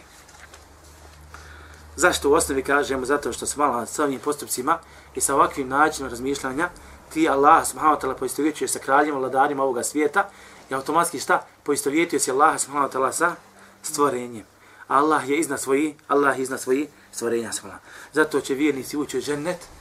Zašto 1.96 2.30
u 2.30 2.32
osnovi 2.32 2.62
kažemo? 2.62 3.06
Zato 3.06 3.32
što 3.32 3.46
se 3.46 3.58
malo 3.58 3.86
sa 3.86 4.04
ovim 4.04 4.20
postupcima 4.20 4.78
i 5.14 5.20
sa 5.20 5.34
ovakvim 5.34 5.68
načinom 5.68 6.10
razmišljanja 6.10 6.68
ti 7.12 7.28
Allah 7.28 7.66
subhanahu 7.68 8.00
wa 8.00 8.04
ta'ala 8.04 8.14
poistovjetuje 8.14 8.68
sa 8.68 8.78
kraljima, 8.78 9.18
vladarima 9.18 9.62
ovoga 9.62 9.82
svijeta 9.82 10.28
i 10.70 10.74
automatski 10.74 11.18
šta? 11.18 11.46
Poistovjetuje 11.62 12.20
se 12.20 12.30
Allah 12.30 12.60
subhanahu 12.60 12.92
wa 12.92 12.98
ta'ala 12.98 13.12
sa 13.12 13.34
stvorenjem. 13.82 14.44
Allah 14.86 15.28
je 15.28 15.38
iznad 15.38 15.60
svoji, 15.60 15.96
Allah 16.08 16.38
je 16.38 16.42
iznad 16.42 16.60
svoji 16.60 16.88
stvorenja 17.12 17.52
subhanahu. 17.52 17.84
Zato 18.12 18.40
će 18.40 18.54
vjernici 18.54 18.96
ući 18.96 19.18
u 19.18 19.22
džennet 19.22 19.77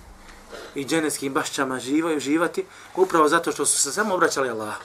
i 0.75 0.85
dženevskim 0.85 1.33
bašćama 1.33 1.79
živaju, 1.79 2.19
živati, 2.19 2.65
upravo 2.95 3.29
zato 3.29 3.51
što 3.51 3.65
su 3.65 3.81
se 3.81 3.91
samo 3.91 4.15
obraćali 4.15 4.49
Allahu. 4.49 4.83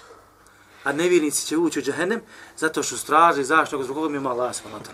A 0.84 0.92
nevjernici 0.92 1.46
će 1.46 1.56
ući 1.56 1.78
u 1.78 1.82
džahennem 1.82 2.20
zato 2.56 2.82
što 2.82 2.96
straže 2.96 3.42
zašto 3.42 3.82
zbog 3.82 3.96
koga 3.96 4.08
mi 4.08 4.16
ima 4.16 4.30
Allah 4.30 4.54
subhanahu. 4.54 4.90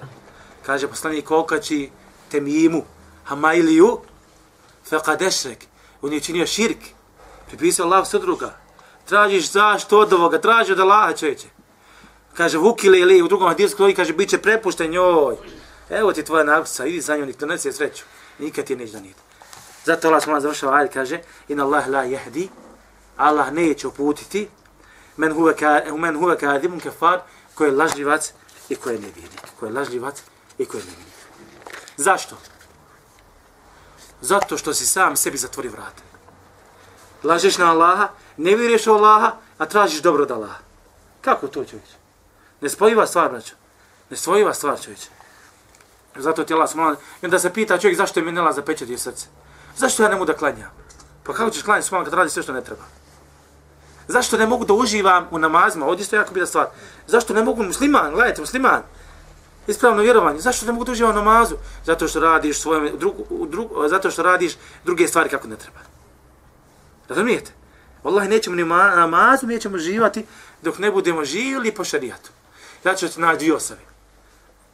Kaže 0.66 0.88
poslanik 0.88 1.24
Kokači 1.24 1.90
Temimu, 2.31 2.85
Hamailiju, 3.24 3.98
faqad 4.90 5.22
ešrek, 5.26 5.64
on 6.02 6.12
je 6.12 6.20
činio 6.20 6.46
širk, 6.46 6.78
pripisao 7.46 7.87
Allah 7.87 8.09
sudruga, 8.09 8.57
tražiš 9.09 9.50
zašto 9.50 9.98
od 9.98 10.12
ovoga, 10.12 10.40
traži 10.40 10.72
od 10.72 10.81
Allaha 10.81 11.12
čeće. 11.12 11.46
Kaže, 12.35 12.59
vukile 12.59 12.98
ili 12.98 13.22
u 13.22 13.28
drugom 13.28 13.48
hadijsku 13.48 13.76
koji 13.76 13.94
kaže, 13.94 14.12
bit 14.12 14.31
će 14.31 14.38
prepušten 14.38 14.90
njoj. 14.90 15.37
Evo 15.90 16.12
ti 16.12 16.24
tvoja 16.24 16.44
nakusa, 16.44 16.87
idi 16.87 17.00
za 17.00 17.16
njom, 17.16 17.26
nik 17.26 17.38
donese 17.38 17.72
sreću. 17.72 18.04
Nikad 18.38 18.64
ti 18.64 18.76
neće 18.76 18.92
da 18.92 19.00
nije. 19.00 19.14
Zato 19.88 20.09
Allah 20.09 20.22
smo 20.22 20.40
završava 20.40 20.77
ajde, 20.77 20.92
kaže, 20.92 21.20
in 21.48 21.61
Allah 21.61 21.88
la 21.88 22.03
jehdi, 22.03 22.48
Allah 23.16 23.53
neće 23.53 23.87
uputiti, 23.87 24.48
men 25.16 25.33
huve, 25.33 25.55
ka, 25.57 25.81
men 25.96 26.16
huve 26.16 26.37
kadibun 26.38 26.81
kefar, 26.81 27.22
ko 27.55 27.64
je 27.64 27.72
lažljivac 27.72 28.33
i 28.68 28.77
ko 28.77 28.90
je 28.90 28.98
nevjernik. 28.98 29.48
Ko 29.61 29.66
je 29.66 29.72
lažljivac 29.72 30.22
i 30.59 30.66
ko 30.66 30.77
je 30.77 30.85
nevjernik. 30.85 31.14
Zašto? 31.96 32.37
Zato 34.20 34.59
što 34.59 34.74
si 34.74 34.87
sam 34.87 35.16
sebi 35.16 35.38
zatvori 35.38 35.68
vrate. 35.68 36.03
Lažeš 37.24 37.59
na 37.59 37.72
Allaha, 37.72 38.09
ne 38.37 38.57
vjeruješ 38.57 38.87
u 38.87 38.92
Allaha, 38.92 39.33
a 39.59 39.66
tražiš 39.66 40.03
dobro 40.03 40.22
od 40.22 40.31
Allaha. 40.31 40.61
Kako 41.20 41.48
to 41.48 41.64
čovječ? 41.64 41.88
Nespojiva 42.61 43.07
stvar, 43.07 43.31
braćo. 43.31 43.55
Nespojiva 44.11 44.55
stvar, 44.55 44.81
čovječ. 44.83 45.09
Zato 46.16 46.44
ti 46.44 46.55
Allah 46.55 46.70
smola. 46.70 46.96
I 47.22 47.27
onda 47.27 47.38
se 47.38 47.53
pita 47.53 47.79
čovjek 47.79 47.98
zašto 47.98 48.20
je 48.20 48.24
mi 48.24 48.33
nela 48.33 48.53
zapečati 48.53 48.98
srce. 48.98 49.27
Zašto 49.78 50.02
ja 50.02 50.08
ne 50.08 50.14
mogu 50.14 50.26
da 50.26 50.34
klanjam? 50.36 50.70
Pa 51.22 51.32
kako 51.32 51.50
ćeš 51.50 51.62
klanjati 51.62 51.88
smola 51.88 52.04
kad 52.04 52.14
radi 52.14 52.30
sve 52.30 52.42
što 52.42 52.52
ne 52.52 52.64
treba? 52.64 52.82
Zašto 54.08 54.36
ne 54.36 54.46
mogu 54.46 54.64
da 54.64 54.72
uživam 54.72 55.28
u 55.30 55.38
namazima? 55.38 55.86
Ovdje 55.86 56.02
isto 56.02 56.16
jako 56.16 56.34
bila 56.34 56.46
stvar. 56.46 56.66
Zašto 57.06 57.34
ne 57.34 57.44
mogu 57.44 57.62
musliman, 57.62 58.12
gledajte, 58.12 58.40
musliman, 58.40 58.82
ispravno 59.66 60.02
vjerovanje. 60.02 60.40
Zašto 60.40 60.66
ne 60.66 60.72
mogu 60.72 60.84
da 60.84 60.92
uživam 60.92 61.12
u 61.12 61.14
namazu? 61.14 61.54
Zato 61.84 62.08
što 62.08 62.20
radiš 62.20 62.60
svoje, 62.60 62.92
drug, 62.96 63.14
drug, 63.48 63.70
zato 63.88 64.10
što 64.10 64.22
radiš 64.22 64.56
druge 64.84 65.08
stvari 65.08 65.28
kako 65.28 65.48
ne 65.48 65.56
treba. 65.56 65.78
Razumijete? 67.08 67.52
Wallahi 68.04 68.28
nećemo 68.28 68.56
ni 68.56 68.64
namazu, 68.64 69.46
nećemo 69.46 69.78
živati 69.78 70.26
dok 70.62 70.78
ne 70.78 70.90
budemo 70.90 71.24
živjeli 71.24 71.74
po 71.74 71.84
šarijatu. 71.84 72.30
Ja 72.84 72.94
ću 72.94 73.08
ti 73.08 73.20
naći 73.20 73.38
dvije 73.38 73.54
osobe. 73.54 73.80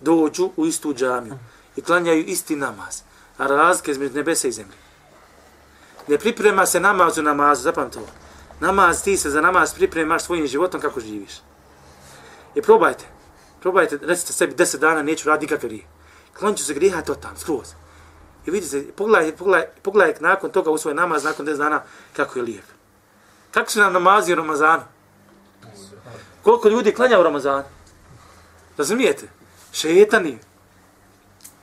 Dođu 0.00 0.50
u 0.56 0.66
istu 0.66 0.94
džamiju 0.94 1.34
i 1.76 1.82
klanjaju 1.82 2.24
isti 2.24 2.56
namaz. 2.56 3.00
A 3.38 3.46
razlike 3.46 3.90
između 3.90 4.14
nebesa 4.14 4.48
i 4.48 4.52
zemlje. 4.52 4.83
Ne 6.08 6.18
priprema 6.18 6.66
se 6.66 6.80
namazu 6.80 7.22
namazu, 7.22 7.62
zapamte 7.62 7.98
ovo. 7.98 8.08
Namaz, 8.60 9.02
ti 9.02 9.16
se 9.16 9.30
za 9.30 9.40
namaz 9.40 9.74
pripremaš 9.74 10.22
svojim 10.22 10.46
životom 10.46 10.80
kako 10.80 11.00
živiš. 11.00 11.32
I 12.54 12.62
probajte. 12.62 13.04
Probajte, 13.60 13.98
recite 14.02 14.32
sebi, 14.32 14.54
deset 14.54 14.80
dana 14.80 15.02
neću 15.02 15.28
raditi 15.28 15.44
nikakve 15.44 15.68
grije. 15.68 15.84
Klonit 16.38 16.58
ću 16.58 16.64
se 16.64 16.74
grijeha 16.74 17.02
to 17.02 17.14
tam, 17.14 17.36
skroz. 17.36 17.72
I 18.46 18.50
vidite, 18.50 18.92
pogledaj, 18.96 19.36
pogledaj, 19.36 19.66
pogledaj 19.82 20.14
nakon 20.20 20.50
toga 20.50 20.70
u 20.70 20.78
svoj 20.78 20.94
namaz, 20.94 21.24
nakon 21.24 21.46
deset 21.46 21.58
dana, 21.58 21.82
kako 22.16 22.38
je 22.38 22.42
lijep. 22.42 22.64
Kako 23.50 23.70
su 23.70 23.80
nam 23.80 23.92
namazi 23.92 24.32
u 24.32 24.36
Ramazanu? 24.36 24.82
Koliko 26.42 26.68
ljudi 26.68 26.94
klanja 26.94 27.20
u 27.20 27.22
Ramazanu? 27.22 27.64
Razumijete? 28.76 29.28
Šetani 29.72 30.38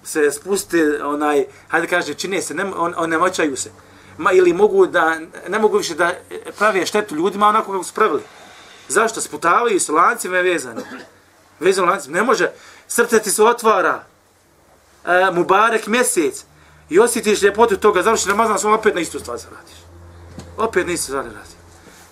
se 0.04 0.32
spuste, 0.32 1.04
onaj, 1.04 1.46
hajde 1.68 1.88
kaže, 1.88 2.14
čine 2.14 2.42
se, 2.42 2.54
ne, 2.54 2.66
on, 2.66 2.94
on 2.98 3.10
ne 3.10 3.18
moćaju 3.18 3.58
se. 3.58 3.72
Ma, 4.22 4.32
ili 4.32 4.54
mogu 4.54 4.88
da, 4.88 5.20
ne 5.48 5.60
mogu 5.60 5.78
više 5.78 5.96
da 5.96 6.12
prave 6.58 6.86
štetu 6.86 7.16
ljudima 7.16 7.48
onako 7.48 7.72
kako 7.72 7.84
su 7.84 7.94
pravili. 7.94 8.22
Zašto? 8.88 9.22
Sputavaju 9.22 9.80
se 9.80 9.92
lancima 9.92 10.38
je 10.38 10.44
vezano. 10.44 10.82
Vezano 11.60 11.92
lancima. 11.92 12.18
Ne 12.18 12.24
može. 12.24 12.52
Srce 12.88 13.20
ti 13.20 13.32
se 13.32 13.44
otvara. 13.44 14.04
E, 15.06 15.32
mubarek 15.34 15.88
mjesec. 15.88 16.46
I 16.90 17.00
osjetiš 17.00 17.42
ljepotu 17.42 17.78
toga. 17.78 18.04
Završi 18.04 18.30
Ramazan, 18.30 18.60
sam 18.60 18.74
opet 18.74 18.96
na 18.96 19.02
istu 19.02 19.20
stvar 19.20 19.40
se 19.40 19.48
radiš. 19.56 19.78
Opet 20.58 20.88
na 20.88 20.94
istu 20.94 21.06
stvar 21.06 21.26
radiš. 21.26 21.56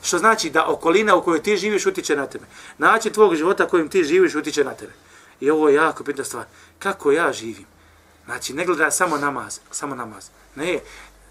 Što 0.03 0.17
znači 0.17 0.49
da 0.49 0.65
okolina 0.67 1.15
u 1.15 1.23
kojoj 1.23 1.43
ti 1.43 1.57
živiš 1.57 1.85
utiče 1.85 2.15
na 2.15 2.27
tebe. 2.27 2.45
Način 2.77 3.13
tvog 3.13 3.35
života 3.35 3.67
kojim 3.67 3.89
ti 3.89 4.03
živiš 4.03 4.35
utiče 4.35 4.63
na 4.63 4.73
tebe. 4.73 4.93
I 5.39 5.49
ovo 5.49 5.69
je 5.69 5.75
jako 5.75 6.03
bitna 6.03 6.23
stvar. 6.23 6.43
Kako 6.79 7.11
ja 7.11 7.33
živim? 7.33 7.65
Znači, 8.25 8.53
ne 8.53 8.65
gleda 8.65 8.91
samo 8.91 9.17
namaz. 9.17 9.59
Samo 9.71 9.95
namaz. 9.95 10.29
Ne, 10.55 10.79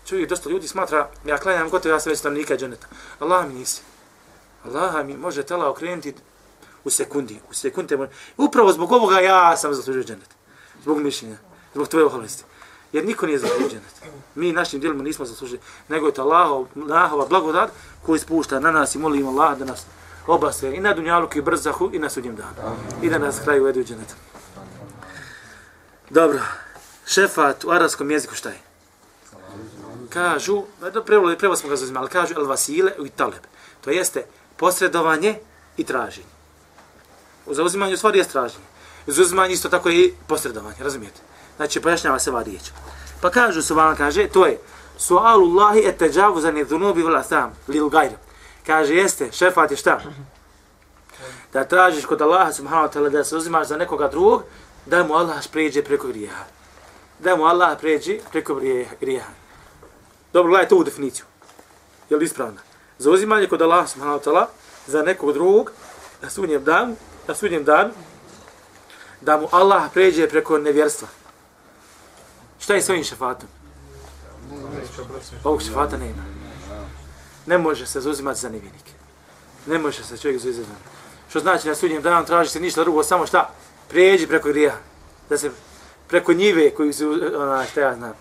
čovjek 0.08 0.28
dosta 0.28 0.50
ljudi 0.50 0.68
smatra, 0.68 1.08
ja 1.24 1.38
klanjam 1.38 1.70
gotovo, 1.70 1.94
ja 1.94 2.00
sam 2.00 2.10
već 2.10 2.18
stanovnika 2.18 2.56
dženeta. 2.56 2.86
Allah 3.18 3.48
mi 3.48 3.54
nisi. 3.54 3.82
Allah 4.64 5.06
mi 5.06 5.16
može 5.16 5.42
tela 5.42 5.70
okrenuti 5.70 6.14
u 6.84 6.90
sekundi. 6.90 7.40
U 7.50 7.54
sekunde. 7.54 8.08
Upravo 8.36 8.72
zbog 8.72 8.92
ovoga 8.92 9.20
ja 9.20 9.56
sam 9.56 9.74
zaslužio 9.74 10.02
dženet. 10.02 10.28
Zbog 10.82 10.98
mišljenja. 10.98 11.36
Zbog 11.74 11.88
tvoje 11.88 12.06
oholosti. 12.06 12.44
Jer 12.92 13.04
niko 13.06 13.26
nije 13.26 13.38
zaslužio 13.38 13.68
dženet. 13.68 13.94
Mi 14.34 14.52
našim 14.52 14.80
djelima 14.80 15.02
nismo 15.02 15.24
zaslužili. 15.24 15.60
Nego 15.88 16.06
je 16.06 16.14
to 16.14 16.22
Allahov, 16.22 16.66
Allahova 16.76 17.26
blagodat 17.26 17.70
koji 18.06 18.18
spušta 18.18 18.60
na 18.60 18.70
nas 18.70 18.94
i 18.94 18.98
molimo 18.98 19.30
Allah 19.30 19.58
da 19.58 19.64
nas 19.64 19.86
obasve 20.26 20.76
i 20.76 20.80
na 20.80 20.94
dunjaluku 20.94 21.38
i 21.38 21.42
brzahu 21.42 21.90
i 21.92 21.98
na 21.98 22.10
sudnjem 22.10 22.36
danu. 22.36 22.76
I 23.02 23.10
da 23.10 23.18
nas 23.18 23.40
kraju 23.44 23.62
uvedu 23.62 23.80
u 23.80 23.84
dženet. 23.84 24.14
Dobro. 26.10 26.40
Šefat 27.06 27.64
u 27.64 27.70
arabskom 27.70 28.10
jeziku 28.10 28.34
šta 28.34 28.48
je? 28.48 28.67
Kažu, 30.08 30.62
da 30.92 31.02
prevod, 31.02 31.38
prevod 31.38 31.58
smo 31.58 31.68
ga 31.68 31.76
zazimali, 31.76 32.04
ali 32.04 32.10
kažu 32.10 32.34
el 32.34 32.46
vasile 32.46 32.92
i 33.04 33.08
taleb. 33.08 33.42
To 33.80 33.90
jeste 33.90 34.24
posredovanje 34.56 35.38
i 35.76 35.84
traženje. 35.84 36.26
U 37.46 37.54
zauzimanju 37.54 37.96
stvari 37.96 38.18
je 38.18 38.24
traženje. 38.24 38.64
U 39.06 39.12
zauzimanju 39.12 39.52
isto 39.52 39.68
tako 39.68 39.90
i 39.90 40.14
posredovanje, 40.26 40.76
razumijete? 40.80 41.20
Znači, 41.56 41.80
pojašnjava 41.80 42.18
se 42.18 42.30
ova 42.30 42.42
riječ. 42.42 42.62
Pa 43.20 43.30
kažu 43.30 43.62
se 43.62 43.74
kaže, 43.96 44.28
to 44.28 44.46
je 44.46 44.58
sualullahi 44.98 45.80
et 45.86 45.96
teđavu 45.96 46.40
za 46.40 46.50
nedunubi 46.50 47.02
vla 47.02 47.22
sam, 47.22 47.52
lil 47.68 47.88
gajr. 47.88 48.12
Kaže, 48.66 48.94
jeste, 48.94 49.32
šefat 49.32 49.70
je 49.70 49.76
šta? 49.76 50.00
Da 51.52 51.64
tražiš 51.64 52.04
kod 52.04 52.22
Allaha 52.22 52.52
subhanahu 52.52 52.88
wa 52.88 52.92
ta'ala 52.92 53.10
da 53.10 53.24
se 53.24 53.36
uzimaš 53.36 53.66
za 53.66 53.76
nekoga 53.76 54.08
drugog, 54.08 54.42
da 54.86 55.04
mu 55.04 55.14
Allah 55.14 55.46
pređe 55.52 55.82
preko 55.82 56.06
grijeha. 56.06 56.44
Da 57.18 57.36
mu 57.36 57.44
Allah 57.44 57.78
pređe 57.80 58.18
preko 58.32 58.54
grijeha. 59.00 59.37
Dobro, 60.32 60.50
gledajte 60.50 60.74
ovu 60.74 60.84
definiciju. 60.84 61.24
Je 62.10 62.16
li 62.16 62.24
ispravna? 62.24 62.60
Za 62.98 63.10
uzimanje 63.10 63.46
kod 63.46 63.62
Allah 63.62 63.88
subhanahu 63.88 64.18
wa 64.18 64.24
ta'ala 64.24 64.46
za 64.86 65.02
nekog 65.02 65.32
drugog 65.32 65.72
na 66.22 66.30
sudnjem 66.30 66.64
danu, 66.64 66.96
na 67.28 67.34
sudnjem 67.34 67.64
danu, 67.64 67.92
da 69.20 69.36
mu 69.36 69.48
Allah 69.52 69.82
pređe 69.94 70.28
preko 70.28 70.58
nevjerstva. 70.58 71.08
Šta 72.58 72.74
je 72.74 72.82
s 72.82 72.88
ovim 72.88 73.04
šefatom? 73.04 73.48
Ovog 75.44 75.62
šefata 75.62 75.96
nema. 75.96 76.22
Ne 77.46 77.58
može 77.58 77.86
se 77.86 78.00
zauzimati 78.00 78.40
za 78.40 78.48
nevjenike. 78.48 78.92
Ne 79.66 79.78
može 79.78 80.04
se 80.04 80.18
čovjek 80.18 80.40
zauzimati. 80.40 80.82
Što 81.30 81.40
znači 81.40 81.68
na 81.68 81.74
sudnjem 81.74 82.02
danu 82.02 82.26
traži 82.26 82.50
se 82.50 82.60
ništa 82.60 82.80
drugo, 82.80 83.02
samo 83.02 83.26
šta? 83.26 83.50
Pređi 83.88 84.26
preko 84.26 84.48
grija. 84.48 84.76
Da 85.28 85.38
se 85.38 85.50
preko 86.08 86.32
njive 86.32 86.70
koju 86.70 86.92
se, 86.92 87.06
ona, 87.36 87.64
šta 87.64 87.80
ja 87.80 87.94
znam, 87.94 88.12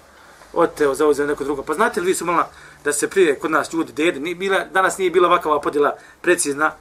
oteo, 0.54 0.96
zauzeo 0.96 1.28
neko 1.28 1.44
drugo. 1.44 1.64
Pa 1.64 1.74
znate 1.74 2.02
li 2.02 2.08
vi 2.08 2.16
su 2.16 2.26
mala 2.26 2.50
da 2.84 2.94
se 2.94 3.10
prije 3.10 3.40
kod 3.40 3.52
nas 3.52 3.74
ljudi 3.74 3.94
dede, 3.94 4.20
nije 4.20 4.36
bila, 4.36 4.66
danas 4.74 4.98
nije 4.98 5.12
bila 5.12 5.28
ovakva 5.28 5.62
podjela 5.62 5.96
precizna 6.22 6.72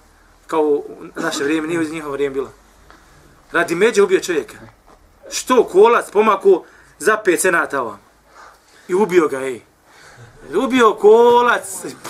kao 0.47 0.61
u 0.61 0.85
naše 1.15 1.45
vrijeme, 1.45 1.69
nije 1.69 1.81
u 1.81 1.85
njihovo 1.85 2.13
vrijeme 2.13 2.35
bila. 2.35 2.51
Radi 3.53 3.75
međe 3.75 4.03
ubio 4.03 4.21
čovjeka. 4.21 4.57
Što 5.31 5.65
kolac 5.65 6.11
pomaku 6.11 6.65
za 6.99 7.17
pet 7.17 7.41
senata 7.41 7.83
ovam. 7.83 8.01
I 8.89 8.95
ubio 8.95 9.29
ga, 9.29 9.41
ej. 9.41 9.61
Ubio 10.55 10.95
kolac, 10.95 11.65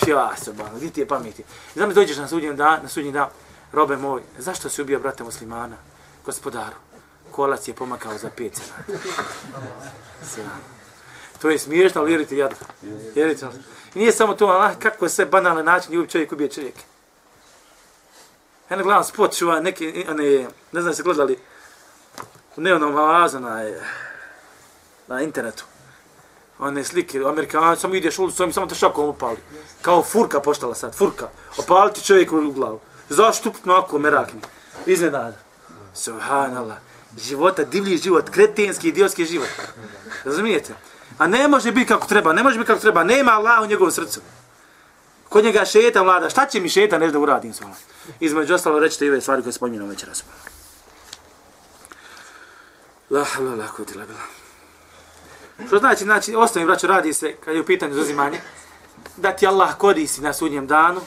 ja 0.07 0.37
se 0.37 0.53
ba, 0.53 0.65
gdje 0.77 0.91
ti 0.91 1.01
je 1.01 1.09
pameti. 1.09 1.45
Znam 1.75 1.95
dođeš 1.95 2.17
na 2.17 2.29
sudnji 2.29 2.53
dan, 2.53 2.83
na 2.83 2.89
sudnji 2.89 3.13
dan, 3.13 3.29
robe 3.73 3.97
moj, 3.97 4.23
zašto 4.39 4.69
si 4.69 4.83
ubio 4.83 5.01
brata 5.01 5.25
muslimana, 5.25 5.77
gospodaru? 6.25 6.77
Kolac 7.31 7.69
je 7.69 7.75
pomakao 7.75 8.19
za 8.19 8.31
pet 8.37 8.57
senata. 8.57 9.07
Sjajno. 10.35 10.76
To 11.43 11.51
je 11.51 11.59
smiješno, 11.59 12.01
ali 12.01 12.09
vjerujte, 12.09 12.37
jadno. 12.37 12.57
Vjerujte. 13.15 13.47
Ono. 13.47 13.57
I 13.95 13.99
nije 13.99 14.13
samo 14.13 14.35
to, 14.35 14.47
ali 14.47 14.75
kako 14.79 15.05
je 15.05 15.09
sve 15.09 15.27
banalni 15.27 15.63
način, 15.63 15.93
ljubi 15.93 16.09
čovjek 16.09 16.33
ubije 16.33 16.51
čovjek. 16.51 16.75
Ja 18.71 18.77
ne 18.77 18.83
gledam 18.83 19.05
spot, 19.05 19.37
čuva 19.37 19.61
neki, 19.61 20.07
one, 20.09 20.47
ne 20.73 20.83
znam 20.83 20.95
se 20.95 21.03
gledali, 21.03 21.39
u 22.57 22.61
neonom 22.61 22.97
alazu 22.97 23.41
na, 23.41 23.71
na 25.07 25.23
internetu. 25.23 25.65
One 26.59 26.85
slike, 26.85 27.19
amerikanci, 27.19 27.81
samo 27.81 27.95
ideš 27.95 28.19
ulicu, 28.19 28.43
ulicu, 28.43 28.55
samo 28.55 28.67
te 28.67 28.75
šakom 28.75 29.09
upali. 29.09 29.37
Kao 29.83 30.03
furka 30.03 30.41
poštala 30.41 30.75
sad, 30.75 30.95
furka. 30.95 31.29
Opaliti 31.59 32.05
čovjek 32.05 32.33
u 32.33 32.53
glavu. 32.53 32.81
Zašto? 33.09 33.53
No, 33.65 33.99
merakni. 33.99 34.41
Iznenada. 34.87 35.37
Subhanallah. 35.95 36.77
Života, 37.19 37.65
divlji 37.65 37.97
život, 37.97 38.31
kretenski, 38.31 38.89
idiotski 38.89 39.25
život. 39.25 39.49
Razumijete? 40.25 40.75
A 41.19 41.27
ne 41.27 41.49
može 41.49 41.73
biti 41.73 41.87
kako 41.87 42.07
treba, 42.07 42.33
ne 42.33 42.43
može 42.43 42.59
biti 42.59 42.67
kako 42.67 42.81
treba. 42.81 43.05
Nema 43.05 43.33
Allah 43.33 43.63
u 43.63 43.67
njegovom 43.67 43.93
srcu. 43.93 44.21
Kod 45.29 45.45
njega 45.45 45.65
šeta 45.65 46.03
vlada. 46.03 46.31
Šta 46.31 46.47
će 46.47 46.61
mi 46.61 46.69
šeta 46.69 46.99
nešto 46.99 47.13
da 47.13 47.19
uradim 47.19 47.55
s 47.55 47.61
vama? 47.61 47.75
Između 48.21 48.55
ostalo 48.55 48.79
rećete 48.79 49.07
i 49.07 49.11
ove 49.11 49.21
stvari 49.21 49.43
koje 49.43 49.53
spominjamo 49.53 49.89
večeras. 49.89 50.25
La 53.11 53.27
la 53.39 53.55
la 53.55 53.67
kod 53.67 53.87
bila. 53.93 54.05
Što 55.67 55.79
znači, 55.79 56.05
znači, 56.05 56.35
osnovni 56.35 56.67
braću 56.67 56.87
radi 56.87 57.13
se, 57.13 57.37
kad 57.45 57.55
je 57.55 57.61
u 57.61 57.67
pitanju 57.67 57.95
zazimanje, 57.95 58.41
da 59.17 59.33
ti 59.33 59.47
Allah 59.47 59.77
koristi 59.77 60.21
na 60.21 60.33
sudnjem 60.33 60.67
danu, 60.67 61.01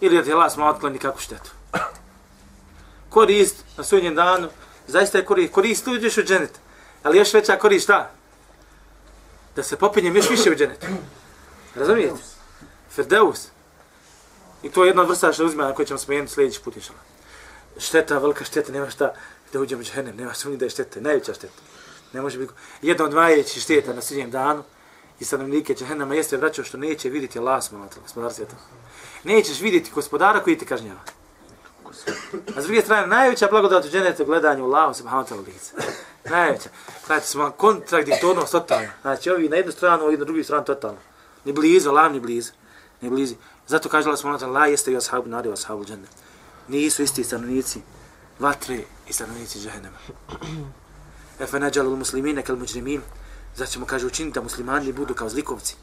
ili 0.00 0.16
da 0.16 0.22
ti 0.22 0.32
Allah 0.32 0.52
smo 0.52 0.66
otkloni 0.66 0.98
kakvu 0.98 1.20
štetu. 1.20 1.50
Korist 3.10 3.56
na 3.76 3.84
sudnjem 3.84 4.14
danu, 4.14 4.48
zaista 4.86 5.18
je 5.18 5.24
korist, 5.24 5.52
korist 5.52 5.86
uđeš 5.88 6.18
u 6.18 6.22
dženet, 6.22 6.60
ali 7.02 7.18
još 7.18 7.34
veća 7.34 7.56
korist 7.56 7.84
šta? 7.84 8.10
Da 9.56 9.62
se 9.62 9.76
popinjem 9.76 10.16
još 10.16 10.30
više 10.30 10.50
u 10.50 10.54
dženetu. 10.54 10.86
Razumijete? 11.74 12.22
Ferdeus. 12.90 13.48
I 14.62 14.70
to 14.70 14.84
je 14.84 14.88
jedna 14.88 15.02
od 15.02 15.08
vrsta 15.08 15.32
što 15.32 15.44
uzima 15.44 15.64
na 15.64 15.74
koje 15.74 15.86
ćemo 15.86 15.98
smijeniti 15.98 16.32
sljedeći 16.32 16.60
put 16.60 16.76
išala. 16.76 16.98
Šteta, 17.78 18.18
velika 18.18 18.44
šteta, 18.44 18.72
nema 18.72 18.90
šta 18.90 19.12
da 19.52 19.60
uđemo 19.60 19.80
u 19.80 19.84
dženet, 19.84 20.16
nema 20.16 20.34
sumnje 20.34 20.56
da 20.56 20.64
je 20.64 20.70
šteta, 20.70 21.00
najveća 21.00 21.34
šteta. 21.34 21.62
Ne 22.12 22.20
može 22.22 22.38
biti 22.38 22.52
jedna 22.82 23.04
od 23.04 23.14
najvećih 23.14 23.62
šteta 23.62 23.92
na 23.92 24.02
sudnjem 24.02 24.30
danu 24.30 24.62
i 25.20 25.24
stanovnike 25.24 25.74
džehennama 25.74 26.14
jeste 26.14 26.36
vraćao 26.36 26.64
što 26.64 26.78
neće 26.78 27.08
vidjeti 27.08 27.38
Allah 27.38 27.62
smanatala, 27.64 28.02
gospodar 28.02 28.32
svijeta. 28.32 28.56
Nećeš 29.24 29.60
vidjeti 29.60 29.90
gospodara 29.90 30.40
koji 30.40 30.58
te 30.58 30.66
kažnjava. 30.66 31.00
A 32.56 32.62
s 32.62 32.64
druge 32.64 32.82
strane, 32.82 33.06
najveća 33.06 33.48
blagodat 33.50 33.84
u 33.84 33.88
dženetu 33.88 34.24
gledanju 34.24 34.64
Allahom 34.64 34.94
subhanahu 34.94 35.28
wa 35.28 35.34
ta'ala 35.34 35.46
lice. 35.46 35.72
Najveća. 36.24 36.68
Znači, 37.06 37.26
smo 37.26 37.50
kontradiktornost 37.50 38.52
totalno. 38.52 38.88
Znači, 39.02 39.30
ovi 39.30 39.48
na 39.48 39.56
jednu 39.56 39.72
stranu, 39.72 40.04
ovi 40.04 40.16
na 40.16 40.24
drugu 40.24 40.42
stranu 40.42 40.64
totalno. 40.64 40.98
Ni 41.44 41.52
blizu, 41.52 41.90
Allah 41.90 42.12
ni 42.12 42.20
blizu. 42.20 42.52
Ni 43.00 43.10
blizu. 43.10 43.34
Zato 43.66 43.88
kaže 43.88 44.08
Allah 44.08 44.18
subhanahu 44.18 44.52
la 44.52 44.66
jeste 44.66 44.92
i 44.92 44.96
ashabu 44.96 45.28
nari, 45.28 45.52
ashabu 45.52 45.84
džene. 45.84 46.08
Nisu 46.68 47.02
isti 47.02 47.24
stanovnici 47.24 47.80
vatre 48.38 48.80
i 49.08 49.12
stanovnici 49.12 49.58
džehennema. 49.58 49.98
Efe 51.40 51.60
nađalu 51.60 51.96
muslimine 51.96 52.42
kal 52.42 52.56
muđrimin. 52.56 53.02
Zato 53.56 53.70
ćemo, 53.70 53.86
kaže, 53.86 54.06
učiniti 54.06 54.34
da 54.34 54.42
muslimani 54.42 54.92
budu 54.92 55.14
kao 55.14 55.28
zlikovci. 55.28 55.76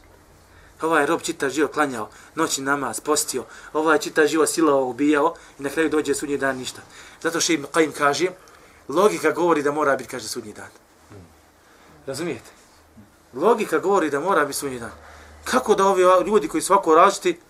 Ovaj 0.82 1.06
rob 1.06 1.20
čita 1.22 1.48
život 1.48 1.72
klanjao, 1.72 2.08
noći 2.34 2.62
namaz, 2.62 3.00
postio, 3.00 3.44
ovaj 3.72 3.98
čita 3.98 4.26
život 4.26 4.48
silao, 4.48 4.84
ubijao 4.84 5.34
i 5.58 5.62
na 5.62 5.70
kraju 5.70 5.88
dođe 5.88 6.14
sudnji 6.14 6.38
dan 6.38 6.56
ništa. 6.56 6.82
Zato 7.22 7.40
što 7.40 7.52
im 7.52 7.66
Qaim 7.72 7.92
kaže, 7.92 8.26
logika 8.88 9.30
govori 9.30 9.62
da 9.62 9.72
mora 9.72 9.96
biti, 9.96 10.10
kaže, 10.10 10.28
sudnji 10.28 10.52
dan. 10.52 10.70
Razumijete? 12.06 12.50
Logika 13.34 13.78
govori 13.78 14.10
da 14.10 14.20
mora 14.20 14.44
biti 14.44 14.58
sudnji 14.58 14.78
dan. 14.78 14.92
Kako 15.44 15.74
da 15.74 15.86
ovi 15.86 16.02
ljudi 16.26 16.48
koji 16.48 16.62
svako 16.62 16.94
različiti, 16.94 17.40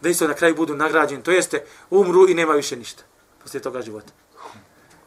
da 0.00 0.08
isto 0.08 0.28
na 0.28 0.34
kraju 0.34 0.56
budu 0.56 0.76
nagrađeni, 0.76 1.22
to 1.22 1.30
jeste 1.30 1.64
umru 1.90 2.28
i 2.28 2.34
nema 2.34 2.52
više 2.52 2.76
ništa 2.76 3.02
poslije 3.42 3.62
toga 3.62 3.82
života. 3.82 4.12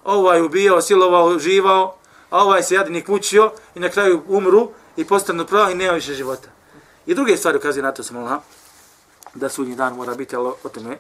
Ovaj 0.04 0.42
ubijao, 0.42 0.82
silovao, 0.82 1.40
živao, 1.40 1.96
a 2.30 2.44
ovaj 2.44 2.64
se 2.64 2.76
jadnik 2.76 3.08
mučio 3.08 3.52
i 3.76 3.80
na 3.80 3.90
kraju 3.90 4.24
umru 4.28 4.72
i 4.98 5.06
postanu 5.06 5.46
prava 5.46 5.72
i 5.72 5.76
nema 5.76 5.94
više 5.94 6.14
života. 6.14 6.50
I 7.06 7.16
druge 7.16 7.38
stvari 7.38 7.58
ukazuje 7.58 7.84
na 7.84 7.92
to 7.92 8.04
sam 8.04 8.18
Allah, 8.18 8.42
da 9.34 9.50
sudnji 9.50 9.76
dan 9.76 9.96
mora 9.96 10.16
biti, 10.16 10.36
ali 10.36 10.48
o 10.64 10.70
tome 10.70 10.98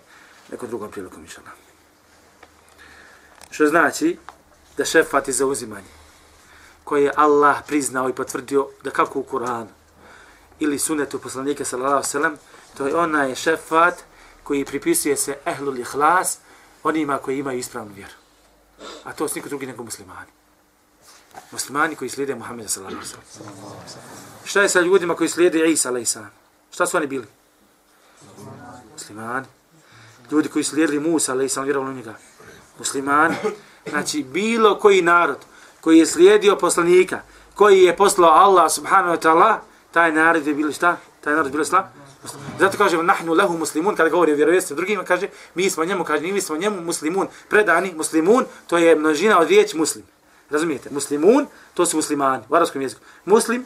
nekom 0.51 0.69
drugom 0.69 0.91
prilikom 0.91 1.21
mišljena. 1.21 1.49
Što 3.51 3.67
znači 3.67 4.17
da 4.77 4.85
šefat 4.85 5.27
je 5.27 5.33
za 5.33 5.45
uzimanje, 5.45 5.87
koje 6.83 7.03
je 7.03 7.13
Allah 7.15 7.57
priznao 7.67 8.09
i 8.09 8.13
potvrdio 8.13 8.67
da 8.83 8.91
kako 8.91 9.19
u 9.19 9.23
Kur'anu 9.31 9.67
ili 10.59 10.79
sunetu 10.79 11.19
poslanika 11.19 11.65
sallallahu 11.65 12.07
sallam, 12.07 12.37
to 12.77 12.87
je 12.87 12.95
onaj 12.95 13.35
šefat 13.35 14.03
koji 14.43 14.65
pripisuje 14.65 15.17
se 15.17 15.37
ehlul 15.45 15.79
ihlas 15.79 16.37
onima 16.83 17.17
koji 17.17 17.39
imaju 17.39 17.59
ispravnu 17.59 17.93
vjeru. 17.93 18.13
A 19.03 19.13
to 19.13 19.27
su 19.27 19.35
niko 19.35 19.49
drugi 19.49 19.65
nego 19.65 19.83
muslimani. 19.83 20.31
Muslimani 21.51 21.95
koji 21.95 22.09
slijede 22.09 22.35
Muhammeda 22.35 22.69
sallallahu 22.69 23.05
sallam. 23.05 23.25
Šta 24.43 24.61
je 24.61 24.69
sa 24.69 24.81
ljudima 24.81 25.15
koji 25.15 25.29
slijede 25.29 25.71
Isa 25.71 25.89
alaihi 25.89 26.05
sallam? 26.05 26.31
Šta 26.71 26.85
su 26.85 26.97
oni 26.97 27.07
bili? 27.07 27.27
Muslimani. 28.93 29.45
Ljudi 30.31 30.49
koji 30.49 30.63
slijedili 30.63 30.99
Musa 30.99 31.31
alaihi 31.31 31.49
sallam, 31.49 31.65
vjerovali 31.65 31.93
u 31.93 31.97
njega. 31.97 32.15
Muslimani. 32.79 33.35
Znači, 33.89 34.23
bilo 34.23 34.79
koji 34.79 35.01
narod 35.01 35.37
koji 35.81 35.99
je 35.99 36.05
slijedio 36.05 36.55
poslanika, 36.55 37.21
koji 37.53 37.83
je 37.83 37.95
poslao 37.95 38.31
Allah 38.31 38.71
subhanahu 38.71 39.15
wa 39.15 39.21
ta'ala, 39.21 39.55
taj 39.91 40.11
narod 40.11 40.47
je 40.47 40.53
bilo 40.53 40.71
šta? 40.71 40.97
Taj 41.21 41.33
narod 41.33 41.45
je 41.45 41.51
bilo 41.51 41.65
šta? 41.65 41.91
Zato 42.59 42.77
kažemo 42.77 43.03
nahnu 43.03 43.33
lahu 43.33 43.57
muslimun 43.57 43.95
kada 43.95 44.09
govori 44.09 44.33
o 44.33 44.35
vjerovjestvovanju 44.35 44.81
drugima 44.81 45.03
kaže 45.03 45.27
mi 45.55 45.69
smo 45.69 45.85
njemu 45.85 46.03
kaže 46.03 46.27
mi 46.27 46.41
smo 46.41 46.57
njemu 46.57 46.81
muslimun 46.81 47.27
predani 47.49 47.93
muslimun 47.97 48.45
to 48.67 48.77
je 48.77 48.95
množina 48.95 49.39
od 49.39 49.47
riječi 49.47 49.77
muslim. 49.77 50.05
Razumijete? 50.49 50.89
Muslimun 50.89 51.45
to 51.73 51.85
su 51.85 51.97
muslimani 51.97 52.43
u 52.49 52.55
arabskom 52.55 52.81
jeziku. 52.81 53.01
Muslim 53.25 53.65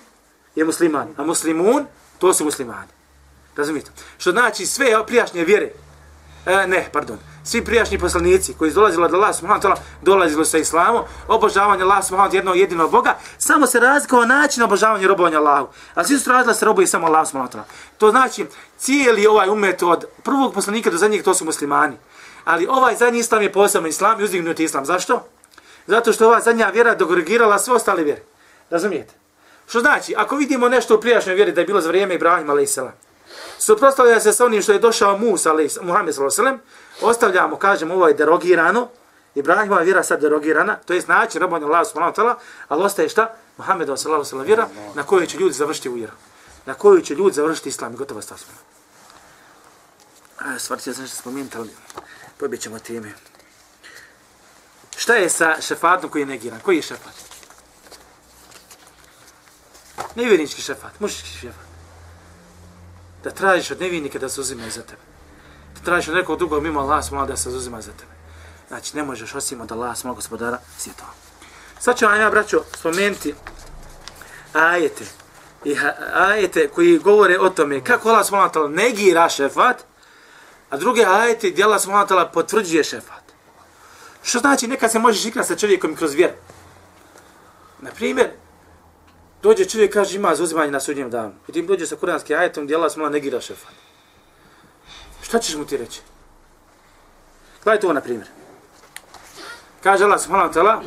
je 0.55 0.65
musliman, 0.65 1.07
a 1.17 1.24
muslimun 1.24 1.86
to 2.17 2.34
su 2.34 2.45
muslimani. 2.45 2.91
Razumijete? 3.55 3.91
Što 4.17 4.32
znači 4.32 4.65
sve 4.65 5.05
prijašnje 5.05 5.45
vjere 5.45 5.72
E, 6.45 6.67
ne, 6.67 6.89
pardon. 6.91 7.17
Svi 7.50 7.66
prijašnji 7.66 8.00
poslanici 8.00 8.54
koji 8.54 8.72
su 8.72 8.76
dolazili 8.76 9.06
od 9.06 9.14
Allah 9.14 9.36
subhanahu 9.36 9.62
wa 9.62 9.68
ta'ala, 9.68 9.78
dolazili 10.02 10.45
sa 10.45 10.58
islamom, 10.58 11.04
obožavanje 11.28 11.84
Allah 11.84 12.06
subhanahu 12.06 12.32
wa 12.32 12.36
jednog 12.36 12.58
jedinog 12.58 12.91
Boga, 12.91 13.18
samo 13.38 13.68
se 13.68 13.80
razlikovao 13.80 14.26
način 14.26 14.64
obožavanja 14.64 15.04
i 15.04 15.08
robovanja 15.08 15.39
Allahu. 15.39 15.68
A 15.95 16.04
svi 16.04 16.20
su 16.20 16.32
radili 16.32 16.56
se 16.56 16.66
robuje 16.66 16.88
samo 16.88 17.08
Allah 17.08 17.28
subhanahu 17.28 17.52
wa 17.52 17.56
ta'ala. 17.56 17.97
To 17.97 18.12
znači, 18.12 18.45
cijeli 18.78 19.28
ovaj 19.28 19.50
umet 19.50 19.84
od 19.84 20.06
prvog 20.24 20.54
poslanika 20.54 20.89
do 20.89 20.97
zadnjeg, 20.97 21.24
to 21.24 21.34
su 21.34 21.45
muslimani. 21.45 21.97
Ali 22.45 22.68
ovaj 22.68 22.95
zadnji 22.95 23.20
islam 23.20 23.41
je 23.41 23.54
posebno 23.54 23.88
islam 23.88 24.20
i 24.20 24.24
uzdignuti 24.24 24.64
islam. 24.64 24.86
Zašto? 24.86 25.26
Zato 25.88 26.14
što 26.14 26.26
ova 26.26 26.39
zadnja 26.39 26.70
vjera 26.70 26.95
dogregirala 26.95 27.60
sve 27.60 27.74
ostale 27.74 28.04
vjere. 28.04 28.22
Razumijete? 28.70 29.14
Što 29.68 29.80
znači, 29.80 30.14
ako 30.18 30.36
vidimo 30.36 30.70
nešto 30.70 30.95
u 30.95 31.02
prijašnjoj 31.02 31.36
vjeri 31.36 31.52
da 31.52 31.62
je 31.62 31.68
bilo 31.68 31.82
za 31.82 31.88
vrijeme 31.88 32.16
Ibrahima 32.16 32.54
a.s 32.54 33.09
suprotstavlja 33.60 34.20
se 34.20 34.34
sa 34.34 34.45
onim 34.45 34.62
što 34.62 34.72
je 34.72 34.80
došao 34.80 35.18
Musa, 35.18 35.49
ali 35.49 35.70
Muhammed 35.82 36.16
s.a.v. 36.16 36.57
Ostavljamo, 37.01 37.55
kažemo, 37.55 37.93
ovo 37.93 38.07
je 38.07 38.14
derogirano. 38.14 38.88
Ibrahimova 39.36 39.82
vjera 39.82 40.03
sad 40.03 40.22
derogirana, 40.22 40.76
to 40.76 40.93
je 40.93 41.01
znači 41.01 41.39
robanja 41.39 41.66
Allah 41.66 41.88
s.a.v. 41.88 42.34
Ali 42.68 42.84
ostaje 42.84 43.10
šta? 43.10 43.34
Muhammed 43.57 43.89
s.a.v. 43.89 44.43
vjera 44.43 44.68
na 44.95 45.03
kojoj 45.03 45.28
će 45.28 45.38
ljudi 45.38 45.53
završiti 45.53 45.89
u 45.89 45.93
vjeru. 45.93 46.14
Na 46.66 46.74
kojoj 46.74 47.01
će 47.01 47.16
ljudi 47.16 47.36
završiti 47.36 47.70
islam 47.70 47.93
i 47.93 47.97
gotovo 47.97 48.22
stavstvo. 48.22 48.53
Stvar 50.57 50.80
će 50.80 50.93
se 50.93 51.01
nešto 51.01 51.18
spomenuti, 51.18 51.57
ali 51.57 51.70
pobit 52.38 52.62
ćemo 52.62 52.80
teme. 52.80 53.14
Šta 54.97 55.14
je 55.14 55.30
sa 55.30 55.62
šefatom 55.62 56.10
koji 56.10 56.22
je 56.22 56.26
negiran? 56.26 56.60
Koji 56.60 56.76
je 56.76 56.82
šefat? 56.82 57.14
Nevjernički 60.16 60.62
šefat, 60.62 60.99
mušički 60.99 61.38
šefat 61.38 61.68
da 63.24 63.32
tražiš 63.32 63.72
od 63.72 63.82
nevinika 63.82 64.20
da 64.20 64.30
se 64.30 64.41
uzima 64.41 64.70
za 64.70 64.82
tebe. 64.82 65.01
Da 65.76 65.82
tražiš 65.86 66.07
od 66.07 66.15
nekog 66.15 66.38
drugog 66.38 66.63
mimo 66.63 66.80
Allah 66.80 67.05
smola 67.05 67.26
da 67.26 67.38
se 67.38 67.49
uzima 67.49 67.82
za 67.82 67.91
tebe. 67.91 68.11
Znači, 68.67 68.97
ne 68.97 69.03
možeš 69.03 69.36
osim 69.36 69.61
od 69.61 69.72
Allah 69.72 69.97
smola 69.97 70.15
gospodara 70.15 70.59
svjetova. 70.78 71.09
Sad 71.80 71.97
ću 71.97 72.05
vam 72.05 72.20
ja, 72.20 72.30
braćo, 72.30 72.63
spomenuti 72.78 73.36
ajete. 74.53 75.05
I 75.65 75.76
ajete 76.13 76.67
koji 76.67 76.97
govore 76.97 77.39
o 77.39 77.49
tome 77.49 77.84
kako 77.84 78.09
Allah 78.09 78.26
smola 78.26 78.49
tala 78.49 78.67
negira 78.67 79.30
šefat, 79.30 79.84
a 80.70 80.78
druge 80.78 81.05
ajete 81.05 81.49
gdje 81.49 81.63
Allah 81.63 81.82
smola 81.82 82.05
tala 82.05 82.28
potvrđuje 82.28 82.84
šefat. 82.84 83.24
Što 84.24 84.39
znači, 84.39 84.67
nekad 84.67 84.91
se 84.91 84.99
možeš 84.99 85.26
igrati 85.26 85.47
sa 85.47 85.55
čovjekom 85.55 85.95
kroz 85.95 86.13
vjeru. 86.13 86.34
Na 87.80 87.91
primjer, 87.91 88.30
Dođe 89.41 89.65
čovjek 89.65 89.93
kaže 89.93 90.15
ima 90.15 90.35
zauzimanje 90.35 90.71
na 90.71 90.79
sudnjem 90.79 91.09
danu. 91.09 91.33
I 91.47 91.51
ti 91.51 91.61
dođe 91.61 91.87
sa 91.87 91.95
kuranskim 91.95 92.37
ajetom 92.37 92.63
gdje 92.63 92.75
Allah 92.75 92.91
smala 92.91 93.09
negira 93.09 93.41
šefat. 93.41 93.73
Šta 95.21 95.39
ćeš 95.39 95.55
mu 95.55 95.65
ti 95.65 95.77
reći? 95.77 96.01
Gledajte 97.63 97.87
ovo 97.87 97.93
na 97.93 98.01
primjer. 98.01 98.27
Kaže 99.83 100.03
Allah 100.03 100.21
subhanahu 100.21 100.53
wa 100.53 100.53
ta'ala 100.53 100.81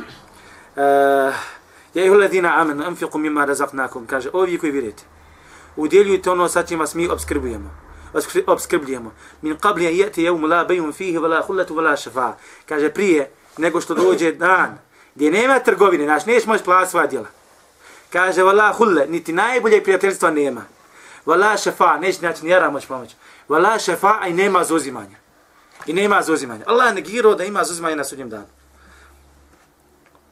eh, 0.75 1.33
Ja 1.93 2.05
ihu 2.05 2.15
ladina 2.15 2.61
amen, 2.61 2.81
anfiqu 2.81 3.17
mimma 3.17 3.45
razaqnakum. 3.45 4.05
Kaže, 4.07 4.29
ovi 4.33 4.57
koji 4.57 4.71
vjerujete, 4.71 5.03
udjeljujte 5.75 6.31
ono 6.31 6.47
sa 6.47 6.63
čim 6.63 6.79
vas 6.79 6.95
mi 6.95 7.07
obskrbujemo. 7.07 7.69
Obskrbljujemo. 8.47 9.11
Min 9.41 9.57
qabli 9.57 9.87
an 9.87 9.93
yati 9.93 10.21
yawm 10.21 10.47
la 10.47 10.65
bay'un 10.67 10.93
fihi 10.93 11.17
wala 11.17 11.41
khullatu 11.41 11.75
wala 11.75 11.97
shafa. 11.97 12.33
Kaže 12.65 12.89
prije 12.89 13.31
nego 13.57 13.81
što 13.81 13.93
dođe 13.93 14.31
dan 14.31 14.77
gdje 15.15 15.31
nema 15.31 15.59
trgovine, 15.59 16.03
znači 16.03 16.29
nećeš 16.29 16.45
moći 16.45 16.63
platiti 16.63 16.91
svoja 16.91 17.07
djela. 17.07 17.27
Kaže, 18.13 18.43
vala 18.43 18.73
hulle, 18.73 19.07
niti 19.09 19.33
najbolje 19.33 19.83
prijateljstva 19.83 20.31
nema. 20.31 20.65
Vala 21.25 21.57
šefa, 21.57 21.97
neće 21.97 22.07
naći 22.07 22.19
znači 22.19 22.45
njera 22.45 22.69
moći 22.69 22.87
pomoći. 22.87 23.15
šefa, 23.79 24.17
a 24.21 24.27
i 24.27 24.33
nema 24.33 24.63
zuzimanja. 24.63 25.17
I 25.87 25.93
nema 25.93 26.21
zuzimanja. 26.21 26.63
Allah 26.67 26.93
negirao 26.93 27.35
da 27.35 27.43
ima 27.43 27.63
zuzimanja 27.63 27.95
na 27.95 28.03
sudnjem 28.03 28.29
danu. 28.29 28.47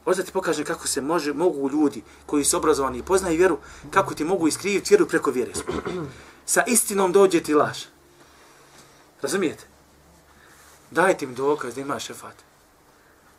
Hoće 0.04 0.22
ti 0.22 0.32
pokažem 0.32 0.64
kako 0.64 0.88
se 0.88 1.00
može, 1.00 1.32
mogu 1.32 1.70
ljudi 1.70 2.02
koji 2.26 2.44
su 2.44 2.56
obrazovani 2.56 2.98
i 2.98 3.02
poznaju 3.02 3.36
vjeru, 3.36 3.58
kako 3.90 4.14
ti 4.14 4.24
mogu 4.24 4.48
iskriviti 4.48 4.94
vjeru 4.94 5.08
preko 5.08 5.30
vjere. 5.30 5.52
Sa 6.46 6.62
istinom 6.66 7.12
dođe 7.12 7.40
ti 7.42 7.54
laž. 7.54 7.84
Razumijete? 9.22 9.64
Dajte 10.90 11.26
mi 11.26 11.34
dokaz 11.34 11.74
da 11.74 11.80
imaš 11.80 12.06
šefat. 12.06 12.51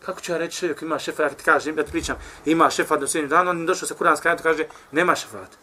Kako 0.06 0.22
će 0.22 0.32
ja 0.32 0.38
reći 0.38 0.58
čovjek 0.58 0.82
ima 0.82 0.99
šefat, 0.99 1.32
ja 1.32 1.38
ti 1.38 1.43
kažem, 1.43 1.78
ja 1.78 1.84
ti 1.84 1.91
pričam, 1.91 2.16
ima 2.45 2.70
šefat 2.70 3.01
na 3.01 3.08
svijetu 3.08 3.30
dana, 3.30 3.51
on 3.51 3.60
je 3.60 3.66
došao 3.66 3.88
sa 3.88 3.95
kuranska 3.95 4.30
ajeta, 4.30 4.43
kaže, 4.43 4.66
nema 4.91 5.16
šefata. 5.16 5.58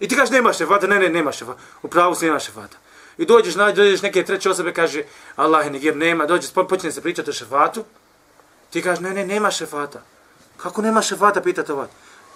I 0.00 0.08
ti 0.08 0.16
kaže, 0.16 0.32
nema 0.32 0.52
šefata, 0.52 0.86
ne, 0.86 0.98
ne, 0.98 1.08
nema 1.08 1.32
šefata. 1.32 1.60
U 1.82 1.88
pravu 1.88 2.14
se 2.14 2.26
nema 2.26 2.38
šefata. 2.38 2.76
I 3.18 3.26
dođeš, 3.26 3.54
dođeš 3.54 4.02
neke 4.02 4.24
treće 4.24 4.50
osobe, 4.50 4.72
kaže, 4.72 5.02
Allah 5.36 5.66
je 5.66 5.70
negir, 5.70 5.96
nema, 5.96 6.26
dođe, 6.26 6.48
počne 6.68 6.92
se 6.92 7.02
pričati 7.02 7.30
o 7.30 7.32
šefatu, 7.32 7.84
Ti 8.74 8.82
kažeš, 8.82 9.00
ne, 9.00 9.10
ne, 9.14 9.26
nema 9.26 9.50
šefata. 9.50 10.00
Kako 10.56 10.82
nema 10.82 11.02
šefata, 11.02 11.40
pitate 11.40 11.72
ovaj. 11.72 11.86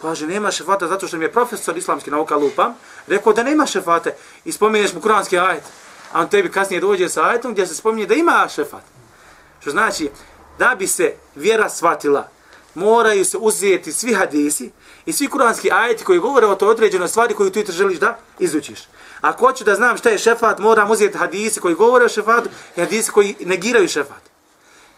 Kaže, 0.03 0.27
nema 0.27 0.51
šefata 0.51 0.87
zato 0.87 1.09
što 1.09 1.17
mi 1.17 1.25
je 1.25 1.33
profesor 1.33 1.77
islamski 1.77 2.11
nauka 2.11 2.37
lupa, 2.37 2.73
rekao 3.07 3.33
da 3.33 3.43
nema 3.43 3.67
šefate 3.67 4.15
i 4.45 4.53
spominješ 4.53 4.93
mu 4.95 5.01
kuranski 5.01 5.39
ajet. 5.39 5.65
A 6.13 6.21
on 6.21 6.29
tebi 6.29 6.51
kasnije 6.51 6.81
dođe 6.81 7.09
sa 7.09 7.25
ajetom 7.29 7.53
gdje 7.53 7.67
se 7.67 7.75
spominje 7.75 8.07
da 8.07 8.15
ima 8.15 8.47
šefat. 8.55 8.98
Što 9.69 9.73
znači, 9.73 10.11
da 10.59 10.75
bi 10.79 10.87
se 10.87 11.15
vjera 11.35 11.69
shvatila, 11.69 12.29
moraju 12.75 13.25
se 13.25 13.39
uzeti 13.39 13.93
svi 13.93 14.15
hadisi 14.15 14.71
i 15.07 15.13
svi 15.13 15.29
kuranski 15.29 15.71
ajeti 15.73 16.05
koji 16.05 16.19
govore 16.19 16.47
o 16.47 16.55
toj 16.55 16.69
određenoj 16.69 17.09
stvari 17.09 17.35
koju 17.35 17.51
ti 17.51 17.65
želiš 17.73 17.99
da 17.99 18.19
izučiš. 18.39 18.89
Ako 19.21 19.47
hoću 19.47 19.65
da 19.65 19.75
znam 19.75 19.97
šta 19.97 20.11
je 20.11 20.19
šefat, 20.19 20.59
moram 20.59 20.91
uzeti 20.91 21.19
hadisi 21.19 21.61
koji 21.61 21.75
govore 21.75 22.05
o 22.05 22.09
šefatu 22.09 22.49
i 22.77 22.81
hadisi 22.81 23.11
koji 23.11 23.37
negiraju 23.41 23.89
šefat. 23.89 24.23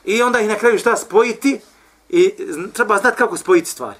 I 0.05 0.23
onda 0.23 0.41
ih 0.41 0.49
na 0.49 0.59
kraju 0.59 0.79
šta 0.79 0.97
spojiti 0.97 1.61
i 2.09 2.35
treba 2.73 2.99
znati 2.99 3.19
kako 3.19 3.37
spojiti 3.37 3.71
stvari. 3.71 3.99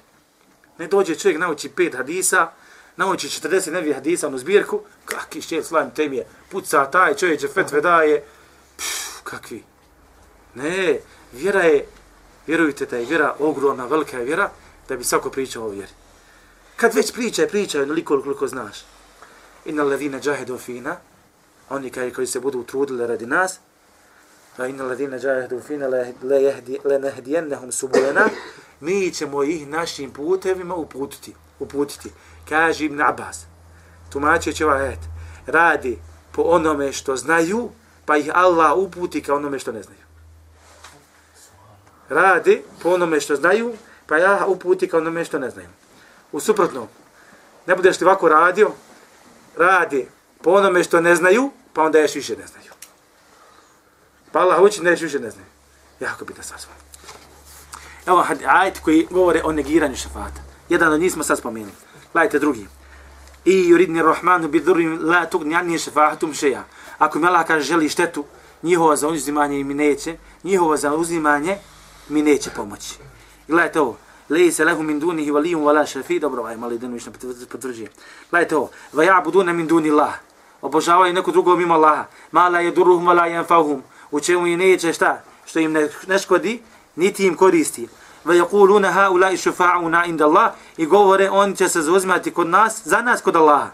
Ne 0.77 0.87
dođe 0.87 1.15
čovjek 1.15 1.39
nauči 1.39 1.69
pet 1.69 1.95
hadisa, 1.95 2.51
nauči 2.95 3.27
40 3.27 3.71
nevi 3.71 3.93
hadisa 3.93 4.27
u 4.27 4.37
zbirku, 4.37 4.81
kakvi 5.05 5.41
šćet 5.41 5.65
slavim 5.65 5.91
temije, 5.91 6.27
puca 6.51 6.91
taj 6.91 7.15
čovjek 7.15 7.39
će 7.39 7.47
fetve 7.47 7.81
daje, 7.81 8.23
Pff, 8.77 9.21
kakvi. 9.23 9.70
Ne, 10.55 10.99
vjera 11.33 11.61
je, 11.61 11.85
vjerujte 12.47 12.85
da 12.85 12.97
je 12.97 13.05
vjera 13.05 13.35
ogromna, 13.39 13.85
velika 13.85 14.17
je 14.17 14.25
vjera, 14.25 14.49
da 14.89 14.97
bi 14.97 15.03
svako 15.03 15.29
pričao 15.29 15.65
o 15.65 15.69
vjeri. 15.69 15.91
Kad 16.75 16.93
već 16.93 17.13
priča, 17.13 17.47
pričaj 17.47 17.85
liko 17.85 18.21
koliko 18.21 18.47
znaš. 18.47 18.85
Inna 19.65 19.83
levine 19.83 20.19
džahedu 20.19 20.57
fina, 20.57 20.97
oni 21.69 21.91
koji 22.15 22.27
se 22.27 22.39
budu 22.39 22.59
utrudili 22.59 23.07
radi 23.07 23.25
nas, 23.25 23.59
fa 24.55 24.67
inna 24.67 24.83
ladina 24.83 25.19
džahedu 25.19 25.59
fina 25.59 25.87
le, 25.87 26.41
jehdi, 26.43 26.79
le 26.83 26.99
nehdijennehum 26.99 27.71
subulana 27.71 28.29
mi 28.79 29.11
ćemo 29.11 29.43
ih 29.43 29.67
našim 29.67 30.11
putevima 30.11 30.75
uputiti 30.75 31.33
uputiti 31.59 32.09
kaže 32.49 32.85
ibn 32.85 33.01
Abbas 33.01 33.45
tumačeći 34.09 34.63
ovaj 34.63 34.81
ajet 34.81 34.99
radi 35.45 35.99
po 36.31 36.41
onome 36.41 36.91
što 36.91 37.15
znaju 37.15 37.69
pa 38.05 38.17
ih 38.17 38.29
Allah 38.33 38.77
uputi 38.77 39.23
ka 39.23 39.35
onome 39.35 39.59
što 39.59 39.71
ne 39.71 39.83
znaju 39.83 40.00
radi 42.11 42.61
po 42.83 42.89
onome 42.89 43.21
što 43.21 43.35
znaju 43.35 43.73
pa 44.07 44.17
ja 44.17 44.45
uputi 44.47 44.87
kao 44.87 44.99
onome 44.99 45.25
što 45.25 45.39
ne 45.39 45.49
znaju 45.49 45.69
u 46.31 46.39
suprotno 46.39 46.87
ne 47.67 47.75
budeš 47.75 48.01
li 48.01 48.05
ovako 48.05 48.29
radio 48.29 48.71
radi 49.57 50.07
po 50.43 50.51
onome 50.51 50.83
što 50.83 51.01
ne 51.01 51.15
znaju 51.15 51.51
pa 51.73 51.83
onda 51.83 51.99
još 51.99 52.15
više 52.15 52.37
ne 52.37 52.47
znaju 52.47 52.71
Pa 54.31 54.39
Allah 54.39 54.61
uči, 54.61 54.83
ne 54.83 54.91
više 54.91 55.19
ne 55.19 55.29
znaju. 55.29 55.47
Jako 55.99 56.25
bi 56.25 56.33
da 56.33 56.43
sasvam. 56.43 56.75
Evo 58.05 58.25
ajet 58.47 58.79
koji 58.79 59.07
govore 59.11 59.41
o 59.43 59.51
negiranju 59.51 59.95
šafata. 59.95 60.41
Jedan 60.69 60.93
od 60.93 60.99
njih 60.99 61.13
smo 61.13 61.23
sad 61.23 61.37
spomenuli. 61.37 61.73
Gledajte 62.13 62.39
drugi. 62.39 62.67
I 63.45 63.51
yuridni 63.51 64.03
rahmanu 64.05 64.47
bi 64.47 64.59
dhurim 64.59 64.99
la 65.03 65.25
tugni 65.25 65.55
anni 65.55 65.79
shafahatum 65.79 66.33
shay'a. 66.33 66.61
Ako 66.97 67.19
mi 67.19 67.27
Allah 67.27 67.47
kaže 67.47 67.65
želi 67.65 67.89
štetu, 67.89 68.25
njihovo 68.63 68.95
za 68.95 69.07
uzimanje 69.07 69.63
mi 69.63 69.73
neće, 69.73 70.17
njihovo 70.43 70.77
za 70.77 70.95
uzimanje 70.95 71.57
mi 72.09 72.21
neće 72.21 72.49
pomoći. 72.55 72.95
Gledajte 73.47 73.81
ovo. 73.81 73.97
Leji 74.29 74.51
se 74.51 74.65
lehu 74.65 74.83
min 74.83 74.99
dunihi 74.99 75.31
valijum 75.31 75.63
vala 75.63 75.85
šefi. 75.85 76.19
Dobro, 76.19 76.41
ovaj 76.41 76.57
mali 76.57 76.77
den 76.77 76.93
više 76.93 77.11
potvrđuje. 77.51 77.89
Gledajte 78.31 78.55
ovo. 78.55 78.69
Va 78.93 79.03
ja 79.03 79.21
budune 79.23 79.53
min 79.53 79.67
duni 79.67 79.91
Allah. 79.91 80.13
Obožavaju 80.61 81.13
neko 81.13 81.31
drugo 81.31 81.55
mimo 81.55 81.73
Allaha. 81.73 82.05
Ma 82.31 82.49
la 82.49 82.59
je 82.59 82.71
duruhum 82.71 83.07
vala 83.07 83.25
jenfahum 83.25 83.83
u 84.11 84.19
čemu 84.19 84.47
i 84.47 84.57
neće 84.57 84.93
šta, 84.93 85.23
što 85.45 85.59
im 85.59 85.71
ne, 85.71 85.89
ne 86.07 86.19
škodi, 86.19 86.61
niti 86.95 87.27
im 87.27 87.35
koristi. 87.35 87.87
Ve 88.25 88.35
yaquluna 88.35 88.91
haula 88.91 89.31
šufa'una 89.31 90.05
inda 90.05 90.25
Allah 90.25 90.51
i 90.77 90.85
govore 90.85 91.29
on 91.29 91.55
će 91.55 91.69
se 91.69 91.81
zauzimati 91.81 92.31
kod 92.31 92.47
nas, 92.47 92.81
za 92.85 93.01
nas 93.01 93.21
kod 93.21 93.35
Allaha. 93.35 93.71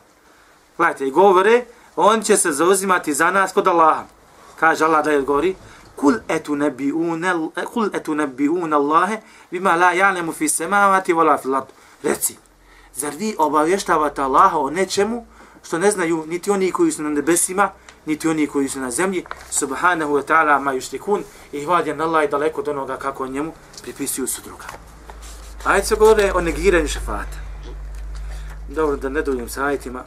Gledajte, 0.77 1.07
i 1.07 1.11
govore 1.11 1.65
on 1.95 2.21
će 2.21 2.37
se 2.37 2.51
zauzimati 2.51 3.13
za 3.13 3.31
nas 3.31 3.53
kod 3.53 3.67
Allaha. 3.67 4.03
Kaže 4.59 4.85
Allah 4.85 5.05
da 5.05 5.11
je 5.11 5.17
odgovori. 5.17 5.55
Kul 5.97 6.19
etunabijuna 6.27 7.49
kul 7.73 7.89
etu 7.93 8.15
Allahe 8.73 9.21
bima 9.51 9.75
la 9.75 9.93
ya'lamu 9.93 10.33
fi 10.33 10.49
samawati 10.49 11.13
wala 11.13 11.37
fil 11.37 11.55
ard. 11.55 11.67
Reci, 12.03 12.37
zar 12.95 13.13
vi 13.15 13.35
obavještavate 13.37 14.21
Allaha 14.21 14.57
o 14.57 14.69
nečemu 14.69 15.25
što 15.63 15.77
ne 15.77 15.91
znaju 15.91 16.25
niti 16.27 16.51
oni 16.51 16.71
koji 16.71 16.91
su 16.91 17.03
na 17.03 17.09
nebesima, 17.09 17.71
niti 18.05 18.27
oni 18.27 18.47
koji 18.47 18.69
su 18.69 18.79
na 18.79 18.91
zemlji, 18.91 19.25
subhanahu 19.49 20.13
wa 20.13 20.23
ta'ala 20.23 20.59
ma 20.59 20.73
yushrikun 20.73 21.21
i 21.51 21.65
hvaljen 21.65 22.01
Allah 22.01 22.23
je 22.23 22.27
daleko 22.27 22.61
od 22.61 22.67
onoga 22.67 22.97
kako 22.97 23.27
njemu 23.27 23.53
pripisuju 23.83 24.27
su 24.27 24.41
druga. 24.41 24.65
Ajde 25.63 25.85
se 25.85 25.95
govore 25.95 26.31
o 26.35 26.41
negiranju 26.41 26.87
šefata. 26.87 27.37
Dobro, 28.69 28.95
da 28.95 29.09
ne 29.09 29.21
duljim 29.21 29.49
sa 29.49 29.65
ajitima. 29.65 30.03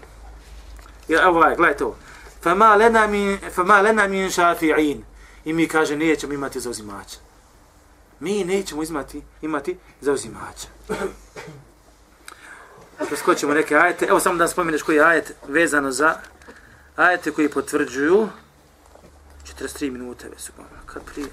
Ja, 1.09 1.23
evo 1.23 1.39
ovaj, 1.39 1.57
gledajte 1.57 1.85
ovo. 1.85 1.97
Fama 2.43 2.75
lena 2.77 3.07
min, 3.07 3.39
fama 3.55 3.81
lena 3.81 4.09
min 4.09 4.31
šafi'in. 4.31 5.01
I 5.45 5.53
mi 5.53 5.69
kaže, 5.69 5.97
nećemo 5.97 6.33
imati 6.33 6.61
zauzimača. 6.61 7.19
Mi 8.21 8.45
nećemo 8.45 8.83
imati, 8.83 9.23
imati 9.43 9.77
zauzimača. 10.01 10.69
Preskočimo 13.09 13.55
neke 13.55 13.77
ajete. 13.77 14.07
Evo 14.07 14.21
samo 14.21 14.39
da 14.39 14.49
spomeneš 14.49 14.83
koji 14.83 14.97
je 14.97 15.05
ajet 15.05 15.33
vezano 15.49 15.93
za 15.93 16.15
ajete 16.97 17.31
koji 17.31 17.51
potvrđuju 17.51 18.29
43 19.59 19.91
minute 19.91 20.29
već 20.29 20.41
su 20.41 20.53
kad 20.87 21.03
prije. 21.05 21.29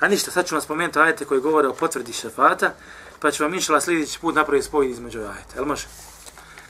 A 0.00 0.08
ništa, 0.08 0.30
sad 0.30 0.46
ću 0.46 0.54
vam 0.54 0.62
spomenuti 0.62 0.98
ajete 0.98 1.24
koji 1.24 1.40
govore 1.40 1.68
o 1.68 1.74
potvrdi 1.74 2.12
šefata, 2.12 2.74
pa 3.20 3.30
ću 3.30 3.42
vam 3.42 3.54
inšala 3.54 3.80
sljedeći 3.80 4.18
put 4.20 4.34
napraviti 4.34 4.66
spoj 4.66 4.90
između 4.90 5.18
ajete. 5.18 5.54
Jel 5.54 5.64
može? 5.64 5.86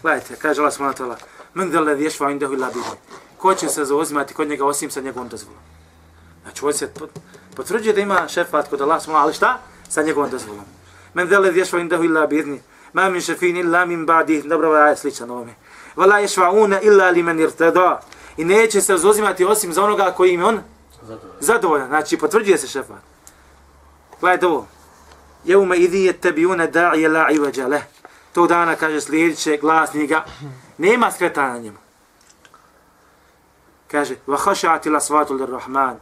Gledajte, 0.03 0.37
kaže 0.37 0.61
Allah 0.61 0.75
subhanahu 0.75 0.99
wa 0.99 1.05
ta'ala, 1.05 1.17
men 1.55 1.71
dele 1.71 1.95
vješva 1.95 2.31
indahu 2.31 2.55
illa 2.55 2.71
bihi. 2.71 2.97
Ko 3.43 3.55
će 3.55 3.69
se 3.69 3.85
zauzimati 3.85 4.35
kod 4.35 4.49
njega 4.49 4.67
osim 4.67 4.91
sa 4.91 5.01
njegovom 5.01 5.29
dozvolom? 5.29 5.61
Znači, 6.43 6.65
ovo 6.65 6.73
se 6.73 6.93
potvrđuje 7.57 7.93
da 7.93 8.01
ima 8.01 8.29
šefat 8.29 8.69
kod 8.69 8.81
Allah 8.81 9.03
ali 9.09 9.35
šta? 9.35 9.59
Sa 9.89 10.03
njegovom 10.03 10.31
dozvolom. 10.31 10.65
Men 11.15 11.29
dele 11.29 11.51
vješva 11.51 11.79
indahu 11.79 12.05
illa 12.05 12.27
bihi. 12.27 12.61
Ma 12.93 13.09
min 13.09 13.21
šefin 13.21 13.57
illa 13.57 13.85
min 13.87 14.07
ba'di. 14.07 14.49
Dobro, 14.49 14.69
ovo 14.69 14.77
je 14.77 14.97
sličan 14.97 15.31
ovome 15.31 15.55
wala 15.97 16.21
yashfa'una 16.21 16.81
illa 16.83 17.11
liman 17.11 17.41
irtada 17.41 18.01
i 18.37 18.45
neće 18.45 18.81
se 18.81 18.97
zauzimati 18.97 19.45
osim 19.45 19.73
za 19.73 19.85
onoga 19.85 20.13
koji 20.17 20.33
im 20.33 20.45
on 20.45 20.61
zadovoljan 21.41 21.89
znači 21.89 22.19
potvrđuje 22.19 22.59
se 22.59 22.67
šefat 22.67 23.03
gledajte 24.21 24.47
ovo 24.47 24.67
yawma 25.47 25.77
idhi 25.77 26.13
yattabi'una 26.13 26.71
da'iya 26.71 27.13
la 27.13 27.29
iwaja 27.31 27.69
lah 27.69 27.83
to 28.33 28.47
dana 28.47 28.77
kaže 28.77 29.01
sljedeće 29.01 29.57
glasnika 29.57 30.23
nema 30.79 31.11
skretanja 31.11 31.59
njemu 31.59 31.79
kaže 33.93 34.17
wa 34.27 34.39
khasha'at 34.39 34.87
al-aswatu 34.87 35.47
rahman, 35.47 35.97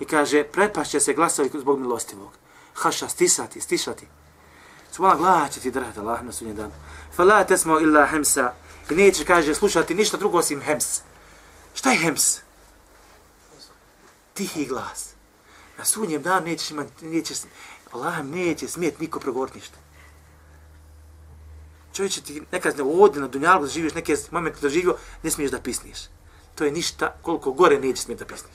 i 0.00 0.04
kaže 0.04 0.44
prepašće 0.44 1.00
se 1.00 1.14
glasovi 1.14 1.50
zbog 1.54 1.80
milostivog 1.80 2.30
haša 2.74 3.08
stisati 3.08 3.60
stisati 3.60 4.06
Subhana, 4.92 5.16
gledat 5.16 5.52
će 5.52 5.60
ti 5.60 5.70
drhati 5.70 6.00
Allah 6.00 6.22
na 6.22 6.32
sunje 6.32 6.54
dan. 6.54 6.70
Fala 7.16 7.44
tesmo 7.44 7.80
illa 7.80 8.06
hemsa. 8.06 8.52
I 8.90 8.94
neće, 8.94 9.24
kaže, 9.24 9.54
slušati 9.54 9.94
ništa 9.94 10.16
drugo 10.16 10.38
osim 10.38 10.60
hems. 10.60 11.00
Šta 11.74 11.90
je 11.90 11.98
hems? 11.98 12.38
Tihi 14.34 14.66
glas. 14.66 15.10
Na 15.78 15.84
sunjem 15.84 16.22
dan 16.22 16.44
nećeš 16.44 16.70
imati, 16.70 17.06
neće, 17.06 17.34
Allah 17.92 18.24
neće 18.24 18.68
smijet 18.68 19.00
niko 19.00 19.20
progovorit 19.20 19.54
ništa. 19.54 19.76
Čovječe 21.92 22.20
ti 22.20 22.42
nekad 22.52 22.76
ne 22.76 22.82
ovdje 22.82 23.20
na 23.20 23.28
dunjalku 23.28 23.64
da 23.64 23.70
živiš 23.70 23.94
neke 23.94 24.16
momente 24.30 24.60
da 24.60 24.68
živio, 24.68 24.96
ne 25.22 25.30
smiješ 25.30 25.50
da 25.50 25.60
pisniš. 25.60 25.98
To 26.58 26.64
je 26.64 26.70
ništa 26.70 27.14
koliko 27.22 27.52
gore 27.52 27.80
neće 27.80 28.02
smjeti 28.02 28.24
da 28.24 28.28
pisniš. 28.28 28.54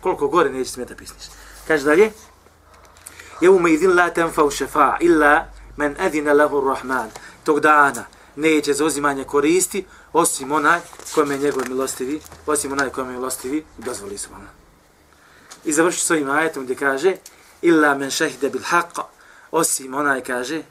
Koliko 0.00 0.28
gore 0.28 0.50
neće 0.50 0.70
smjeti 0.70 0.94
da 0.94 0.98
pisniš. 0.98 1.24
Kaže 1.66 1.84
dalje. 1.84 2.12
Jevu 3.40 3.58
me 3.58 3.72
idin 3.72 3.96
la 3.96 4.10
tenfa 4.10 4.50
šefa 4.50 4.96
illa 5.00 5.44
men 5.76 5.96
edina 6.00 6.32
lahu 6.32 6.60
rahman. 6.60 7.10
Tog 7.44 7.60
dana 7.60 8.04
neće 8.36 8.74
za 8.74 8.84
uzimanje 8.84 9.24
koristi 9.24 9.84
osim 10.12 10.52
onaj 10.52 10.80
kome 11.14 11.34
je 11.34 11.38
njegov 11.38 11.62
milostivi, 11.68 12.20
osim 12.46 12.72
onaj 12.72 12.90
kome 12.90 13.12
je 13.12 13.16
milostivi, 13.16 13.64
dozvoli 13.78 14.18
su 14.18 14.30
vam. 14.32 14.48
I 15.64 15.72
završi 15.72 16.00
svojim 16.00 16.30
ajetom 16.30 16.64
gdje 16.64 16.76
kaže 16.76 17.16
illa 17.62 17.94
men 17.94 18.10
šehide 18.10 18.50
bil 18.50 18.62
haqqa, 18.62 19.02
osim 19.50 19.94
onaj 19.94 20.20
kaže, 20.20 20.62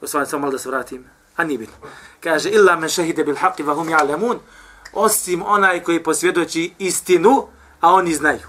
osvajam 0.00 0.26
samo 0.26 0.40
malo 0.40 0.52
da 0.52 0.58
se 0.58 0.68
vratim, 0.68 1.04
a 1.36 1.44
nije 1.44 1.58
bitno. 1.58 1.74
Kaže 2.20 2.50
illa 2.50 2.76
men 2.76 2.88
šehide 2.88 3.24
bil 3.24 3.36
haqqi 3.36 3.64
vahum 3.64 3.88
ja'lemun, 3.88 4.38
osim 4.92 5.42
onaj 5.46 5.82
koji 5.82 6.02
posvjedoči 6.02 6.74
istinu, 6.78 7.46
a 7.80 7.92
oni 7.92 8.14
znaju. 8.14 8.46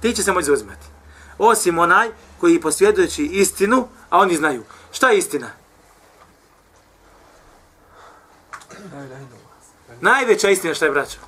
Ti 0.00 0.12
će 0.12 0.22
se 0.22 0.32
moći 0.32 0.46
zauzimati. 0.46 0.86
Osim 1.38 1.78
onaj 1.78 2.08
koji 2.40 2.60
posvjedoči 2.60 3.24
istinu, 3.24 3.88
a 4.10 4.18
oni 4.18 4.36
znaju. 4.36 4.62
Šta 4.92 5.10
je 5.10 5.18
istina? 5.18 5.50
Najveća 10.00 10.48
istina 10.48 10.74
šta 10.74 10.84
je 10.84 10.90
braćo? 10.90 11.18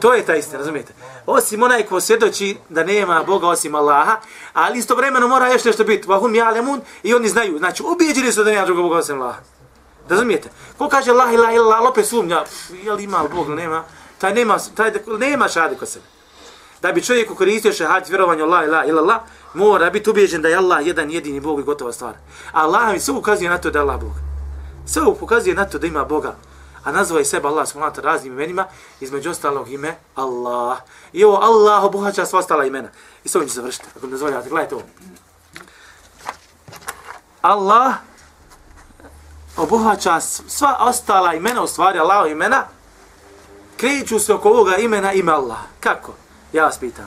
To 0.00 0.14
je 0.14 0.26
ta 0.26 0.36
istina, 0.36 0.58
razumijete? 0.58 0.92
Osim 1.26 1.62
onaj 1.62 1.82
ko 1.82 2.00
svjedoči 2.00 2.56
da 2.68 2.84
nema 2.84 3.24
Boga 3.26 3.48
osim 3.48 3.74
Allaha, 3.74 4.20
ali 4.52 4.78
istovremeno 4.78 5.28
mora 5.28 5.52
još 5.52 5.64
nešto 5.64 5.84
biti. 5.84 6.08
Vahum 6.08 6.34
ja 6.34 6.50
lemun 6.50 6.80
i 7.02 7.14
oni 7.14 7.28
znaju. 7.28 7.58
Znači, 7.58 7.82
ubijeđili 7.82 8.32
su 8.32 8.44
da 8.44 8.50
nema 8.50 8.66
drugog 8.66 8.84
Boga 8.84 8.98
osim 8.98 9.22
Allaha. 9.22 9.40
Razumijete? 10.12 10.50
Ko 10.78 10.88
kaže 10.88 11.12
la 11.12 11.32
ilaha 11.32 11.52
illa, 11.52 11.76
ali 11.76 11.88
opet 11.88 12.06
sumnja, 12.06 12.44
je 12.84 12.92
li 12.92 13.04
ima 13.04 13.24
Bog 13.34 13.48
nema? 13.48 13.84
Taj 14.18 14.34
nema, 14.34 14.58
taj 14.74 14.92
nema 15.18 15.48
šade 15.48 15.76
kod 15.76 15.88
sebe. 15.88 16.04
Da 16.82 16.92
bi 16.92 17.04
čovjek 17.04 17.34
koristio 17.34 17.72
šehad 17.72 18.08
vjerovanje 18.08 18.44
la 18.44 18.64
ilaha 18.64 18.84
illa, 18.84 19.02
Allah, 19.02 19.20
mora 19.54 19.90
biti 19.90 20.10
ubijeđen 20.10 20.42
da 20.42 20.48
je 20.48 20.56
Allah 20.56 20.86
jedan 20.86 21.10
jedini 21.10 21.40
Bog 21.40 21.60
i 21.60 21.62
gotova 21.62 21.92
stvar. 21.92 22.14
Allah 22.52 22.92
mi 22.92 23.00
sve 23.00 23.14
ukazuje 23.14 23.50
na 23.50 23.58
to 23.58 23.70
da 23.70 23.78
je 23.78 23.82
Allah 23.82 24.00
Bog. 24.00 24.12
Sve 24.86 25.02
ukazuje 25.02 25.54
na 25.54 25.64
to 25.64 25.78
da 25.78 25.86
ima 25.86 26.04
Boga 26.04 26.36
a 26.84 26.92
nazva 26.92 27.18
je 27.18 27.24
sebe 27.24 27.48
Allah 27.48 27.68
subhanahu 27.68 28.00
raznim 28.00 28.32
imenima, 28.32 28.66
između 29.00 29.30
ostalog 29.30 29.72
ime 29.72 29.96
Allah. 30.14 30.78
I 31.12 31.24
ovo 31.24 31.36
Allah 31.36 31.84
obuhaća 31.84 32.26
sva 32.26 32.38
ostala 32.38 32.64
imena. 32.64 32.88
I 33.24 33.28
s 33.28 33.36
ovim 33.36 33.48
ću 33.48 33.54
završiti, 33.54 33.84
ako 33.96 34.06
mi 34.06 34.12
dozvoljate. 34.12 34.48
Gledajte 34.48 34.74
ovo. 34.74 34.84
Allah 37.42 37.94
obuhaća 39.57 40.19
sva 40.21 40.77
ostala 40.79 41.33
imena, 41.33 41.63
u 41.63 41.67
stvari 41.67 41.99
Allah 41.99 42.31
imena, 42.31 42.63
kreću 43.77 44.19
se 44.19 44.33
oko 44.33 44.49
ovoga 44.49 44.77
imena 44.77 45.13
ime 45.13 45.31
Allah. 45.31 45.57
Kako? 45.79 46.13
Ja 46.53 46.63
vas 46.65 46.77
pitam. 46.77 47.05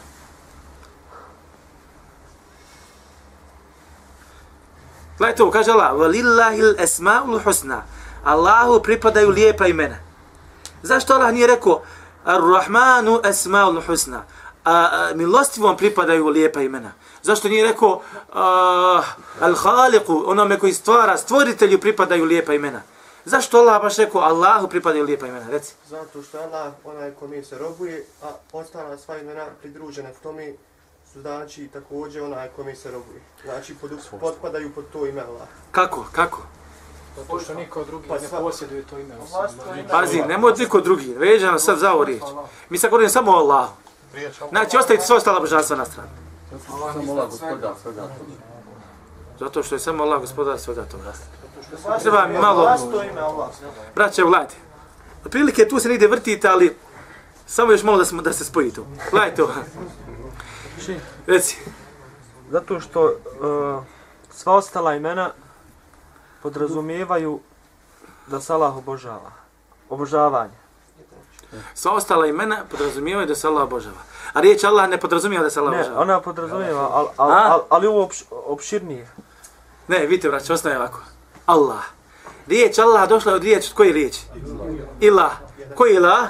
Gledajte 5.19 5.43
ovo, 5.43 5.53
kaže 5.53 5.71
Allah, 5.71 5.93
وَلِلَّهِ 5.93 6.61
الْأَسْمَاءُ 6.61 7.25
الْحُسْنَةِ 7.27 7.81
Allahu 8.25 8.83
pripadaju 8.83 9.31
lijepa 9.31 9.67
imena. 9.67 9.97
Zašto 10.83 11.15
Allah 11.15 11.33
nije 11.33 11.47
rekao 11.47 11.83
Ar-Rahmanu 12.25 13.21
esmaul 13.25 13.81
husna? 13.81 14.23
A, 14.65 14.73
a, 14.75 15.11
milostivom 15.15 15.77
pripadaju 15.77 16.29
lijepa 16.29 16.61
imena. 16.61 16.93
Zašto 17.26 17.50
nije 17.50 17.64
rekao 17.64 17.90
uh, 17.90 18.36
Al-Khaliqu, 19.42 20.24
onome 20.26 20.60
koji 20.60 20.74
stvara, 20.74 21.18
stvoritelju 21.18 21.80
pripadaju 21.80 22.26
lijepa 22.26 22.54
imena? 22.54 22.82
Zašto 23.26 23.58
Allah 23.58 23.82
baš 23.82 23.98
rekao 23.98 24.22
Allahu 24.22 24.68
pripadaju 24.68 25.06
lijepa 25.06 25.28
imena? 25.28 25.50
Reci. 25.50 25.74
Zato 25.88 26.22
što 26.22 26.38
Allah 26.38 26.74
onaj 26.84 27.12
kome 27.12 27.44
se 27.44 27.58
robuje, 27.58 28.06
a 28.24 28.28
ostala 28.54 28.98
sva 28.98 29.18
imena 29.18 29.46
pridružena 29.62 30.10
v 30.10 30.24
tome 30.24 30.54
su 31.14 31.22
znači 31.22 31.68
također 31.68 32.24
onaj 32.24 32.48
kome 32.56 32.76
se 32.76 32.92
robuje. 32.92 33.22
Znači 33.44 33.76
pod, 33.76 33.92
potpadaju 34.20 34.72
pod 34.76 34.86
to 34.94 35.06
ime 35.06 35.22
Allah. 35.22 35.48
Kako? 35.72 36.06
Kako? 36.12 36.42
Zato 37.18 37.40
što 37.40 37.54
niko 37.54 37.84
drugi 37.84 38.08
Pa 38.08 38.14
ne 38.14 38.28
sva- 38.28 38.40
posjeduje 38.40 38.84
to 38.84 39.00
ime 39.00 39.16
osim. 39.18 39.60
Pazi, 39.92 40.22
nemoj 40.22 40.54
niko 40.58 40.82
drugi. 40.82 41.14
Veđa 41.14 41.48
nam 41.48 41.60
sad 41.60 41.78
za 41.78 41.94
ovo 41.94 42.04
riječ. 42.04 42.24
Mi 42.70 42.78
sad 42.78 42.90
govorimo 42.90 43.10
samo 43.10 43.32
o 43.32 43.36
Allahu. 43.36 43.74
Znači, 44.50 44.78
ostavite 44.78 45.06
sve 45.06 45.16
ostala 45.16 45.40
božanstva 45.40 45.78
na 45.78 45.86
stranu. 45.86 46.25
Samo 46.50 46.86
Allah 46.86 46.96
gospodar 46.96 47.32
svega 47.32 47.74
toga. 47.84 48.08
Zato 49.40 49.64
što 49.64 49.76
je 49.76 49.80
samo 49.80 50.04
Allah 50.04 50.22
gospodar 50.22 50.60
svega 50.60 50.86
toga. 50.86 51.14
Treba 52.02 52.28
mi 52.28 52.38
malo... 52.38 52.78
To. 52.92 53.50
Braće, 53.96 54.22
gledajte. 54.22 54.56
Prilike 55.24 55.68
tu 55.68 55.80
se 55.80 55.90
negdje 55.90 56.08
vrtite, 56.08 56.48
ali 56.48 56.78
samo 57.46 57.72
još 57.72 57.84
malo 57.84 57.98
da, 57.98 58.06
smo, 58.06 58.22
da 58.22 58.34
se 58.34 58.46
spoji 58.46 58.72
to. 58.72 58.86
Gledajte 59.12 59.44
ovo. 59.44 59.54
Reci. 61.28 61.58
Zato 62.52 62.80
što 62.80 63.04
uh, 63.04 63.84
sva 64.30 64.54
ostala 64.54 64.96
imena 64.96 65.32
podrazumijevaju 66.42 67.40
da 68.28 68.42
se 68.42 68.54
Allah 68.54 68.78
obožava. 68.78 69.32
Obožavanje. 69.90 70.65
Sva 71.74 71.92
ostala 71.92 72.28
imena 72.28 72.64
podrazumijevaju 72.72 73.28
da 73.28 73.36
se 73.36 73.48
Allah 73.48 73.64
obožava. 73.64 73.98
A 74.34 74.42
riječ 74.42 74.64
Allah 74.64 74.90
ne 74.90 74.98
podrazumijeva 74.98 75.44
da 75.44 75.50
se 75.50 75.60
Allah 75.60 75.72
Ne, 75.74 75.80
obožava. 75.80 76.02
ona 76.02 76.22
podrazumijeva, 76.22 76.82
al, 76.82 77.08
al, 77.18 77.32
A? 77.32 77.52
al, 77.54 77.62
ali 77.70 77.88
ovo 77.88 78.04
opš, 78.04 78.18
opširnije. 78.32 79.08
Ne, 79.88 80.00
vidite, 80.00 80.30
braće, 80.30 80.54
ostaje 80.54 80.78
ovako. 80.78 81.00
Allah. 81.46 81.84
Riječ 82.48 82.80
Allah 82.80 83.10
došla 83.10 83.34
od 83.34 83.44
riječi, 83.44 83.68
od 83.72 83.76
koje 83.78 83.94
riječi? 83.94 84.20
Ilah. 85.00 85.32
Koji 85.76 85.90
je 85.90 85.96
ilah? 85.96 86.28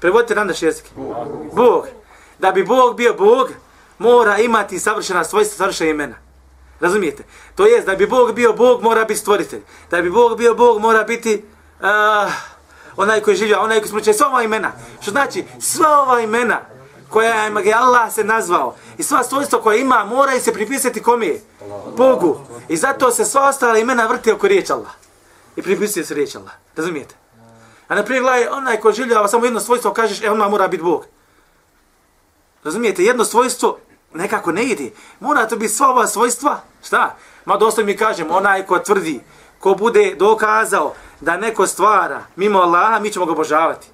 Prevodite 0.00 0.34
nam 0.34 0.46
naš 0.46 0.62
jezik. 0.62 0.84
Bog. 1.52 1.86
Da 2.38 2.52
bi 2.52 2.64
Bog 2.64 2.96
bio 2.96 3.14
Bog, 3.14 3.48
mora 3.98 4.38
imati 4.38 4.78
savršena 4.78 5.24
svojstva, 5.24 5.56
savršena 5.56 5.90
imena. 5.90 6.14
Razumijete? 6.80 7.24
To 7.54 7.66
jest, 7.66 7.86
da 7.86 7.94
bi 7.94 8.06
Bog 8.06 8.32
bio 8.32 8.52
Bog, 8.52 8.82
mora 8.82 9.04
biti 9.04 9.20
stvoritelj. 9.20 9.60
Da 9.90 10.02
bi 10.02 10.10
Bog 10.10 10.38
bio 10.38 10.54
Bog, 10.54 10.80
mora 10.80 11.02
biti 11.04 11.44
uh, 11.80 11.86
onaj 12.96 13.20
koji 13.20 13.36
živio, 13.36 13.60
onaj 13.60 13.78
koji 13.78 13.88
smrće. 13.88 14.12
Sva 14.12 14.26
ova 14.26 14.42
imena. 14.42 14.72
Što 15.00 15.10
znači, 15.10 15.44
sva 15.60 16.02
ova 16.02 16.20
imena 16.20 16.60
koja 17.08 17.44
je 17.44 17.52
je 17.64 17.74
Allah 17.74 18.12
se 18.12 18.24
nazvao 18.24 18.74
i 18.98 19.02
sva 19.02 19.22
svojstva 19.22 19.62
koja 19.62 19.76
ima, 19.76 20.04
mora 20.04 20.34
i 20.34 20.40
se 20.40 20.52
pripisati 20.52 21.02
kome 21.02 21.26
je? 21.26 21.40
Bogu. 21.96 22.38
I 22.68 22.76
zato 22.76 23.10
se 23.10 23.24
sva 23.24 23.48
ostala 23.48 23.78
imena 23.78 24.06
vrti 24.06 24.32
oko 24.32 24.48
riječ 24.48 24.70
Allah. 24.70 24.92
I 25.56 25.62
pripisuje 25.62 26.04
se 26.04 26.14
riječ 26.14 26.36
Allah. 26.36 26.52
Razumijete? 26.76 27.14
A 27.88 27.94
na 27.94 28.02
primjer, 28.02 28.22
gledaj, 28.22 28.46
onaj 28.46 28.76
ko 28.76 28.92
življava 28.92 29.28
samo 29.28 29.44
jedno 29.44 29.60
svojstvo, 29.60 29.92
kažeš, 29.92 30.22
e, 30.22 30.30
on 30.30 30.38
mora 30.38 30.68
biti 30.68 30.82
Bog. 30.82 31.06
Razumijete? 32.64 33.04
Jedno 33.04 33.24
svojstvo 33.24 33.78
nekako 34.14 34.52
ne 34.52 34.64
ide. 34.64 34.90
Mora 35.20 35.48
to 35.48 35.56
biti 35.56 35.72
sva 35.72 35.88
ova 35.88 36.06
svojstva. 36.06 36.60
Šta? 36.82 37.16
Ma 37.44 37.56
dosta 37.56 37.82
mi 37.82 37.96
kažem, 37.96 38.26
onaj 38.30 38.66
ko 38.66 38.78
tvrdi, 38.78 39.20
ko 39.58 39.74
bude 39.74 40.14
dokazao 40.18 40.94
da 41.22 41.36
neko 41.36 41.66
stvara 41.66 42.24
mimo 42.36 42.58
Allaha, 42.58 42.98
mi 42.98 43.10
ćemo 43.10 43.26
ga 43.26 43.32
obožavati. 43.32 43.88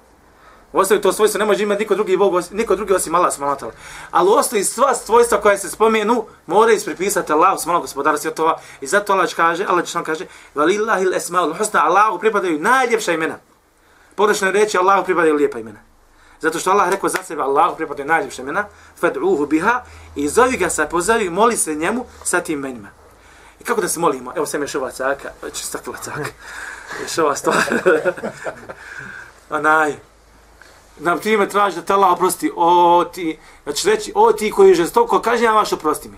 Ostavi 0.73 1.01
to 1.01 1.13
svojstvo, 1.13 1.39
ne 1.39 1.45
može 1.45 1.63
imati 1.63 1.79
niko 1.79 1.95
drugi 1.95 2.17
Bog, 2.17 2.43
niko 2.51 2.75
drugi 2.75 2.93
osim 2.93 3.15
Allah 3.15 3.33
subhanahu 3.33 3.59
wa 3.59 3.63
ta'ala. 3.63 3.73
Ali 4.11 4.29
ostavi 4.29 4.63
sva 4.63 4.95
svojstva 4.95 5.41
koja 5.41 5.57
se 5.57 5.69
spomenu, 5.69 6.25
mora 6.47 6.71
ispripisati 6.71 7.33
Allah 7.33 7.59
subhanahu 7.59 7.81
gospodara 7.81 8.17
svjetova. 8.17 8.59
I 8.81 8.87
zato 8.87 9.13
Allah 9.13 9.33
kaže, 9.35 9.65
Allah 9.65 9.85
će 9.85 9.99
kaže, 10.05 10.25
Valillahi 10.55 11.05
l-esma'ul 11.05 11.57
husna, 11.57 11.85
Allahu 11.85 12.19
pripadaju 12.19 12.59
najljepša 12.59 13.11
imena. 13.11 13.35
Pogrešno 14.15 14.47
je 14.47 14.53
reći 14.53 14.77
Allahu 14.77 15.05
pripadaju 15.05 15.35
lijepa 15.35 15.59
imena. 15.59 15.79
Zato 16.41 16.59
što 16.59 16.71
Allah 16.71 16.89
rekao 16.89 17.09
za 17.09 17.23
sebe, 17.23 17.41
Allahu 17.41 17.75
pripadaju 17.75 18.07
najljepša 18.07 18.41
imena, 18.41 18.65
fad'uhu 19.01 19.47
biha, 19.47 19.83
i 20.15 20.29
zovi 20.29 20.57
ga 20.57 20.69
sa 20.69 20.85
pozovi, 20.85 21.29
moli 21.29 21.57
se 21.57 21.75
njemu 21.75 22.05
sa 22.23 22.39
tim 22.39 22.59
imenima. 22.59 22.89
I 23.59 23.63
kako 23.63 23.81
da 23.81 23.87
se 23.87 23.99
molimo? 23.99 24.33
Evo 24.35 24.45
sam 24.45 24.61
još 24.61 24.75
ova 24.75 24.91
caka, 24.91 25.29
već 25.41 25.63
stakla 25.63 25.97
caka. 25.97 26.29
Još 27.01 27.17
ova 27.17 27.35
stvar. 27.35 27.63
Onaj, 29.49 29.95
nam 30.99 31.19
time 31.19 31.49
traži 31.49 31.75
da 31.75 31.81
te 31.81 31.93
Allah 31.93 32.11
oprosti, 32.11 32.51
o 32.55 33.05
ti, 33.13 33.39
znači 33.63 33.89
reći, 33.89 34.11
o 34.15 34.33
ti 34.33 34.51
koji 34.51 34.73
žestoko 34.73 35.21
kažnjavaš, 35.21 35.73
oprosti 35.73 36.09
mi. 36.09 36.17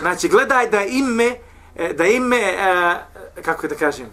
Znači, 0.00 0.28
gledaj 0.28 0.70
da 0.70 0.84
ime, 0.84 1.36
e, 1.76 1.92
da 1.92 2.04
ime, 2.04 2.36
e, 2.36 2.96
kako 3.42 3.68
da 3.68 3.74
kažem, 3.74 4.06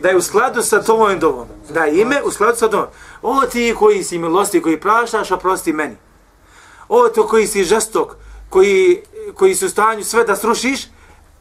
da 0.00 0.08
je 0.08 0.16
u 0.16 0.22
skladu 0.22 0.62
sa 0.62 0.82
tvojom 0.82 1.20
dovom. 1.20 1.48
Da 1.70 1.84
je 1.84 2.00
ime 2.00 2.22
u 2.22 2.30
skladu 2.30 2.56
sa 2.58 2.68
dovom. 2.68 2.86
O 3.22 3.46
ti 3.46 3.74
koji 3.78 4.04
si 4.04 4.18
milosti, 4.18 4.62
koji 4.62 4.80
prašaš, 4.80 5.30
oprosti 5.30 5.72
meni. 5.72 5.96
O 6.88 7.08
to 7.08 7.26
koji 7.26 7.46
si 7.46 7.64
žestok, 7.64 8.16
koji, 8.50 9.02
koji 9.34 9.54
si 9.54 9.66
u 9.66 9.68
stanju 9.68 10.04
sve 10.04 10.24
da 10.24 10.36
srušiš, 10.36 10.88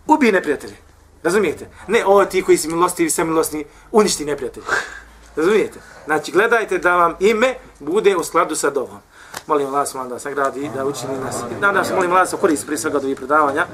ubi 0.07 0.31
neprijatelje. 0.31 0.90
Razumijete? 1.23 1.67
Ne, 1.87 2.05
o 2.05 2.25
ti 2.25 2.41
koji 2.41 2.57
si 2.57 2.67
milostivi, 2.67 3.09
sam 3.09 3.27
milostni, 3.27 3.65
uništi 3.91 4.25
neprijatelje. 4.25 4.65
Razumijete? 5.35 5.79
Znači, 6.05 6.31
gledajte 6.31 6.77
da 6.77 6.95
vam 6.95 7.15
ime 7.19 7.55
bude 7.79 8.15
u 8.15 8.23
skladu 8.23 8.55
sa 8.55 8.69
dovom. 8.69 8.99
Molim 9.46 9.66
Allah 9.70 9.86
subhanahu 9.86 10.10
da 10.10 10.18
sagradi, 10.18 10.70
da 10.74 10.84
učini 10.84 11.18
nas. 11.24 11.36
Nadam 11.60 11.84
se, 11.84 11.94
molim 11.94 12.10
Allah 12.12 12.30
da 12.30 12.36
koristi 12.36 12.66
prije 12.66 12.78
svega 12.78 12.96
od 12.96 13.04
ovih 13.04 13.16
predavanja, 13.16 13.66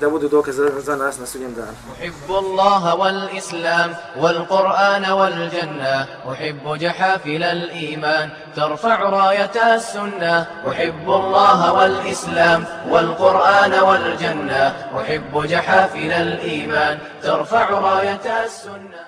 da 0.00 0.10
budu 0.10 0.28
dokaz 0.28 0.54
za, 0.54 0.70
za 0.80 0.96
nas 0.96 1.18
na 1.18 1.26
sudnjem 1.26 1.54
danu. 1.54 1.74
أحب 1.98 2.30
الله 2.30 2.94
والإسلام 2.94 3.90
والقرآن 4.16 5.04
والجنة 5.10 6.06
أحب 6.32 6.64
جحافل 6.78 7.42
الإيمان 7.42 8.30
ترفع 8.56 8.98
راية 9.02 9.74
السنة 9.74 10.46
أحب 10.68 11.06
الله 11.10 11.72
والإسلام 11.72 12.64
والقرآن 12.90 13.72
والجنة 13.74 14.62
أحب 15.00 15.46
جحافل 15.46 16.12
الإيمان 16.12 16.98
ترفع 17.22 17.70
راية 17.70 18.44
السنة 18.44 19.06